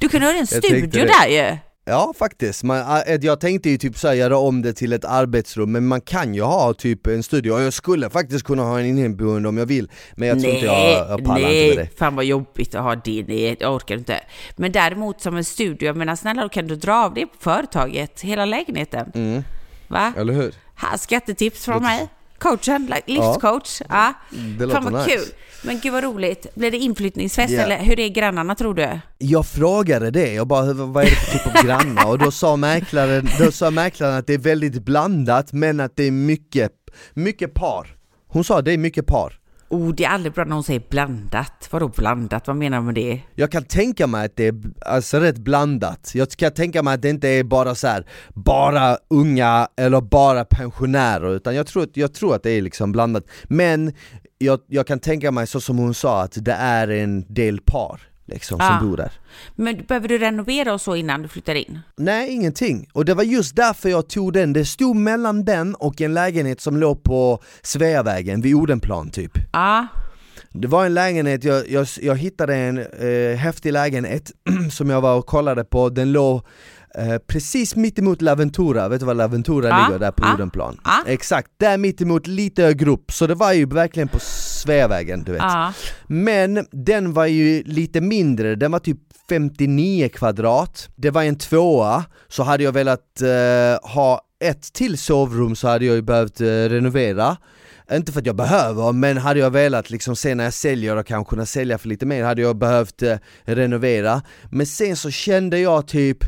du 0.00 0.08
kunde 0.08 0.26
ha 0.26 0.32
en 0.34 0.46
studio 0.46 1.04
där 1.06 1.28
ju! 1.28 1.56
Ja 1.84 2.12
faktiskt, 2.18 2.62
man, 2.62 3.02
äh, 3.06 3.14
jag 3.20 3.40
tänkte 3.40 3.70
ju 3.70 3.78
typ 3.78 3.98
så 3.98 4.08
här, 4.08 4.14
göra 4.14 4.38
om 4.38 4.62
det 4.62 4.72
till 4.72 4.92
ett 4.92 5.04
arbetsrum 5.04 5.72
men 5.72 5.86
man 5.86 6.00
kan 6.00 6.34
ju 6.34 6.42
ha 6.42 6.74
typ 6.74 7.06
en 7.06 7.22
studio 7.22 7.52
och 7.52 7.62
jag 7.62 7.72
skulle 7.72 8.10
faktiskt 8.10 8.44
kunna 8.44 8.62
ha 8.62 8.80
en 8.80 8.86
inneboende 8.86 9.48
om 9.48 9.58
jag 9.58 9.66
vill 9.66 9.90
Men 10.16 10.28
jag 10.28 10.40
tror 10.40 10.54
inte 10.54 10.66
jag, 10.66 11.10
jag 11.10 11.24
pallar 11.24 11.40
nej, 11.40 11.64
inte 11.64 11.76
med 11.76 11.86
det 11.86 11.98
fan 11.98 12.16
vad 12.16 12.24
jobbigt 12.24 12.74
att 12.74 12.82
ha 12.82 12.94
det, 12.94 13.24
nej, 13.28 13.56
jag 13.60 13.74
orkar 13.74 13.94
inte. 13.94 14.20
Men 14.56 14.72
däremot 14.72 15.20
som 15.20 15.36
en 15.36 15.44
studio, 15.44 15.86
jag 15.86 15.96
menar 15.96 16.16
snälla 16.16 16.48
kan 16.48 16.66
du 16.66 16.76
dra 16.76 16.94
av 16.94 17.14
det 17.14 17.26
på 17.26 17.36
företaget, 17.38 18.20
hela 18.20 18.44
lägenheten. 18.44 19.12
Mm. 19.14 19.44
Va? 19.88 20.12
Eller 20.16 20.32
hur? 20.32 20.54
Här, 20.74 20.96
skattetips 20.96 21.64
från 21.64 21.82
mig. 21.82 22.08
Coachen, 22.42 22.94
livscoach. 23.06 23.80
Ja. 23.88 24.12
Det 24.30 24.36
Fan 24.58 24.68
låter 24.68 24.80
vad 24.80 24.92
nice. 24.92 25.10
kul. 25.16 25.24
Men 25.64 25.80
gud 25.82 25.92
vad 25.92 26.04
roligt. 26.04 26.46
Blir 26.54 26.70
det 26.70 26.76
inflyttningsfest 26.78 27.52
Ja. 27.52 27.62
eller 27.62 27.78
hur 27.78 28.00
är 28.00 28.08
grannarna 28.08 28.54
tror 28.54 28.74
du? 28.74 28.98
Jag 29.18 29.46
frågade 29.46 30.10
det, 30.10 30.32
jag 30.34 30.46
bara 30.46 30.62
"Hur- 30.62 30.74
vad 30.74 31.04
är 31.04 31.10
det 31.10 31.16
för 31.16 31.38
typ 31.38 31.56
av 31.56 31.64
grannar? 31.64 32.06
Och 32.08 32.18
då 32.18 32.30
sa 32.30 32.56
mäklaren, 32.56 33.28
då 33.38 33.52
sa 33.52 33.70
mäklaren 33.70 34.14
att 34.14 34.26
det 34.26 34.34
är 34.34 34.38
väldigt 34.38 34.84
blandat 34.84 35.52
men 35.52 35.80
att 35.80 35.96
det 35.96 36.04
är 36.04 36.10
mycket, 36.10 36.72
mycket 37.14 37.54
par 37.54 37.96
Hon 38.28 38.44
sa 38.44 38.62
det 38.62 38.72
är 38.72 38.78
mycket 38.78 39.06
par 39.06 39.38
Oh, 39.72 39.94
det 39.94 40.04
är 40.04 40.08
aldrig 40.08 40.32
bra 40.34 40.44
när 40.44 40.54
hon 40.54 40.64
säger 40.64 40.82
blandat. 40.90 41.68
Vadå 41.70 41.88
blandat? 41.88 42.46
Vad 42.46 42.56
menar 42.56 42.78
du 42.78 42.84
med 42.84 42.94
det? 42.94 43.20
Jag 43.34 43.52
kan 43.52 43.64
tänka 43.64 44.06
mig 44.06 44.26
att 44.26 44.36
det 44.36 44.46
är 44.46 44.54
alltså 44.86 45.18
rätt 45.20 45.38
blandat, 45.38 46.10
jag 46.14 46.30
kan 46.30 46.52
tänka 46.52 46.82
mig 46.82 46.94
att 46.94 47.02
det 47.02 47.08
inte 47.10 47.28
är 47.28 47.44
bara 47.44 47.74
så 47.74 47.86
här, 47.86 48.06
bara 48.34 48.96
unga 49.10 49.68
eller 49.76 50.00
bara 50.00 50.44
pensionärer 50.44 51.34
utan 51.36 51.54
jag 51.54 51.66
tror, 51.66 51.82
att- 51.82 51.96
jag 51.96 52.14
tror 52.14 52.34
att 52.34 52.42
det 52.42 52.50
är 52.50 52.62
liksom 52.62 52.92
blandat 52.92 53.24
Men 53.44 53.92
jag, 54.38 54.60
jag 54.66 54.86
kan 54.86 54.98
tänka 54.98 55.30
mig 55.30 55.46
så 55.46 55.60
som 55.60 55.78
hon 55.78 55.94
sa 55.94 56.22
att 56.22 56.44
det 56.44 56.52
är 56.52 56.88
en 56.88 57.34
del 57.34 57.60
par 57.60 58.00
liksom 58.32 58.58
Ah. 58.60 58.78
som 58.78 58.88
bor 58.88 58.96
där 58.96 59.12
Men 59.56 59.84
behöver 59.88 60.08
du 60.08 60.18
renovera 60.18 60.72
och 60.74 60.80
så 60.80 60.96
innan 60.96 61.22
du 61.22 61.28
flyttar 61.28 61.54
in? 61.54 61.78
Nej, 61.96 62.30
ingenting. 62.30 62.88
Och 62.92 63.04
det 63.04 63.14
var 63.14 63.22
just 63.22 63.56
därför 63.56 63.88
jag 63.88 64.08
tog 64.08 64.32
den. 64.32 64.52
Det 64.52 64.64
stod 64.64 64.96
mellan 64.96 65.44
den 65.44 65.74
och 65.74 66.00
en 66.00 66.14
lägenhet 66.14 66.60
som 66.60 66.76
låg 66.76 67.02
på 67.02 67.42
Sveavägen 67.62 68.40
vid 68.40 68.54
Odenplan 68.54 69.10
typ. 69.10 69.32
Ja. 69.52 69.86
Det 70.54 70.68
var 70.68 70.86
en 70.86 70.94
lägenhet, 70.94 71.44
jag, 71.44 71.68
jag, 71.68 71.86
jag 72.02 72.16
hittade 72.16 72.54
en 72.56 72.78
eh, 72.78 73.36
häftig 73.36 73.72
lägenhet 73.72 74.30
som 74.72 74.90
jag 74.90 75.00
var 75.00 75.16
och 75.16 75.26
kollade 75.26 75.64
på. 75.64 75.88
Den 75.88 76.12
låg 76.12 76.42
eh, 76.98 77.18
precis 77.26 77.76
mitt 77.76 77.98
emot 77.98 78.22
Laventura, 78.22 78.88
vet 78.88 79.00
du 79.00 79.06
var 79.06 79.14
Laventura 79.14 79.68
Ja, 79.68 79.86
ligger? 79.86 79.98
Där 79.98 80.10
på 80.12 80.22
ja, 80.24 80.34
Odenplan. 80.34 80.80
ja. 80.84 81.02
Exakt, 81.06 81.48
där 81.56 81.78
mitt 81.78 82.00
emot 82.00 82.26
lite 82.26 82.62
högre 82.62 82.90
upp. 82.90 83.12
Så 83.12 83.26
det 83.26 83.34
var 83.34 83.52
ju 83.52 83.66
verkligen 83.66 84.08
på 84.08 84.18
Sveavägen, 84.62 85.24
du 85.24 85.32
vet. 85.32 85.42
Ja. 85.42 85.72
Men 86.06 86.66
den 86.70 87.12
var 87.12 87.26
ju 87.26 87.62
lite 87.62 88.00
mindre, 88.00 88.54
den 88.54 88.72
var 88.72 88.78
typ 88.78 88.98
59 89.28 90.08
kvadrat, 90.08 90.88
det 90.96 91.10
var 91.10 91.22
en 91.22 91.38
tvåa, 91.38 92.04
så 92.28 92.42
hade 92.42 92.64
jag 92.64 92.72
velat 92.72 93.22
eh, 93.22 93.90
ha 93.90 94.20
ett 94.44 94.72
till 94.72 94.98
sovrum 94.98 95.56
så 95.56 95.68
hade 95.68 95.84
jag 95.84 95.94
ju 95.94 96.02
behövt 96.02 96.40
eh, 96.40 96.46
renovera 96.46 97.36
inte 97.92 98.12
för 98.12 98.20
att 98.20 98.26
jag 98.26 98.36
behöver, 98.36 98.92
men 98.92 99.18
hade 99.18 99.40
jag 99.40 99.50
velat 99.50 99.90
liksom 99.90 100.16
se 100.16 100.34
när 100.34 100.44
jag 100.44 100.52
säljer 100.52 100.96
och 100.96 101.06
kanske 101.06 101.30
kunna 101.30 101.46
sälja 101.46 101.78
för 101.78 101.88
lite 101.88 102.06
mer 102.06 102.24
hade 102.24 102.42
jag 102.42 102.56
behövt 102.56 103.02
eh, 103.02 103.16
renovera 103.44 104.22
Men 104.50 104.66
sen 104.66 104.96
så 104.96 105.10
kände 105.10 105.58
jag 105.58 105.88
typ 105.88 106.18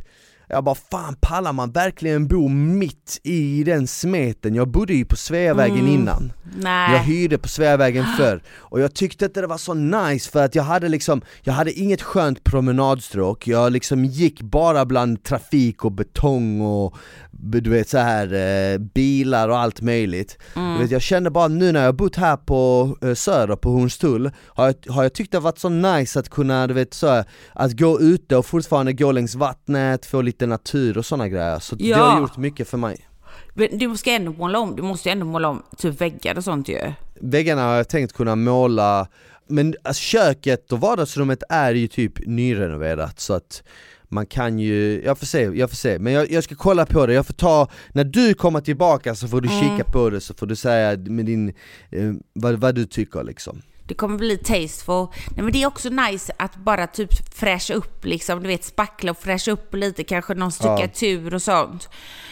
jag 0.48 0.64
bara 0.64 0.74
fan 0.74 1.16
pallar 1.20 1.52
man 1.52 1.72
verkligen 1.72 2.28
bo 2.28 2.48
mitt 2.48 3.20
i 3.22 3.64
den 3.64 3.86
smeten? 3.86 4.54
Jag 4.54 4.68
bodde 4.68 4.94
ju 4.94 5.04
på 5.04 5.16
Sveavägen 5.16 5.88
innan 5.88 6.32
Nej. 6.56 6.92
jag 6.92 7.00
hyrde 7.00 7.38
på 7.38 7.48
Sveavägen 7.48 8.04
förr 8.18 8.42
och 8.56 8.80
jag 8.80 8.94
tyckte 8.94 9.24
inte 9.24 9.40
det 9.40 9.46
var 9.46 9.58
så 9.58 9.74
nice 9.74 10.30
för 10.30 10.44
att 10.44 10.54
jag 10.54 10.62
hade 10.62 10.88
liksom, 10.88 11.22
jag 11.42 11.52
hade 11.52 11.72
inget 11.72 12.02
skönt 12.02 12.44
promenadstråk, 12.44 13.46
jag 13.46 13.72
liksom 13.72 14.04
gick 14.04 14.42
bara 14.42 14.84
bland 14.84 15.22
trafik 15.22 15.84
och 15.84 15.92
betong 15.92 16.60
och 16.60 16.96
du 17.30 17.70
vet 17.70 17.88
så 17.88 17.98
här 17.98 18.34
eh, 18.34 18.78
bilar 18.78 19.48
och 19.48 19.58
allt 19.58 19.80
möjligt. 19.80 20.38
Du 20.54 20.78
vet, 20.78 20.90
jag 20.90 21.02
kände 21.02 21.30
bara 21.30 21.48
nu 21.48 21.72
när 21.72 21.84
jag 21.84 21.96
bott 21.96 22.16
här 22.16 22.36
på 22.36 22.96
eh, 23.02 23.14
Söder, 23.14 23.56
på 23.56 23.70
Hornstull, 23.70 24.30
har 24.46 24.66
jag, 24.66 24.92
har 24.92 25.02
jag 25.02 25.12
tyckt 25.14 25.32
det 25.32 25.40
varit 25.40 25.58
så 25.58 25.68
nice 25.68 26.18
att 26.18 26.28
kunna, 26.28 26.66
du 26.66 26.74
vet 26.74 26.94
så 26.94 27.08
här, 27.08 27.24
att 27.52 27.72
gå 27.72 28.00
ute 28.00 28.36
och 28.36 28.46
fortfarande 28.46 28.92
gå 28.92 29.12
längs 29.12 29.34
vattnet, 29.34 30.06
få 30.06 30.22
lite 30.22 30.33
natur 30.40 30.98
och 30.98 31.06
sådana 31.06 31.28
grejer. 31.28 31.58
Så 31.58 31.74
det 31.76 31.84
Ja. 31.84 31.96
har 32.04 32.20
gjort 32.20 32.36
mycket 32.36 32.68
för 32.68 32.78
mig. 32.78 33.08
Men 33.54 33.78
du 33.78 33.96
ska 33.96 34.10
ändå 34.10 34.32
måla 34.32 34.58
om, 34.58 34.76
du 34.76 34.82
måste 34.82 35.08
ju 35.08 35.12
ändå 35.12 35.26
måla 35.26 35.48
om 35.48 35.62
typ 35.78 36.00
väggar 36.00 36.36
och 36.36 36.44
sånt 36.44 36.68
ju. 36.68 36.92
Väggarna 37.20 37.62
har 37.62 37.74
jag 37.74 37.88
tänkt 37.88 38.12
kunna 38.12 38.36
måla, 38.36 39.08
men 39.48 39.74
alltså, 39.84 40.00
köket 40.00 40.72
och 40.72 40.80
vardagsrummet 40.80 41.42
är 41.48 41.74
ju 41.74 41.88
typ 41.88 42.26
nyrenoverat 42.26 43.20
så 43.20 43.34
att 43.34 43.62
man 44.08 44.26
kan 44.26 44.58
ju, 44.58 45.02
jag 45.04 45.18
får 45.18 45.26
se, 45.26 45.40
jag 45.42 45.70
får 45.70 45.76
se, 45.76 45.98
men 45.98 46.12
jag, 46.12 46.30
jag 46.30 46.44
ska 46.44 46.54
kolla 46.54 46.86
på 46.86 47.06
det, 47.06 47.14
jag 47.14 47.26
får 47.26 47.34
ta, 47.34 47.68
när 47.92 48.04
du 48.04 48.34
kommer 48.34 48.60
tillbaka 48.60 49.14
så 49.14 49.28
får 49.28 49.40
du 49.40 49.48
kika 49.48 49.84
på 49.92 50.10
det 50.10 50.20
så 50.20 50.34
får 50.34 50.46
du 50.46 50.56
säga 50.56 50.96
med 50.98 51.26
din, 51.26 51.48
eh, 51.90 52.12
vad, 52.32 52.54
vad 52.54 52.74
du 52.74 52.84
tycker 52.86 53.22
liksom 53.24 53.62
Det 53.86 53.94
kommer 53.94 54.18
bli 54.18 54.38
tasteful. 54.38 55.06
Nej 55.30 55.44
men 55.44 55.52
det 55.52 55.62
är 55.62 55.66
också 55.66 55.88
nice 55.88 56.32
att 56.38 56.56
bara 56.56 56.86
typ 56.86 57.34
fräscha 57.34 57.74
upp 57.74 58.04
liksom, 58.04 58.42
du 58.42 58.48
vet 58.48 58.64
spackla 58.64 59.10
och 59.10 59.18
fräscha 59.18 59.50
upp 59.50 59.74
lite, 59.74 60.04
kanske 60.04 60.34
någon 60.34 60.52
stuckatur 60.52 61.34
och 61.34 61.42
sånt. 61.42 61.88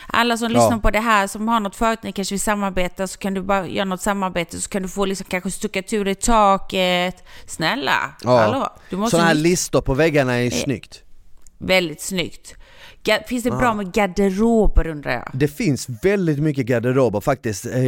Alla 0.08 0.36
som 0.36 0.48
lyssnar 0.48 0.78
på 0.78 0.90
det 0.90 1.00
här 1.00 1.26
som 1.26 1.48
har 1.48 1.60
något 1.60 1.76
företag, 1.76 2.04
ni 2.04 2.12
kanske 2.12 2.34
vill 2.34 2.40
samarbeta, 2.40 3.06
så 3.06 3.18
kan 3.18 3.34
du 3.34 3.42
bara 3.42 3.66
göra 3.66 3.84
något 3.84 4.00
samarbete 4.00 4.60
så 4.60 4.70
kan 4.70 4.82
du 4.82 4.88
få 4.88 5.04
liksom 5.04 5.26
kanske 5.30 5.50
stuckatur 5.50 6.08
i 6.08 6.14
taket. 6.14 7.24
Snälla, 7.46 8.14
hallå? 8.24 8.68
Du 8.90 8.96
måste 8.96 9.10
Sådana 9.10 9.28
här 9.28 9.34
ju- 9.36 9.42
listor 9.42 9.80
på 9.80 9.94
väggarna 9.94 10.34
är 10.34 10.50
snyggt 10.50 11.02
Väldigt 11.58 12.00
snyggt. 12.02 12.54
Finns 13.26 13.44
det 13.44 13.50
bra 13.50 13.74
med 13.74 13.92
garderober 13.92 14.86
undrar 14.86 15.12
jag? 15.12 15.30
Det 15.34 15.48
finns 15.48 15.88
väldigt 16.02 16.38
mycket 16.38 16.66
garderober 16.66 17.20
faktiskt. 17.20 17.66
Eh, 17.66 17.84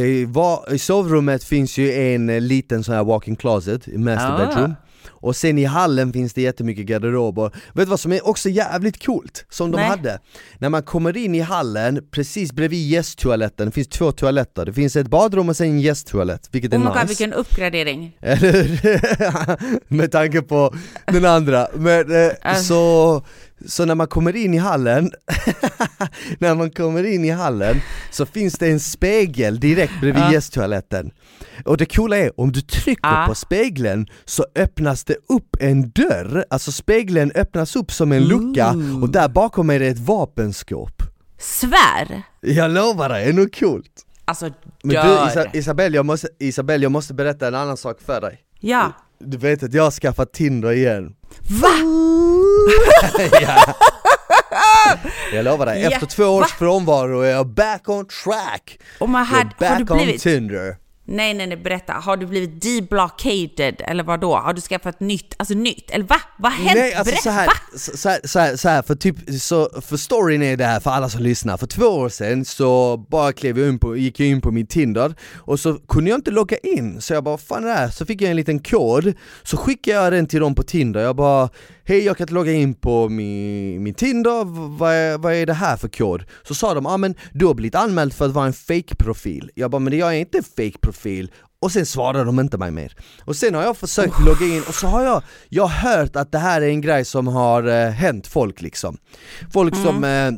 I 0.73 0.77
sovrummet 0.79 1.43
finns 1.43 1.77
ju 1.77 1.93
en 1.93 2.29
eh, 2.29 2.41
liten 2.41 2.83
sån 2.83 2.95
här 2.95 3.03
walk-in 3.03 3.35
closet, 3.35 3.87
master 3.87 4.31
Ah. 4.33 4.37
bedroom. 4.37 4.73
Och 5.07 5.35
sen 5.35 5.57
i 5.57 5.63
hallen 5.65 6.13
finns 6.13 6.33
det 6.33 6.41
jättemycket 6.41 6.85
garderober. 6.85 7.43
Vet 7.73 7.85
du 7.85 7.85
vad 7.85 7.99
som 7.99 8.11
är 8.11 8.27
också 8.27 8.49
jävligt 8.49 9.05
coolt? 9.05 9.45
Som 9.49 9.71
de 9.71 9.77
Nej. 9.77 9.85
hade? 9.89 10.19
När 10.59 10.69
man 10.69 10.83
kommer 10.83 11.17
in 11.17 11.35
i 11.35 11.39
hallen, 11.39 11.99
precis 12.11 12.51
bredvid 12.53 12.87
gästtoaletten, 12.89 13.65
det 13.65 13.71
finns 13.71 13.87
två 13.87 14.11
toaletter. 14.11 14.65
Det 14.65 14.73
finns 14.73 14.95
ett 14.95 15.07
badrum 15.07 15.49
och 15.49 15.55
sen 15.55 15.67
en 15.67 15.79
gästtoalett, 15.79 16.49
vilket 16.51 16.73
är 16.73 16.77
Oh 16.77 16.81
my 16.81 16.87
nice. 16.89 16.99
god, 16.99 17.07
vilken 17.07 17.33
uppgradering. 17.33 18.17
Eller? 18.21 19.93
Med 19.93 20.11
tanke 20.11 20.41
på 20.41 20.73
den 21.05 21.25
andra. 21.25 21.67
Men, 21.73 22.11
eh, 22.11 22.31
Äh. 22.51 22.55
så, 22.55 23.21
så 23.67 23.85
när 23.85 23.95
man 23.95 24.07
kommer 24.07 24.35
in 24.35 24.53
i 24.53 24.57
hallen, 24.57 25.11
när 26.39 26.55
man 26.55 26.69
kommer 26.71 27.03
in 27.03 27.25
i 27.25 27.29
hallen 27.29 27.75
så 28.11 28.25
finns 28.25 28.53
det 28.53 28.67
en 28.67 28.79
spegel 28.79 29.59
direkt 29.59 29.93
bredvid 30.01 30.23
Ja. 30.23 30.31
gästtoaletten. 30.31 31.11
Och 31.65 31.77
det 31.77 31.85
coola 31.85 32.17
är, 32.17 32.39
om 32.39 32.51
du 32.51 32.61
trycker 32.61 33.07
Ja. 33.09 33.25
på 33.27 33.35
spegeln 33.35 34.07
så 34.25 34.45
öppnas 34.55 35.03
det 35.03 35.15
upp 35.29 35.55
en 35.59 35.89
dörr, 35.89 36.45
alltså 36.49 36.71
spegeln 36.71 37.31
öppnas 37.35 37.75
upp 37.75 37.91
som 37.91 38.11
en 38.11 38.23
lucka 38.23 38.69
och 39.01 39.09
där 39.09 39.29
bakom 39.29 39.69
är 39.69 39.79
det 39.79 39.87
ett 39.87 39.99
vapenskåp. 39.99 41.01
Svär! 41.39 42.21
Jag 42.41 42.71
lovar 42.71 43.09
dig, 43.09 43.29
är 43.29 43.33
nog 43.33 43.55
coolt? 43.59 43.91
Alltså 44.25 44.45
Men 44.83 44.89
du 44.95 45.01
dör. 45.01 45.27
Isa, 45.27 45.45
Isabelle, 45.53 45.95
jag 45.95 46.05
måste, 46.05 46.27
Isabelle, 46.39 46.83
jag 46.85 46.91
måste 46.91 47.13
berätta 47.13 47.47
en 47.47 47.55
annan 47.55 47.77
sak 47.77 48.01
för 48.05 48.21
dig. 48.21 48.39
Ja. 48.59 48.91
Du 49.19 49.37
vet 49.37 49.63
att 49.63 49.73
jag 49.73 49.83
har 49.83 49.91
skaffat 49.91 50.33
Tinder 50.33 50.71
igen. 50.71 51.15
Va? 51.61 51.69
ja. 53.41 53.75
Jag 55.33 55.45
lovar 55.45 55.65
dig, 55.65 55.81
Ja, 55.81 55.89
efter 55.89 56.05
två 56.05 56.23
års 56.23 56.41
va? 56.41 56.55
frånvaro 56.59 57.21
är 57.21 57.31
jag 57.31 57.47
back 57.47 57.89
on 57.89 58.05
track! 58.23 58.79
Och 58.99 59.09
man 59.09 59.25
har, 59.25 59.37
är 59.37 59.43
har 59.43 59.53
back 59.59 59.87
du 59.87 59.93
on 59.93 59.97
blivit... 59.97 60.21
Tinder 60.21 60.75
Nej, 61.07 61.33
nej, 61.33 61.47
nej, 61.47 61.57
berätta. 61.57 61.93
Har 61.93 62.17
du 62.17 62.25
blivit 62.25 62.61
deblockaded 62.61 63.81
eller 63.87 64.03
vad 64.03 64.19
då? 64.19 64.35
Har 64.35 64.53
du 64.53 64.61
skaffat 64.61 64.99
nytt? 64.99 65.35
Alltså 65.37 65.53
nytt? 65.53 65.91
Eller 65.91 66.05
va? 66.05 66.15
Vad 66.37 66.51
har 66.51 66.63
hänt? 66.63 66.79
Nej 66.79 66.93
alltså 66.93 67.11
berätta, 67.11 67.23
så 67.23 67.29
här, 67.29 67.49
så, 67.97 68.09
här, 68.09 68.19
så, 68.23 68.39
här, 68.39 68.55
så 68.55 68.69
här, 68.69 68.81
för 68.81 68.95
typ, 68.95 69.15
så, 69.41 69.69
för 69.81 69.97
storyn 69.97 70.41
är 70.43 70.57
det 70.57 70.65
här 70.65 70.79
för 70.79 70.91
alla 70.91 71.09
som 71.09 71.21
lyssnar, 71.21 71.57
för 71.57 71.67
två 71.67 71.85
år 71.85 72.09
sedan 72.09 72.45
så 72.45 72.97
bara 72.97 73.33
klev 73.33 73.59
jag 73.59 73.69
in 73.69 73.79
på, 73.79 73.97
gick 73.97 74.19
jag 74.19 74.29
in 74.29 74.41
på 74.41 74.51
min 74.51 74.67
Tinder 74.67 75.15
och 75.35 75.59
så 75.59 75.73
kunde 75.73 76.09
jag 76.09 76.17
inte 76.17 76.31
logga 76.31 76.57
in, 76.57 77.01
så 77.01 77.13
jag 77.13 77.23
bara 77.23 77.37
fan 77.37 77.63
är 77.63 77.67
det 77.67 77.73
här? 77.73 77.89
Så 77.89 78.05
fick 78.05 78.21
jag 78.21 78.29
en 78.29 78.37
liten 78.37 78.59
kod, 78.59 79.13
så 79.43 79.57
skickade 79.57 79.97
jag 80.03 80.13
den 80.13 80.27
till 80.27 80.39
dem 80.39 80.55
på 80.55 80.63
Tinder, 80.63 81.01
jag 81.01 81.15
bara 81.15 81.49
Hej 81.87 82.03
jag 82.03 82.17
kan 82.17 82.23
inte 82.23 82.33
logga 82.33 82.51
in 82.51 82.73
på 82.73 83.09
min, 83.09 83.83
min 83.83 83.93
Tinder, 83.93 84.43
vad 84.77 84.93
är, 84.93 85.17
vad 85.17 85.33
är 85.33 85.45
det 85.45 85.53
här 85.53 85.77
för 85.77 85.87
kod? 85.87 86.23
Så 86.43 86.55
sa 86.55 86.73
de, 86.73 86.85
ja 86.85 86.91
ah, 86.91 86.97
men 86.97 87.15
du 87.33 87.45
har 87.45 87.53
blivit 87.53 87.75
anmäld 87.75 88.13
för 88.13 88.25
att 88.25 88.31
vara 88.31 88.45
en 88.45 88.53
fake-profil 88.53 89.51
Jag 89.55 89.71
bara, 89.71 89.79
men 89.79 89.97
jag 89.97 90.15
är 90.15 90.19
inte 90.19 90.37
en 90.37 90.43
fake-profil 90.43 91.31
och 91.59 91.71
sen 91.71 91.85
svarade 91.85 92.23
de 92.23 92.39
inte 92.39 92.57
mig 92.57 92.71
mer. 92.71 92.95
Och 93.25 93.35
sen 93.35 93.55
har 93.55 93.63
jag 93.63 93.77
försökt 93.77 94.19
logga 94.25 94.55
in 94.55 94.63
och 94.67 94.75
så 94.75 94.87
har 94.87 95.03
jag, 95.03 95.23
jag 95.49 95.65
har 95.65 95.91
hört 95.91 96.15
att 96.15 96.31
det 96.31 96.37
här 96.37 96.61
är 96.61 96.67
en 96.67 96.81
grej 96.81 97.05
som 97.05 97.27
har 97.27 97.63
eh, 97.67 97.89
hänt 97.89 98.27
folk 98.27 98.61
liksom. 98.61 98.97
Folk 99.53 99.75
som 99.75 100.03
eh, 100.03 100.31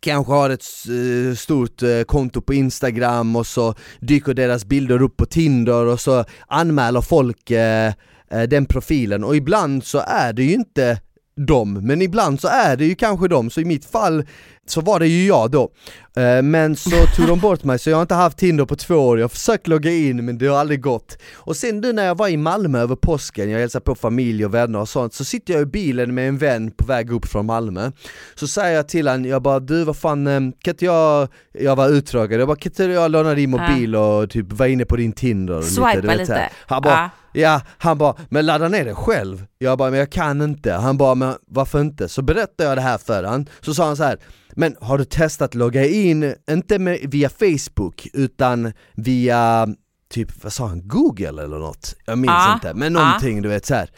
kanske 0.00 0.32
har 0.32 0.50
ett 0.50 0.64
eh, 0.88 1.36
stort 1.36 1.82
eh, 1.82 2.02
konto 2.02 2.40
på 2.40 2.54
Instagram 2.54 3.36
och 3.36 3.46
så 3.46 3.74
dyker 4.00 4.34
deras 4.34 4.64
bilder 4.64 5.02
upp 5.02 5.16
på 5.16 5.26
Tinder 5.26 5.86
och 5.86 6.00
så 6.00 6.24
anmäler 6.46 7.00
folk 7.00 7.50
eh, 7.50 7.92
den 8.30 8.66
profilen 8.66 9.24
och 9.24 9.36
ibland 9.36 9.84
så 9.84 9.98
är 10.06 10.32
det 10.32 10.42
ju 10.42 10.52
inte 10.54 11.00
dem, 11.36 11.72
men 11.82 12.02
ibland 12.02 12.40
så 12.40 12.48
är 12.48 12.76
det 12.76 12.84
ju 12.84 12.94
kanske 12.94 13.28
dem, 13.28 13.50
så 13.50 13.60
i 13.60 13.64
mitt 13.64 13.84
fall 13.84 14.24
så 14.66 14.80
var 14.80 15.00
det 15.00 15.06
ju 15.06 15.26
jag 15.26 15.50
då. 15.50 15.70
Eh, 16.16 16.42
Men 16.42 16.76
så 16.76 16.90
tog 17.16 17.26
de 17.26 17.40
bort 17.40 17.64
mig, 17.64 17.78
så 17.78 17.90
jag 17.90 17.96
har 17.96 18.02
inte 18.02 18.14
haft 18.14 18.38
Tinder 18.38 18.64
på 18.64 18.76
två 18.76 18.94
år, 18.94 19.18
jag 19.18 19.24
har 19.24 19.28
försökt 19.28 19.66
logga 19.66 19.90
in 19.90 20.24
men 20.24 20.38
det 20.38 20.46
har 20.46 20.58
aldrig 20.58 20.80
gått. 20.80 21.18
Och 21.34 21.56
sen 21.56 21.80
nu 21.80 21.92
när 21.92 22.04
jag 22.06 22.18
var 22.18 22.28
i 22.28 22.36
Malmö 22.36 22.78
över 22.80 22.96
påsken, 22.96 23.50
jag 23.50 23.58
hälsade 23.60 23.84
på 23.84 23.94
familj 23.94 24.44
och 24.44 24.54
vänner 24.54 24.78
och 24.80 24.88
sånt, 24.88 25.14
så 25.14 25.24
sitter 25.24 25.52
jag 25.52 25.62
i 25.62 25.66
bilen 25.66 26.14
med 26.14 26.28
en 26.28 26.38
vän 26.38 26.70
på 26.70 26.84
väg 26.86 27.10
upp 27.12 27.26
från 27.26 27.46
Malmö. 27.46 27.90
Så 28.34 28.48
säger 28.48 28.76
jag 28.76 28.88
till 28.88 29.08
honom, 29.08 29.24
jag 29.26 29.42
bara 29.42 29.60
du 29.60 29.84
vad 29.84 29.96
fan, 29.96 30.26
eh, 30.26 30.40
kan 30.62 30.72
inte 30.74 30.84
jag, 30.84 31.28
jag 31.52 31.76
var 31.76 31.88
uttråkad, 31.88 32.40
jag 32.40 32.48
bara 32.48 32.56
kan 32.56 32.70
inte 32.72 32.84
jag 32.84 33.10
låna 33.10 33.34
din 33.34 33.50
mobil 33.50 33.96
och 33.96 34.30
typ 34.30 34.52
vara 34.52 34.68
inne 34.68 34.84
på 34.84 34.96
din 34.96 35.12
Tinder? 35.12 35.62
Swipa 35.62 36.14
lite. 36.14 36.32
här. 36.34 36.52
Han 36.66 36.82
bara, 36.82 36.92
Ja. 36.94 37.10
Ja, 37.38 37.60
han 37.78 37.98
bara, 37.98 38.14
men 38.28 38.46
ladda 38.46 38.68
ner 38.68 38.84
det 38.84 38.94
själv. 38.94 39.46
Jag 39.58 39.78
bara, 39.78 39.90
men 39.90 39.98
jag 39.98 40.10
kan 40.12 40.42
inte. 40.42 40.72
Han 40.72 40.96
bara, 40.96 41.14
men 41.14 41.34
varför 41.46 41.80
inte? 41.80 42.08
Så 42.08 42.22
berättade 42.22 42.68
jag 42.68 42.78
det 42.78 42.82
här 42.82 42.98
för 42.98 43.24
han. 43.24 43.48
Så 43.60 43.74
sa 43.74 43.86
han 43.86 43.96
så 43.96 44.02
här, 44.04 44.18
men 44.56 44.76
har 44.80 44.98
du 44.98 45.04
testat 45.04 45.54
logga 45.54 45.86
in, 45.86 46.34
inte 46.50 46.78
med, 46.78 46.98
via 47.02 47.28
Facebook, 47.28 48.06
utan 48.12 48.72
via, 48.94 49.66
typ, 50.10 50.42
vad 50.44 50.52
sa 50.52 50.66
han, 50.66 50.88
Google 50.88 51.28
eller 51.28 51.58
något? 51.58 51.94
Jag 52.06 52.18
minns 52.18 52.30
Ja, 52.30 52.54
inte, 52.54 52.74
men 52.74 52.92
någonting 52.92 53.42
du 53.42 53.48
vet 53.48 53.66
så 53.66 53.74
här. 53.74 53.90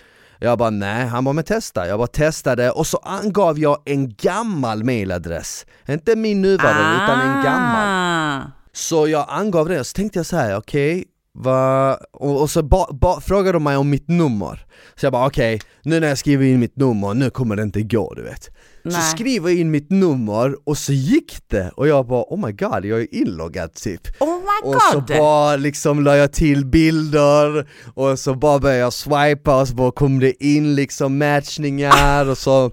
Jag 0.43 0.59
bara 0.59 0.71
nej, 0.71 1.07
han 1.07 1.25
bara 1.25 1.33
men 1.33 1.45
testa, 1.45 1.87
jag 1.89 1.99
bara 1.99 2.07
testade 2.07 2.71
och 2.71 2.87
så 2.87 2.97
angav 2.97 3.59
jag 3.59 3.79
en 3.85 4.15
gammal 4.15 4.85
mailadress 4.85 5.67
Inte 5.89 6.17
min 6.17 6.43
nuvarande 6.43 7.05
utan 7.05 7.21
en 7.21 7.45
gammal 7.45 7.87
Ah. 7.89 8.43
så 8.73 9.09
jag 9.09 9.27
angav 9.29 9.69
det 9.69 9.81
och 9.81 9.87
så 9.87 9.95
tänkte 9.95 10.19
jag 10.19 10.27
så 10.27 10.37
här: 10.37 10.57
okej, 10.57 11.05
vad... 11.43 11.99
Och, 12.13 12.41
och 12.41 12.51
så 12.51 12.63
ba, 12.63 12.87
ba, 12.93 13.21
frågade 13.21 13.53
de 13.53 13.65
mig 13.65 13.77
om 13.77 13.91
mitt 13.91 14.09
nummer 14.09 14.67
Så 14.97 15.07
jag 15.07 15.13
bara 15.13 15.27
okej, 15.27 15.61
nu 15.83 16.01
när 16.01 16.09
jag 16.09 16.19
skriver 16.19 16.47
in 16.47 16.61
mitt 16.61 16.77
nummer, 16.77 17.15
nu 17.15 17.31
kommer 17.31 17.57
det 17.57 17.63
inte 17.63 17.83
gå 17.83 18.15
du 18.15 18.23
vet 18.23 18.45
Så 18.45 18.51
Nej. 18.83 19.03
skriver 19.03 19.51
jag 19.51 19.59
in 19.59 19.71
mitt 19.71 19.91
nummer 19.91 20.57
och 20.69 20.79
så 20.79 20.93
gick 20.93 21.39
det 21.49 21.71
och 21.77 21.89
jag 21.89 22.07
bara 22.07 22.23
oh 22.23 22.47
my 22.47 22.53
god, 22.53 22.85
jag 22.85 23.01
är 23.01 23.15
inloggad 23.15 23.75
typ 23.75 24.01
Oh 24.21 24.39
my 24.39 24.75
och 24.75 24.83
så 24.93 24.99
god! 24.99 25.07
bara 25.19 25.57
liksom 25.57 26.05
la 26.05 26.17
jag 26.17 26.33
till 26.33 26.67
bilder 26.67 27.69
och 27.95 28.19
så 28.19 28.35
bara 28.35 28.59
började 28.59 28.81
jag 28.81 28.93
swipa 28.93 29.61
och 29.61 29.69
så 29.69 29.75
bara 29.75 29.93
kom 29.93 30.19
det 30.21 30.45
in 30.45 30.75
liksom 30.75 31.19
matchningar 31.19 32.29
och 32.29 32.39
så 32.39 32.71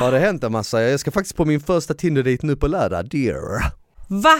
har 0.00 0.12
det 0.12 0.18
hänt 0.18 0.44
en 0.44 0.52
massa. 0.52 0.82
Jag 0.82 1.00
ska 1.00 1.10
faktiskt 1.10 1.36
på 1.36 1.44
min 1.44 1.60
första 1.60 1.94
Tinder-date 1.94 2.46
nu 2.46 2.56
på 2.56 2.66
lördag, 2.66 3.08
dear 3.10 3.72
Va? 4.10 4.34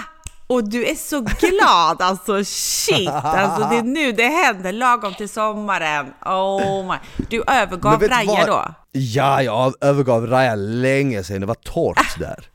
Och 0.49 0.69
du 0.69 0.87
är 0.87 0.95
så 0.95 1.21
glad 1.21 2.03
alltså, 2.03 2.45
shit! 2.45 3.09
Alltså 3.09 3.69
det 3.69 3.77
är 3.77 3.83
nu 3.83 4.13
det 4.13 4.29
händer, 4.29 4.73
lagom 4.73 5.15
till 5.15 5.29
sommaren. 5.29 6.07
Oh 6.27 6.87
my. 6.87 7.27
Du 7.31 7.43
övergav 7.47 8.03
Raja 8.03 8.47
då? 8.47 8.75
Ja, 8.93 9.43
jag 9.43 9.75
övergav 9.81 10.27
Raja 10.27 10.55
länge 10.55 11.23
sedan, 11.25 11.41
det 11.41 11.47
var 11.47 11.55
torrt 11.55 12.19
där 12.19 12.49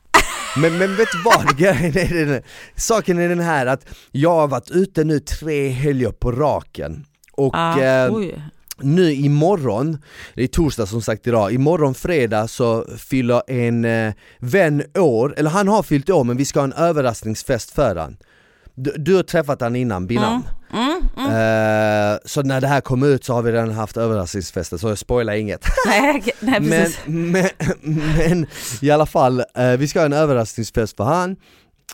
men, 0.56 0.78
men 0.78 0.96
vet 0.96 1.08
du 1.12 1.22
vad, 1.22 1.56
grejen 1.58 1.98
är 1.98 2.26
den, 2.26 2.42
saken 2.76 3.18
är 3.18 3.28
den 3.28 3.40
här 3.40 3.66
att 3.66 3.86
jag 4.10 4.34
har 4.34 4.48
varit 4.48 4.70
ute 4.70 5.04
nu 5.04 5.20
tre 5.20 5.68
helger 5.68 6.10
på 6.10 6.32
raken 6.32 7.06
och 7.32 7.54
Ah, 7.54 7.80
eh. 7.80 8.12
Nu 8.80 9.12
imorgon, 9.12 9.98
det 10.34 10.42
är 10.42 10.46
torsdag 10.46 10.86
som 10.86 11.02
sagt 11.02 11.26
idag, 11.26 11.52
imorgon 11.52 11.94
fredag 11.94 12.48
så 12.48 12.84
fyller 12.98 13.50
en 13.50 13.84
eh, 13.84 14.14
vän 14.38 14.82
år, 14.98 15.34
eller 15.36 15.50
han 15.50 15.68
har 15.68 15.82
fyllt 15.82 16.10
år 16.10 16.24
men 16.24 16.36
vi 16.36 16.44
ska 16.44 16.60
ha 16.60 16.64
en 16.64 16.72
överraskningsfest 16.72 17.70
för 17.70 17.96
han. 17.96 18.16
Du, 18.74 18.92
du 18.96 19.14
har 19.16 19.22
träffat 19.22 19.60
han 19.60 19.76
innan, 19.76 20.06
Binan. 20.06 20.42
Mm, 20.72 20.94
Eh, 21.16 22.18
så 22.24 22.42
när 22.42 22.60
det 22.60 22.66
här 22.66 22.80
kommer 22.80 23.06
ut 23.06 23.24
så 23.24 23.34
har 23.34 23.42
vi 23.42 23.52
redan 23.52 23.70
haft 23.70 23.96
överraskningsfester 23.96 24.76
så 24.76 24.88
jag 24.88 24.98
spoilar 24.98 25.32
inget. 25.32 25.66
Nej, 25.86 26.24
nej 26.40 26.60
men, 26.60 26.90
men, 27.32 27.48
men 28.16 28.46
i 28.80 28.90
alla 28.90 29.06
fall, 29.06 29.44
eh, 29.54 29.70
vi 29.78 29.88
ska 29.88 29.98
ha 29.98 30.06
en 30.06 30.12
överraskningsfest 30.12 30.96
för 30.96 31.04
han, 31.04 31.36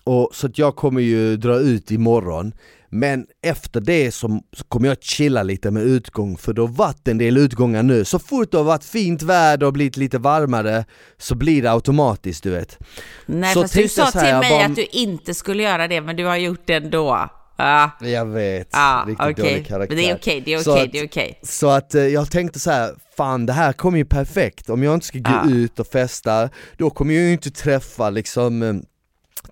och, 0.04 0.30
så 0.32 0.48
jag 0.54 0.76
kommer 0.76 1.00
ju 1.00 1.36
dra 1.36 1.56
ut 1.56 1.90
imorgon 1.90 2.52
men 2.92 3.26
efter 3.42 3.80
det 3.80 4.12
så, 4.12 4.40
så 4.56 4.64
kommer 4.64 4.88
jag 4.88 4.96
chilla 5.02 5.42
lite 5.42 5.70
med 5.70 5.82
utgång 5.82 6.36
för 6.36 6.52
det 6.52 6.60
har 6.60 6.68
varit 6.68 7.08
en 7.08 7.18
del 7.18 7.36
utgångar 7.36 7.82
nu. 7.82 8.04
Så 8.04 8.18
fort 8.18 8.50
det 8.50 8.56
har 8.56 8.64
varit 8.64 8.84
fint 8.84 9.22
väder 9.22 9.66
och 9.66 9.72
blivit 9.72 9.96
lite 9.96 10.18
varmare 10.18 10.84
så 11.18 11.34
blir 11.34 11.62
det 11.62 11.70
automatiskt 11.72 12.42
du 12.42 12.50
vet. 12.50 12.78
Nej, 13.26 13.54
så 13.54 13.62
fast 13.62 13.74
du 13.74 13.88
sa 13.88 14.10
till 14.10 14.20
mig 14.20 14.50
bara- 14.50 14.64
att 14.64 14.76
du 14.76 14.84
inte 14.84 15.34
skulle 15.34 15.62
göra 15.62 15.88
det, 15.88 16.00
men 16.00 16.16
du 16.16 16.24
har 16.24 16.36
gjort 16.36 16.62
det 16.64 16.74
ändå. 16.74 17.28
Ja, 17.56 17.90
Jag 18.00 18.26
vet, 18.26 18.68
ja 18.72 19.04
riktigt 19.08 19.26
okej. 19.26 19.34
dålig 19.50 19.66
karaktär. 19.66 19.96
Men 19.96 20.04
det 20.04 20.10
är 20.10 20.16
okej, 20.16 20.42
det 20.44 20.52
är 20.54 20.60
okej, 20.60 20.82
att- 20.86 20.92
det 20.92 20.98
är 20.98 21.06
okej. 21.06 21.40
Så 21.42 21.68
att 21.70 21.94
eh, 21.94 22.02
jag 22.02 22.30
tänkte 22.30 22.60
så 22.60 22.70
här, 22.70 22.94
fan 23.16 23.46
det 23.46 23.52
här 23.52 23.72
kommer 23.72 23.98
ju 23.98 24.04
perfekt, 24.04 24.70
om 24.70 24.82
jag 24.82 24.94
inte 24.94 25.06
ska 25.06 25.18
gå 25.18 25.30
Ja. 25.30 25.50
ut 25.50 25.78
och 25.80 25.86
festa, 25.86 26.48
då 26.76 26.90
kommer 26.90 27.14
jag 27.14 27.22
ju 27.24 27.32
inte 27.32 27.50
träffa 27.50 28.10
liksom 28.10 28.62
eh, 28.62 28.74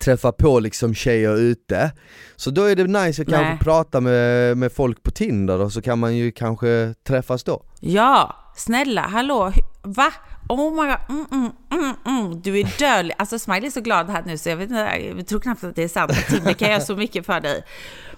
träffa 0.01 0.32
på 0.32 0.61
liksom 0.61 0.95
tjejer 0.95 1.36
ute 1.36 1.93
Så 2.36 2.51
då 2.51 2.64
är 2.64 2.76
det 2.76 2.84
nice 2.84 3.22
att 3.22 3.28
Nej. 3.28 3.39
kanske 3.39 3.64
prata 3.64 4.01
med, 4.01 4.57
med 4.57 4.72
folk 4.72 5.03
på 5.03 5.11
Tinder 5.11 5.61
och 5.61 5.72
så 5.72 5.82
kan 5.82 5.99
man 5.99 6.16
ju 6.16 6.32
kanske 6.32 6.95
träffas 7.07 7.45
då 7.45 7.62
Ja, 7.80 8.36
snälla, 8.57 9.03
hallå, 9.03 9.53
va? 9.82 10.12
Oh 10.49 10.70
my 10.70 10.91
god, 10.91 10.99
mm, 11.09 11.26
mm, 11.32 11.53
mm, 11.72 11.95
mm. 12.07 12.41
du 12.43 12.61
är 12.61 12.78
dödlig. 12.78 13.14
Alltså 13.18 13.39
Smiley 13.39 13.66
är 13.66 13.70
så 13.70 13.80
glad 13.80 14.11
här 14.11 14.22
nu 14.26 14.39
så 14.39 14.49
jag 14.49 14.57
vet 14.57 14.70
inte, 14.70 15.12
jag 15.16 15.26
tror 15.26 15.41
knappt 15.41 15.64
att 15.64 15.76
det 15.76 15.82
är 15.82 15.89
sant. 15.89 16.12
Tinder 16.28 16.53
kan 16.53 16.70
göra 16.70 16.80
så 16.80 16.97
mycket 16.97 17.26
för 17.26 17.41
dig. 17.41 17.64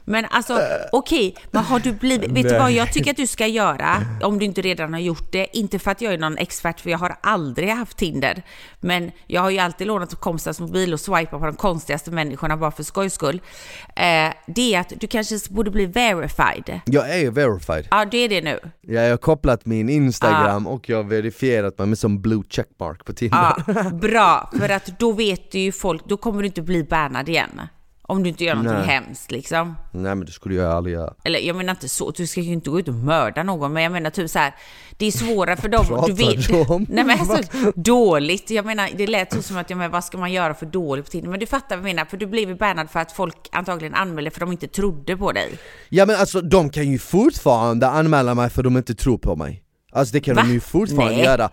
Men 0.04 0.24
alltså 0.30 0.60
okej, 0.92 1.34
men 1.50 1.64
har 1.64 1.78
du 1.78 1.92
blivit, 1.92 2.30
vet 2.30 2.48
du 2.48 2.58
vad 2.58 2.72
jag 2.72 2.92
tycker 2.92 3.10
att 3.10 3.16
du 3.16 3.26
ska 3.26 3.46
göra, 3.46 3.96
om 4.22 4.38
du 4.38 4.44
inte 4.44 4.60
redan 4.60 4.92
har 4.92 5.00
gjort 5.00 5.32
det, 5.32 5.56
inte 5.56 5.78
för 5.78 5.90
att 5.90 6.00
jag 6.00 6.12
är 6.14 6.18
någon 6.18 6.38
expert, 6.38 6.80
för 6.80 6.90
jag 6.90 6.98
har 6.98 7.16
aldrig 7.20 7.68
haft 7.68 7.96
Tinder, 7.98 8.42
men 8.80 9.10
jag 9.26 9.40
har 9.40 9.50
ju 9.50 9.58
alltid 9.58 9.86
lånat 9.86 10.14
kompisars 10.14 10.60
mobil 10.60 10.92
och 10.92 11.00
swipat 11.00 11.30
på 11.40 11.46
de 11.46 11.54
konstigaste 11.56 12.10
människorna 12.10 12.56
bara 12.56 12.70
för 12.70 12.82
skojs 12.82 13.14
skull. 13.14 13.40
Eh, 13.96 14.32
det 14.46 14.74
är 14.74 14.80
att 14.80 14.92
du 15.00 15.06
kanske 15.06 15.36
borde 15.50 15.70
bli 15.70 15.86
verified. 15.86 16.80
Jag 16.84 17.10
är 17.10 17.18
ju 17.18 17.30
verified, 17.30 17.88
Ja, 17.90 18.04
det 18.04 18.18
är 18.18 18.28
det 18.28 18.40
nu. 18.40 18.58
jag 18.80 19.10
har 19.10 19.16
kopplat 19.16 19.66
min 19.66 19.88
instagram 19.88 20.66
och 20.66 20.88
jag 20.88 20.96
har 20.96 21.04
verifierat 21.04 21.78
mig 21.78 21.86
med 21.86 21.98
som 21.98 22.20
blue 22.22 22.42
checkmark 22.48 23.04
på 23.04 23.12
Tinder 23.12 23.54
Ja, 23.66 23.90
bra, 23.90 24.50
för 24.58 24.68
att 24.68 24.98
då 24.98 25.12
vet 25.12 25.52
du 25.52 25.58
ju 25.58 25.72
folk, 25.72 26.04
då 26.08 26.16
kommer 26.16 26.40
du 26.42 26.46
inte 26.46 26.62
bli 26.62 26.84
bannad 26.84 27.28
igen. 27.28 27.60
Om 28.10 28.22
du 28.22 28.28
inte 28.28 28.44
gör 28.44 28.54
någonting 28.54 28.78
Nej. 28.78 28.88
hemskt 28.88 29.30
liksom. 29.30 29.76
Nej 29.92 30.14
men 30.14 30.26
det 30.26 30.32
skulle 30.32 30.54
jag 30.54 30.72
aldrig 30.72 30.94
göra 30.94 31.14
Eller 31.24 31.38
jag 31.38 31.56
menar 31.56 31.70
inte 31.70 31.88
så, 31.88 32.10
du 32.10 32.26
ska 32.26 32.40
ju 32.40 32.52
inte 32.52 32.70
gå 32.70 32.80
ut 32.80 32.88
och 32.88 32.94
mörda 32.94 33.42
någon, 33.42 33.72
men 33.72 33.82
jag 33.82 33.92
menar 33.92 34.10
typ 34.10 34.30
så 34.30 34.38
här, 34.38 34.54
det 34.96 35.06
är 35.06 35.10
svårare 35.10 35.56
för 35.56 35.68
dem. 35.68 35.86
pratar 35.86 36.08
Du 36.08 36.14
vet, 36.14 36.70
om? 36.70 36.86
Nej 36.88 37.04
men 37.04 37.20
alltså, 37.20 37.72
dåligt. 37.74 38.50
Jag 38.50 38.66
menar, 38.66 38.88
det 38.96 39.06
lät 39.06 39.32
så 39.32 39.42
som 39.42 39.56
att, 39.56 39.70
ja, 39.70 39.76
men 39.76 39.90
vad 39.90 40.04
ska 40.04 40.18
man 40.18 40.32
göra 40.32 40.54
för 40.54 40.66
dåligt 40.66 41.04
på 41.04 41.10
Tinder? 41.10 41.30
Men 41.30 41.40
du 41.40 41.46
fattar 41.46 41.76
vad 41.76 41.88
jag 41.88 41.94
menar, 41.94 42.04
för 42.04 42.16
du 42.16 42.26
blev 42.26 42.48
ju 42.48 42.54
bannad 42.54 42.90
för 42.90 43.00
att 43.00 43.12
folk 43.12 43.36
antagligen 43.52 43.94
anmälde 43.94 44.30
för 44.30 44.40
att 44.40 44.46
de 44.48 44.52
inte 44.52 44.68
trodde 44.68 45.16
på 45.16 45.32
dig. 45.32 45.50
Ja 45.88 46.06
men 46.06 46.16
alltså 46.16 46.40
de 46.40 46.70
kan 46.70 46.90
ju 46.90 46.98
fortfarande 46.98 47.88
anmäla 47.88 48.34
mig 48.34 48.50
för 48.50 48.62
de 48.62 48.76
inte 48.76 48.94
tror 48.94 49.18
på 49.18 49.36
mig 49.36 49.62
Alltså 49.92 50.12
det 50.12 50.20
kan 50.20 50.36
Va? 50.36 50.42
de 50.42 50.52
ju 50.52 50.60
fortfarande 50.60 51.14
Nej. 51.16 51.24
göra. 51.24 51.50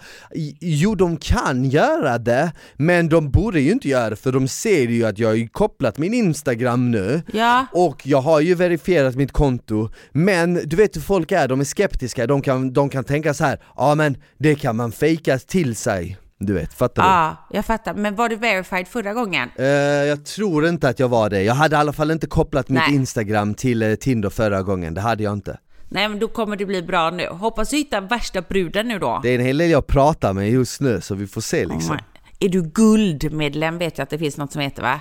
Jo, 0.59 0.95
de 0.95 1.17
kan 1.17 1.65
göra 1.69 2.17
det, 2.17 2.51
men 2.75 3.09
de 3.09 3.31
borde 3.31 3.59
ju 3.59 3.71
inte 3.71 3.89
göra 3.89 4.09
det 4.09 4.15
för 4.15 4.31
de 4.31 4.47
ser 4.47 4.87
ju 4.87 5.05
att 5.05 5.19
jag 5.19 5.27
har 5.29 5.47
kopplat 5.47 5.97
min 5.97 6.13
Instagram 6.13 6.91
nu 6.91 7.21
Ja. 7.33 7.65
och 7.71 8.07
jag 8.07 8.21
har 8.21 8.39
ju 8.39 8.55
verifierat 8.55 9.15
mitt 9.15 9.31
konto, 9.31 9.89
men 10.11 10.53
du 10.65 10.75
vet 10.75 10.95
hur 10.95 11.01
folk 11.01 11.31
är, 11.31 11.47
de 11.47 11.59
är 11.59 11.63
skeptiska, 11.63 12.27
de 12.27 12.41
kan, 12.41 12.73
de 12.73 12.89
kan 12.89 13.03
tänka 13.03 13.33
så 13.33 13.43
här, 13.43 13.59
ja 13.75 13.95
men 13.95 14.17
det 14.37 14.55
kan 14.55 14.75
man 14.75 14.91
fejka 14.91 15.37
till 15.39 15.75
sig. 15.75 16.17
Du 16.39 16.53
vet, 16.53 16.73
fattar 16.73 17.03
du? 17.03 17.07
Ja, 17.09 17.47
jag 17.51 17.65
fattar. 17.65 17.93
Men 17.93 18.15
var 18.15 18.29
du 18.29 18.35
verified 18.35 18.87
förra 18.87 19.13
gången? 19.13 19.49
Eh, 19.55 19.65
jag 19.65 20.25
tror 20.25 20.67
inte 20.67 20.89
att 20.89 20.99
jag 20.99 21.07
var 21.09 21.29
det, 21.29 21.43
jag 21.43 21.53
hade 21.53 21.75
i 21.75 21.79
alla 21.79 21.93
fall 21.93 22.11
inte 22.11 22.27
kopplat 22.27 22.69
mitt 22.69 22.81
Nej. 22.87 22.95
Instagram 22.95 23.53
till 23.53 23.81
eh, 23.83 23.95
Tinder 23.95 24.29
förra 24.29 24.61
gången, 24.63 24.93
det 24.93 25.01
hade 25.01 25.23
jag 25.23 25.33
inte. 25.33 25.57
Nej, 25.89 26.09
men 26.09 26.19
då 26.19 26.27
kommer 26.27 26.55
det 26.55 26.65
bli 26.65 26.81
bra 26.81 27.09
nu. 27.09 27.27
Hoppas 27.27 27.69
du 27.69 27.77
hittar 27.77 28.01
värsta 28.01 28.41
bruden 28.41 28.87
nu 28.87 28.99
då. 28.99 29.19
Det 29.23 29.29
är 29.29 29.39
en 29.39 29.45
hel 29.45 29.57
del 29.57 29.69
jag 29.69 29.87
pratar 29.87 30.33
med 30.33 30.51
just 30.51 30.81
nu 30.81 31.01
så 31.01 31.15
vi 31.15 31.27
får 31.27 31.41
se 31.41 31.65
Oh 31.65 31.73
liksom. 31.73 31.95
my- 31.95 32.47
Är 32.47 32.49
du 32.49 32.61
guldmedlem 32.63 33.77
vet 33.77 33.97
jag 33.97 34.03
att 34.03 34.09
det 34.09 34.17
finns 34.17 34.37
något 34.37 34.51
som 34.51 34.61
heter 34.61 34.81
va? 34.81 34.99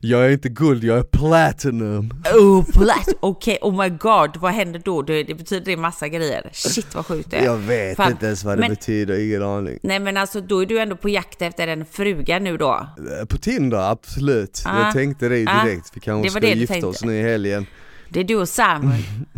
Jag 0.00 0.24
är 0.26 0.30
inte 0.30 0.48
guld, 0.48 0.84
jag 0.84 0.98
är 0.98 1.02
platinum. 1.02 2.10
Oh, 2.34 2.64
plat. 2.64 3.08
Okej, 3.20 3.58
oh 3.62 3.82
my 3.82 3.88
god, 3.88 4.36
vad 4.36 4.52
händer 4.52 4.82
då? 4.84 5.02
Det, 5.02 5.22
det 5.22 5.34
betyder 5.34 5.66
det 5.66 5.76
massa 5.76 6.08
grejer. 6.08 6.50
Shit 6.52 6.94
vad 6.94 7.06
sjukt 7.06 7.30
det 7.30 7.36
är. 7.36 7.44
Jag 7.44 7.56
vet 7.56 7.96
Fan. 7.96 8.10
inte 8.10 8.26
ens 8.26 8.44
vad 8.44 8.56
det 8.56 8.60
men, 8.60 8.70
betyder, 8.70 9.18
ingen 9.26 9.42
aning. 9.42 9.78
Nej 9.82 9.98
men 10.00 10.16
alltså 10.16 10.40
då 10.40 10.62
är 10.62 10.66
du 10.66 10.78
ändå 10.78 10.96
på 10.96 11.08
jakt 11.08 11.42
efter 11.42 11.68
en 11.68 11.84
fruga 11.86 12.38
nu 12.38 12.56
då? 12.56 12.86
Eh, 13.20 13.26
På 13.26 13.38
Tinder, 13.38 13.90
absolut. 13.90 14.62
Ah. 14.66 14.84
Jag 14.84 14.92
tänkte 14.94 15.28
det 15.28 15.44
Ah. 15.48 15.64
direkt, 15.64 15.90
vi 15.94 16.00
kanske 16.00 16.26
Det 16.26 16.30
ska 16.30 16.40
det 16.40 16.46
gifta 16.52 16.72
tänkte. 16.72 16.86
oss 16.86 17.04
nu 17.04 17.18
i 17.18 17.22
helgen. 17.22 17.66
Det 18.10 18.20
är 18.20 18.24
du 18.24 18.36
och 18.36 18.48
Simon. 18.48 18.92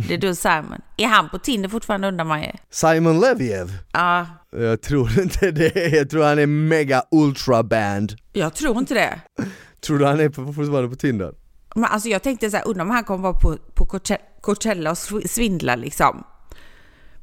Det 0.07 0.13
är 0.13 0.17
du 0.17 0.29
och 0.29 0.37
Simon. 0.37 0.81
Är 0.97 1.07
han 1.07 1.29
på 1.29 1.39
Tinder 1.39 1.69
fortfarande 1.69 2.07
undrar 2.07 2.25
man 2.25 2.41
ju? 2.41 2.51
Simon 2.69 3.19
Leviev? 3.19 3.71
Ja, 3.91 4.25
Jag 4.57 4.81
tror 4.81 5.19
inte 5.19 5.51
det, 5.51 5.75
jag 5.89 6.09
tror 6.09 6.23
han 6.23 6.39
är 6.39 6.45
mega 6.47 7.03
ultra 7.11 7.63
band. 7.63 8.13
jag 8.33 8.53
tror 8.53 8.77
inte 8.77 8.93
det. 8.93 9.19
Tror 9.81 9.99
du 9.99 10.05
han 10.05 10.19
är 10.19 10.29
på, 10.29 10.45
fortfarande 10.53 10.89
på 10.89 10.95
Tinder? 10.95 11.33
Men 11.75 11.83
alltså 11.85 12.09
jag 12.09 12.23
tänkte 12.23 12.51
så 12.51 12.57
här, 12.57 12.67
undrar 12.67 12.83
om 12.83 12.89
han 12.89 13.03
kommer 13.03 13.23
vara 13.23 13.33
på, 13.39 13.57
på 13.75 13.85
Coache- 13.85 14.17
Coachella 14.41 14.89
och 14.91 14.95
sv- 14.97 15.27
svindla 15.27 15.75
liksom. 15.75 16.23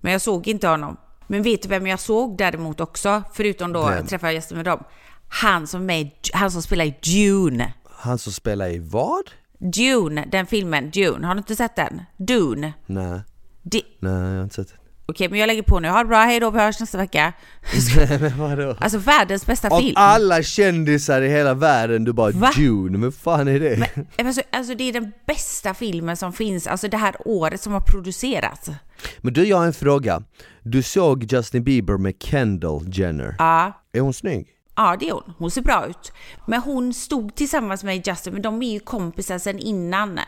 Men 0.01 0.13
jag 0.13 0.21
såg 0.21 0.49
inte 0.49 0.69
honom. 0.69 0.97
Men 1.27 1.43
vet 1.43 1.63
du 1.63 1.69
vem 1.69 1.87
jag 1.87 2.01
såg 2.01 2.39
däremot 2.39 2.81
också? 2.81 3.23
Förutom 3.33 3.73
då 3.73 3.87
Vem? 3.87 3.97
jag 3.97 4.09
träffade 4.09 4.33
gäster 4.33 4.57
med 4.57 4.65
dem. 4.65 4.85
Han 5.29 5.67
som, 5.67 5.87
med, 5.87 6.11
han 6.33 6.51
som 6.51 6.63
spelar 6.63 6.85
i 6.85 6.95
Dune. 7.03 7.73
Han 7.91 8.19
som 8.19 8.33
spelar 8.33 8.69
i 8.69 8.79
vad? 8.79 9.23
Dune, 9.59 10.25
den 10.33 10.47
filmen 10.47 10.91
Dune. 10.91 11.27
Har 11.27 11.35
du 11.35 11.39
inte 11.39 11.57
sett 11.57 11.77
den? 11.77 12.03
Dune. 12.17 12.73
Nej, 12.87 13.21
Det- 13.63 13.83
nej 14.01 14.13
jag 14.13 14.37
har 14.37 14.43
inte 14.43 14.55
sett 14.55 14.75
Okej, 15.11 15.29
men 15.29 15.39
jag 15.39 15.47
lägger 15.47 15.63
på 15.63 15.81
nu. 15.81 15.89
Ha 15.89 15.99
det 15.99 16.09
bra, 16.09 16.19
hej 16.25 16.41
då, 16.41 16.51
vi 16.51 16.59
hörs 16.61 16.81
nästa 16.81 16.99
vecka. 16.99 17.33
Men 18.21 18.39
vadå? 18.39 18.77
Alltså 18.81 18.99
världens 18.99 19.47
bästa 19.47 19.69
Av 19.69 19.81
film. 19.81 19.95
alla 19.97 20.43
kändisar 20.43 21.23
i 21.23 21.29
hela 21.29 21.55
världen, 21.55 22.05
du 22.05 22.13
bara 22.13 22.31
Va? 22.31 22.51
Dune, 22.57 22.99
men 22.99 23.13
fan 23.13 23.49
är 23.49 23.61
det? 23.61 23.77
Men, 23.97 24.07
alltså, 24.27 24.43
alltså 24.53 24.75
det 24.75 24.85
är 24.89 24.93
den 24.93 25.13
bästa 25.27 25.75
filmen 25.75 26.17
som 26.17 26.33
finns, 26.33 26.67
alltså 26.67 26.89
det 26.89 26.97
här 26.97 27.15
året 27.25 27.61
som 27.61 27.73
har 27.73 27.81
producerats. 27.81 28.71
Men 29.19 29.33
du, 29.33 29.45
jag 29.45 29.57
har 29.57 29.67
en 29.67 29.73
fråga. 29.73 30.23
Du 30.63 30.83
såg 30.83 31.33
Justin 31.33 31.65
Bieber 31.65 31.97
med 31.99 32.15
Kendall 32.23 32.85
Jenner. 32.93 33.35
Ja, 33.39 33.83
Är 33.93 34.01
hon 34.01 34.15
snygg? 34.15 34.49
Ja 34.79 34.97
det 35.01 35.09
är 35.09 35.13
hon. 35.13 35.35
Hon 35.39 35.51
ser 35.51 35.63
bra 35.63 35.87
ut. 35.87 36.13
Men 36.47 36.61
hon 36.61 36.95
stod 36.95 37.35
tillsammans 37.35 37.85
med 37.85 38.07
Justin, 38.09 38.33
men 38.33 38.43
de 38.43 38.63
är 38.63 38.73
ju 38.73 38.81
kompisar 38.81 39.39
sedan 39.39 39.59
innan. 39.59 40.21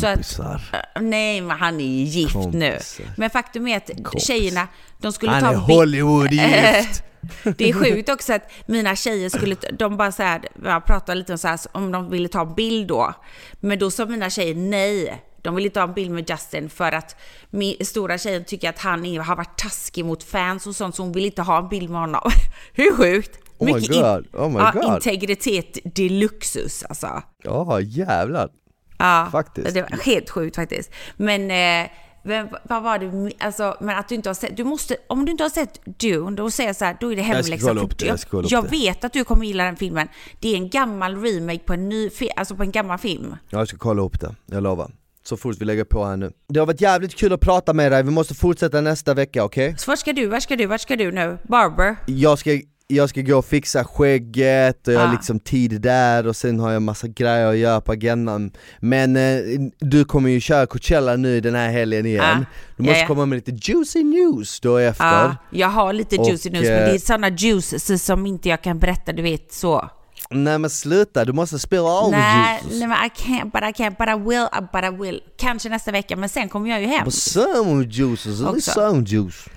Så 0.00 0.06
att, 0.06 0.16
Kompisar. 0.16 0.70
äh, 0.94 1.02
nej, 1.02 1.40
men 1.40 1.58
han 1.58 1.80
är 1.80 1.84
ju 1.84 2.04
gift 2.04 2.32
Kompisar. 2.32 2.58
nu. 2.58 2.78
Men 3.16 3.30
faktum 3.30 3.68
är 3.68 3.76
att 3.76 3.90
Kompis. 4.04 4.26
tjejerna, 4.26 4.68
de 4.98 5.12
skulle 5.12 5.32
Han 5.32 5.40
ta 5.42 5.48
är 5.48 5.54
en 5.54 5.66
bild- 5.66 5.78
Hollywood-gift! 5.78 7.02
Det 7.58 7.68
är 7.68 7.72
sjukt 7.72 8.08
också 8.08 8.32
att 8.32 8.50
mina 8.66 8.96
tjejer 8.96 9.28
skulle, 9.28 9.56
de 9.78 9.96
bara 9.96 10.12
så 10.12 10.22
här, 10.22 10.40
jag 10.64 10.84
pratade 10.84 11.18
lite 11.18 11.32
om 11.32 11.38
så 11.38 11.48
här, 11.48 11.58
om 11.72 11.92
de 11.92 12.10
ville 12.10 12.28
ta 12.28 12.40
en 12.40 12.54
bild 12.54 12.88
då. 12.88 13.14
Men 13.60 13.78
då 13.78 13.90
sa 13.90 14.06
mina 14.06 14.30
tjejer 14.30 14.54
nej. 14.54 15.24
De 15.42 15.54
vill 15.54 15.64
inte 15.64 15.80
ha 15.80 15.88
en 15.88 15.94
bild 15.94 16.10
med 16.10 16.30
Justin 16.30 16.70
för 16.70 16.92
att 16.92 17.16
min 17.50 17.76
stora 17.86 18.18
tjejen 18.18 18.44
tycker 18.44 18.68
att 18.68 18.78
han 18.78 19.06
är, 19.06 19.20
har 19.20 19.36
varit 19.36 19.58
taskig 19.58 20.04
mot 20.04 20.22
fans 20.22 20.66
och 20.66 20.76
sånt 20.76 20.94
så 20.96 21.02
hon 21.02 21.12
vill 21.12 21.24
inte 21.24 21.42
ha 21.42 21.58
en 21.58 21.68
bild 21.68 21.90
med 21.90 22.00
honom. 22.00 22.30
Hur 22.72 22.96
sjukt? 22.96 23.38
Oh 23.58 23.66
my 23.66 23.72
Mycket 23.72 23.94
in- 23.96 24.02
God, 24.02 24.26
oh 24.32 24.50
my 24.50 24.58
ja, 24.58 24.72
God. 24.74 24.94
Integritet 24.94 25.78
deluxus 25.94 26.84
alltså. 26.88 27.22
Ja, 27.42 27.80
jävlar. 27.80 28.50
Ja, 28.98 29.28
Faktiskt. 29.32 29.74
Det 29.74 29.82
var 29.82 30.04
helt 30.04 30.30
sjukt 30.30 30.56
faktiskt. 30.56 30.90
Men, 31.16 31.40
eh, 31.50 31.90
men 32.22 32.48
vad 32.62 32.82
var 32.82 32.98
det, 32.98 33.32
alltså, 33.38 33.76
men 33.80 33.98
att 33.98 34.08
du 34.08 34.14
inte 34.14 34.28
har 34.28 34.34
sett, 34.34 34.56
du 34.56 34.64
måste, 34.64 34.96
om 35.06 35.24
du 35.24 35.32
inte 35.32 35.44
har 35.44 35.50
sett 35.50 35.80
Dune, 36.00 36.36
då 36.36 36.50
säger 36.50 36.68
jag 36.68 36.76
så 36.76 36.84
här, 36.84 36.96
då 37.00 37.12
är 37.12 37.16
det 37.16 37.22
hemläxa. 37.22 37.66
för 37.74 37.84
upp 37.84 37.98
det, 37.98 38.06
jag 38.06 38.44
jag 38.48 38.64
det. 38.64 38.70
vet 38.70 39.04
att 39.04 39.12
du 39.12 39.24
kommer 39.24 39.44
gilla 39.44 39.64
den 39.64 39.76
filmen. 39.76 40.08
Det 40.40 40.48
är 40.52 40.56
en 40.56 40.68
gammal 40.68 41.22
remake 41.22 41.58
på 41.58 41.72
en 41.72 41.88
ny, 41.88 42.10
alltså 42.36 42.56
på 42.56 42.62
en 42.62 42.70
gammal 42.70 42.98
film. 42.98 43.36
Jag 43.50 43.68
ska 43.68 43.76
kolla 43.76 44.02
upp 44.02 44.20
det, 44.20 44.34
jag 44.46 44.62
lovar. 44.62 44.90
Så 45.22 45.36
fort 45.36 45.56
vi 45.60 45.64
lägger 45.64 45.84
på 45.84 46.04
här 46.04 46.16
nu. 46.16 46.32
Det 46.48 46.60
har 46.60 46.66
varit 46.66 46.80
jävligt 46.80 47.14
kul 47.14 47.32
att 47.32 47.40
prata 47.40 47.72
med 47.72 47.92
dig, 47.92 48.02
vi 48.02 48.10
måste 48.10 48.34
fortsätta 48.34 48.80
nästa 48.80 49.14
vecka, 49.14 49.44
okej? 49.44 49.74
Så 49.78 49.90
vart 49.90 49.98
ska 49.98 50.12
du, 50.12 50.26
vart 50.26 50.42
ska 50.42 50.56
du, 50.56 50.66
vart 50.66 50.80
ska 50.80 50.96
du 50.96 51.12
nu? 51.12 51.38
Barber? 51.42 51.96
Jag 52.06 52.38
ska, 52.38 52.50
jag 52.90 53.08
ska 53.08 53.20
gå 53.22 53.38
och 53.38 53.44
fixa 53.44 53.84
skägget 53.84 54.88
och 54.88 54.94
jag 54.94 55.00
har 55.00 55.08
Ah. 55.08 55.12
liksom 55.12 55.40
tid 55.40 55.80
där 55.80 56.26
och 56.26 56.36
sen 56.36 56.60
har 56.60 56.72
jag 56.72 56.82
massa 56.82 57.06
grejer 57.08 57.46
att 57.46 57.56
göra 57.56 57.80
på 57.80 57.92
agendan 57.92 58.50
Men 58.80 59.16
eh, 59.16 59.38
du 59.78 60.04
kommer 60.04 60.30
ju 60.30 60.40
köra 60.40 60.66
Coachella 60.66 61.16
nu 61.16 61.40
den 61.40 61.54
här 61.54 61.70
helgen 61.70 62.06
igen 62.06 62.24
Ah. 62.24 62.44
Du 62.76 62.82
måste 62.82 62.92
Ja, 62.96 63.00
ja. 63.00 63.06
komma 63.06 63.26
med 63.26 63.36
lite 63.36 63.70
juicy 63.72 64.02
news 64.04 64.60
då 64.60 64.76
efter 64.76 65.04
Ja, 65.04 65.36
jag 65.50 65.68
har 65.68 65.92
lite 65.92 66.16
Och, 66.16 66.28
juicy 66.28 66.50
news, 66.50 66.64
men 66.64 66.78
eh, 66.78 66.84
det 66.84 66.94
är 66.94 66.98
sådana 66.98 67.28
juices 67.28 68.04
som 68.04 68.26
inte 68.26 68.48
jag 68.48 68.62
kan 68.62 68.78
berätta, 68.78 69.12
du 69.12 69.22
vet 69.22 69.52
så. 69.52 69.90
Nej 70.30 70.58
men 70.58 70.70
sluta, 70.70 71.24
du 71.24 71.32
måste 71.32 71.58
spela 71.58 71.88
all 71.88 72.10
Nej, 72.10 72.60
juices 72.62 72.78
nej 72.78 72.88
men 72.88 72.96
I 73.06 73.08
can't, 73.08 73.44
but 73.50 73.62
I 73.62 73.82
can't, 73.82 73.96
but 73.98 74.08
I 74.08 74.28
will, 74.28 74.42
uh, 74.42 74.60
but 74.72 74.84
I 74.94 75.02
will. 75.02 75.20
Kanske 75.38 75.68
nästa 75.68 75.92
vecka, 75.92 76.16
men 76.16 76.28
sen 76.28 76.48
kommer 76.48 76.70
jag 76.70 76.80
ju 76.80 76.86
hem. 76.86 77.04
But 77.04 77.14
some 77.14 77.84
juices, 77.84 78.38
some 78.64 79.04
juice 79.06 79.48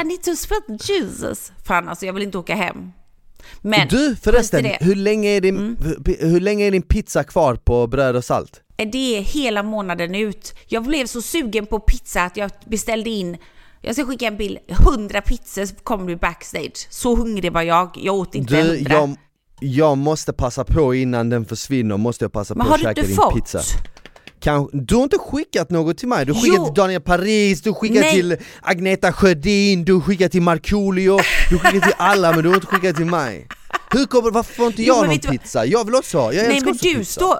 I 0.00 0.04
need 0.04 0.22
to 0.22 0.34
the 0.66 0.92
juices. 0.92 1.52
Fan 1.64 1.88
alltså, 1.88 2.06
jag 2.06 2.12
vill 2.12 2.22
inte 2.22 2.38
åka 2.38 2.54
hem. 2.54 2.92
Men, 3.60 3.88
Du 3.88 4.16
förresten, 4.16 4.64
hur 4.80 4.94
länge, 4.94 5.30
är 5.30 5.40
din, 5.40 5.76
hur, 5.82 6.28
hur 6.28 6.40
länge 6.40 6.66
är 6.66 6.70
din 6.70 6.82
pizza 6.82 7.24
kvar 7.24 7.54
på 7.54 7.86
bröd 7.86 8.16
och 8.16 8.24
salt? 8.24 8.60
det 8.92 9.18
är 9.18 9.20
hela 9.20 9.62
månaden 9.62 10.14
ut. 10.14 10.54
Jag 10.66 10.84
blev 10.84 11.06
så 11.06 11.22
sugen 11.22 11.66
på 11.66 11.80
pizza 11.80 12.22
att 12.22 12.36
jag 12.36 12.50
beställde 12.66 13.10
in 13.10 13.36
jag 13.80 13.94
ska 13.94 14.06
skicka 14.06 14.26
en 14.26 14.36
bild. 14.36 14.58
100 14.68 15.20
pizzor 15.20 15.82
kom 15.82 16.06
du 16.06 16.16
backstage. 16.16 16.86
Så 16.90 17.16
hungrig 17.16 17.52
var 17.52 17.62
jag. 17.62 17.98
Jag 18.02 18.14
åt 18.14 18.34
inte 18.34 18.54
Du, 18.54 18.76
100. 18.76 18.94
jag, 18.94 19.16
jag 19.60 19.98
måste 19.98 20.32
passa 20.32 20.64
på 20.64 20.94
innan 20.94 21.28
den 21.30 21.44
försvinner, 21.44 21.96
måste 21.96 22.24
jag 22.24 22.32
passa 22.32 22.54
Men 22.54 22.66
på 22.66 22.72
har 22.72 22.74
att 22.74 22.80
du 22.80 22.84
käka 22.84 23.00
inte 23.00 23.08
din 23.08 23.16
fått? 23.16 23.74
Kan, 24.48 24.68
Du 24.72 24.94
har 24.94 25.02
inte 25.02 25.18
skickat 25.18 25.70
något 25.70 25.98
till 25.98 26.08
mig, 26.08 26.26
du 26.26 26.32
har 26.32 26.40
skickat 26.40 26.56
Jo. 26.58 26.64
till 26.64 26.74
Daniel 26.74 27.00
Paris, 27.00 27.62
du 27.62 27.70
har 27.70 27.74
skickat 27.74 28.00
Nej. 28.00 28.12
till 28.12 28.36
Agneta 28.62 29.12
Sjödin, 29.12 29.84
du 29.84 29.92
har 29.94 30.00
skickat 30.00 30.32
till 30.32 30.42
Markoolio, 30.42 31.18
du 31.50 31.56
har 31.56 31.64
skickat 31.70 31.82
till 31.82 31.96
alla 31.98 32.32
men 32.32 32.42
du 32.42 32.48
har 32.48 32.54
inte 32.54 32.66
skickat 32.66 32.96
till 32.96 33.06
mig 33.06 33.48
Hur 33.90 34.06
kommer, 34.06 34.30
varför 34.30 34.54
får 34.54 34.66
inte 34.66 34.82
Jo, 34.82 34.94
jag 34.94 35.00
men 35.00 35.10
någon 35.10 35.18
vad- 35.24 35.32
pizza? 35.40 35.66
Jag 35.66 35.84
vill 35.84 35.94
också 35.94 36.18
ha, 36.18 36.32
jag 36.32 36.48
Nej 36.48 36.60
men 36.64 36.72
du 36.72 36.78
pizza 36.78 37.04
står... 37.12 37.38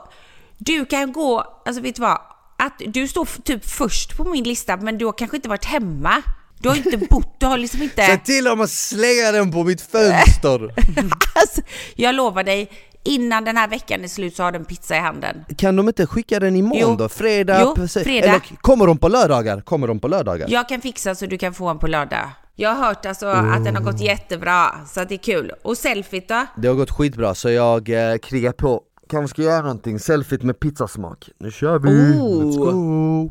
Du 0.59 0.85
kan 0.87 1.13
gå... 1.13 1.45
Alltså 1.67 1.83
vet 1.83 1.95
du 1.97 2.03
vad? 2.03 2.19
Att 2.59 2.83
du 2.87 3.09
står 3.09 3.29
typ 3.45 3.69
först 3.71 4.17
på 4.17 4.25
min 4.25 4.45
lista 4.45 4.77
men 4.77 4.99
du 4.99 5.05
har 5.05 5.13
kanske 5.13 5.37
inte 5.37 5.49
varit 5.49 5.65
hemma. 5.65 6.23
Du 6.61 6.69
har 6.69 6.77
inte 6.77 6.97
bott, 6.97 7.37
du 7.41 7.47
har 7.47 7.59
liksom 7.59 7.83
inte... 7.83 8.07
Säg 8.07 8.23
till 8.25 8.45
dem 8.45 8.61
att 8.61 8.71
slänga 8.71 9.33
den 9.33 9.53
på 9.53 9.65
mitt 9.65 9.81
fönster! 9.81 10.75
Alltså, 11.41 11.61
jag 11.97 12.15
lovar 12.15 12.45
dig, 12.45 12.71
innan 13.05 13.45
den 13.45 13.57
här 13.57 13.69
veckan 13.69 14.05
är 14.05 14.09
slut 14.09 14.37
så 14.37 14.43
har 14.43 14.53
du 14.53 14.59
en 14.59 14.65
pizza 14.65 14.97
i 14.97 15.01
handen. 15.01 15.45
Kan 15.57 15.77
de 15.77 15.89
inte 15.89 16.07
skicka 16.07 16.41
den 16.41 16.57
imorgon 16.57 16.91
Jo. 16.91 16.97
då? 16.97 17.09
Fredag? 17.09 17.61
Jo, 17.77 17.89
fredag. 17.89 18.29
Eller 18.29 18.41
kommer 18.61 18.87
de 18.87 18.99
på 18.99 19.09
lördagar? 19.09 19.61
Kommer 19.61 19.87
de 19.87 20.01
på 20.01 20.09
lördagar? 20.09 20.47
Jag 20.51 20.69
kan 20.69 20.81
fixa 20.81 21.15
så 21.15 21.27
du 21.27 21.39
kan 21.39 21.55
få 21.55 21.69
en 21.69 21.79
på 21.79 21.87
lördag. 21.87 22.31
Jag 22.57 22.75
har 22.75 22.87
hört 22.87 23.07
alltså 23.07 23.27
att 23.27 23.65
den 23.65 23.77
har 23.77 23.83
gått 23.83 24.01
jättebra, 24.01 24.75
så 24.87 25.01
att 25.01 25.09
det 25.09 25.15
är 25.15 25.19
kul. 25.19 25.53
Och 25.63 25.79
selfiet 25.79 26.29
då? 26.29 26.47
Det 26.57 26.69
har 26.69 26.75
gått 26.75 26.91
skitbra 26.91 27.35
så 27.35 27.51
jag 27.51 27.89
eh, 27.89 28.19
krigar 28.19 28.53
på 28.53 28.83
Kanske 29.11 29.35
ska 29.35 29.43
göra 29.43 29.63
någonting, 29.63 29.99
selfie 29.99 30.39
med 30.43 30.61
pizzasmak 30.61 31.29
Nu 31.39 31.51
kör 31.51 31.79
vi! 31.79 31.89
Oh. 31.89 32.45
Let's 32.45 32.57
go! 32.57 33.31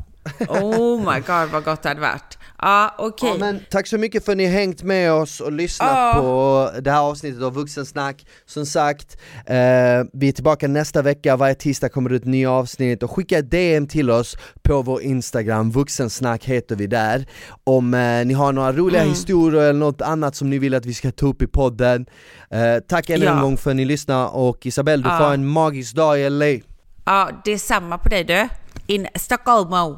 Oh 0.50 1.00
my 1.14 1.20
god 1.20 1.50
vad 1.52 1.64
gott 1.64 1.82
det 1.84 1.90
hade 1.90 2.02
varit. 2.02 2.38
Ja, 2.62 2.96
okej. 2.98 3.30
Ja, 3.30 3.36
men 3.40 3.60
tack 3.72 3.88
så 3.88 3.98
mycket 3.98 4.26
för 4.26 4.32
att 4.32 4.38
ni 4.38 4.46
har 4.46 4.54
hängt 4.54 4.84
med 4.84 5.12
oss 5.14 5.40
och 5.40 5.52
lyssnat 5.52 5.90
Ja. 5.92 6.14
på 6.20 6.70
det 6.82 6.92
här 6.92 7.00
avsnittet 7.02 7.44
av 7.44 7.54
Vuxensnack 7.54 8.26
Som 8.46 8.66
sagt, 8.66 9.18
eh, 9.46 9.56
vi 10.14 10.28
är 10.28 10.32
tillbaka 10.32 10.68
nästa 10.68 11.02
vecka, 11.02 11.36
varje 11.36 11.56
tisdag 11.56 11.90
kommer 11.90 12.10
det 12.10 12.16
ut 12.16 12.26
nya 12.26 12.52
avsnitt 12.52 13.04
och 13.04 13.12
skicka 13.12 13.38
ett 13.38 13.52
DM 13.52 13.88
till 13.88 14.10
oss 14.12 14.38
på 14.64 14.82
vår 14.82 15.02
Instagram, 15.02 15.72
Vuxensnack 15.72 16.44
heter 16.46 16.76
vi 16.76 16.88
där 16.88 17.26
Om 17.64 17.94
eh, 17.94 18.26
ni 18.26 18.34
har 18.34 18.52
några 18.52 18.74
roliga 18.74 19.02
Mm. 19.02 19.14
historier 19.14 19.62
eller 19.62 19.80
något 19.80 20.02
annat 20.02 20.36
som 20.36 20.50
ni 20.50 20.58
vill 20.60 20.74
att 20.76 20.86
vi 20.86 20.94
ska 20.94 21.12
ta 21.12 21.26
upp 21.28 21.42
i 21.42 21.48
podden 21.48 22.06
eh, 22.52 22.60
Tack 22.88 23.10
än 23.10 23.16
en 23.22 23.28
Ja. 23.38 23.42
gång 23.42 23.58
för 23.58 23.70
att 23.70 23.76
ni 23.76 23.86
lyssnar 23.86 24.36
och 24.36 24.66
Isabelle 24.66 25.04
du 25.04 25.10
Ja. 25.10 25.18
får 25.18 25.34
en 25.34 25.48
magisk 25.48 25.96
dag 25.96 26.20
i 26.20 26.30
LA 26.30 26.46
Ja, 27.06 27.30
det 27.46 27.52
är 27.52 27.58
samma 27.58 27.98
på 27.98 28.10
dig 28.10 28.24
du. 28.24 28.48
In 28.88 29.08
Stockholm. 29.16 29.98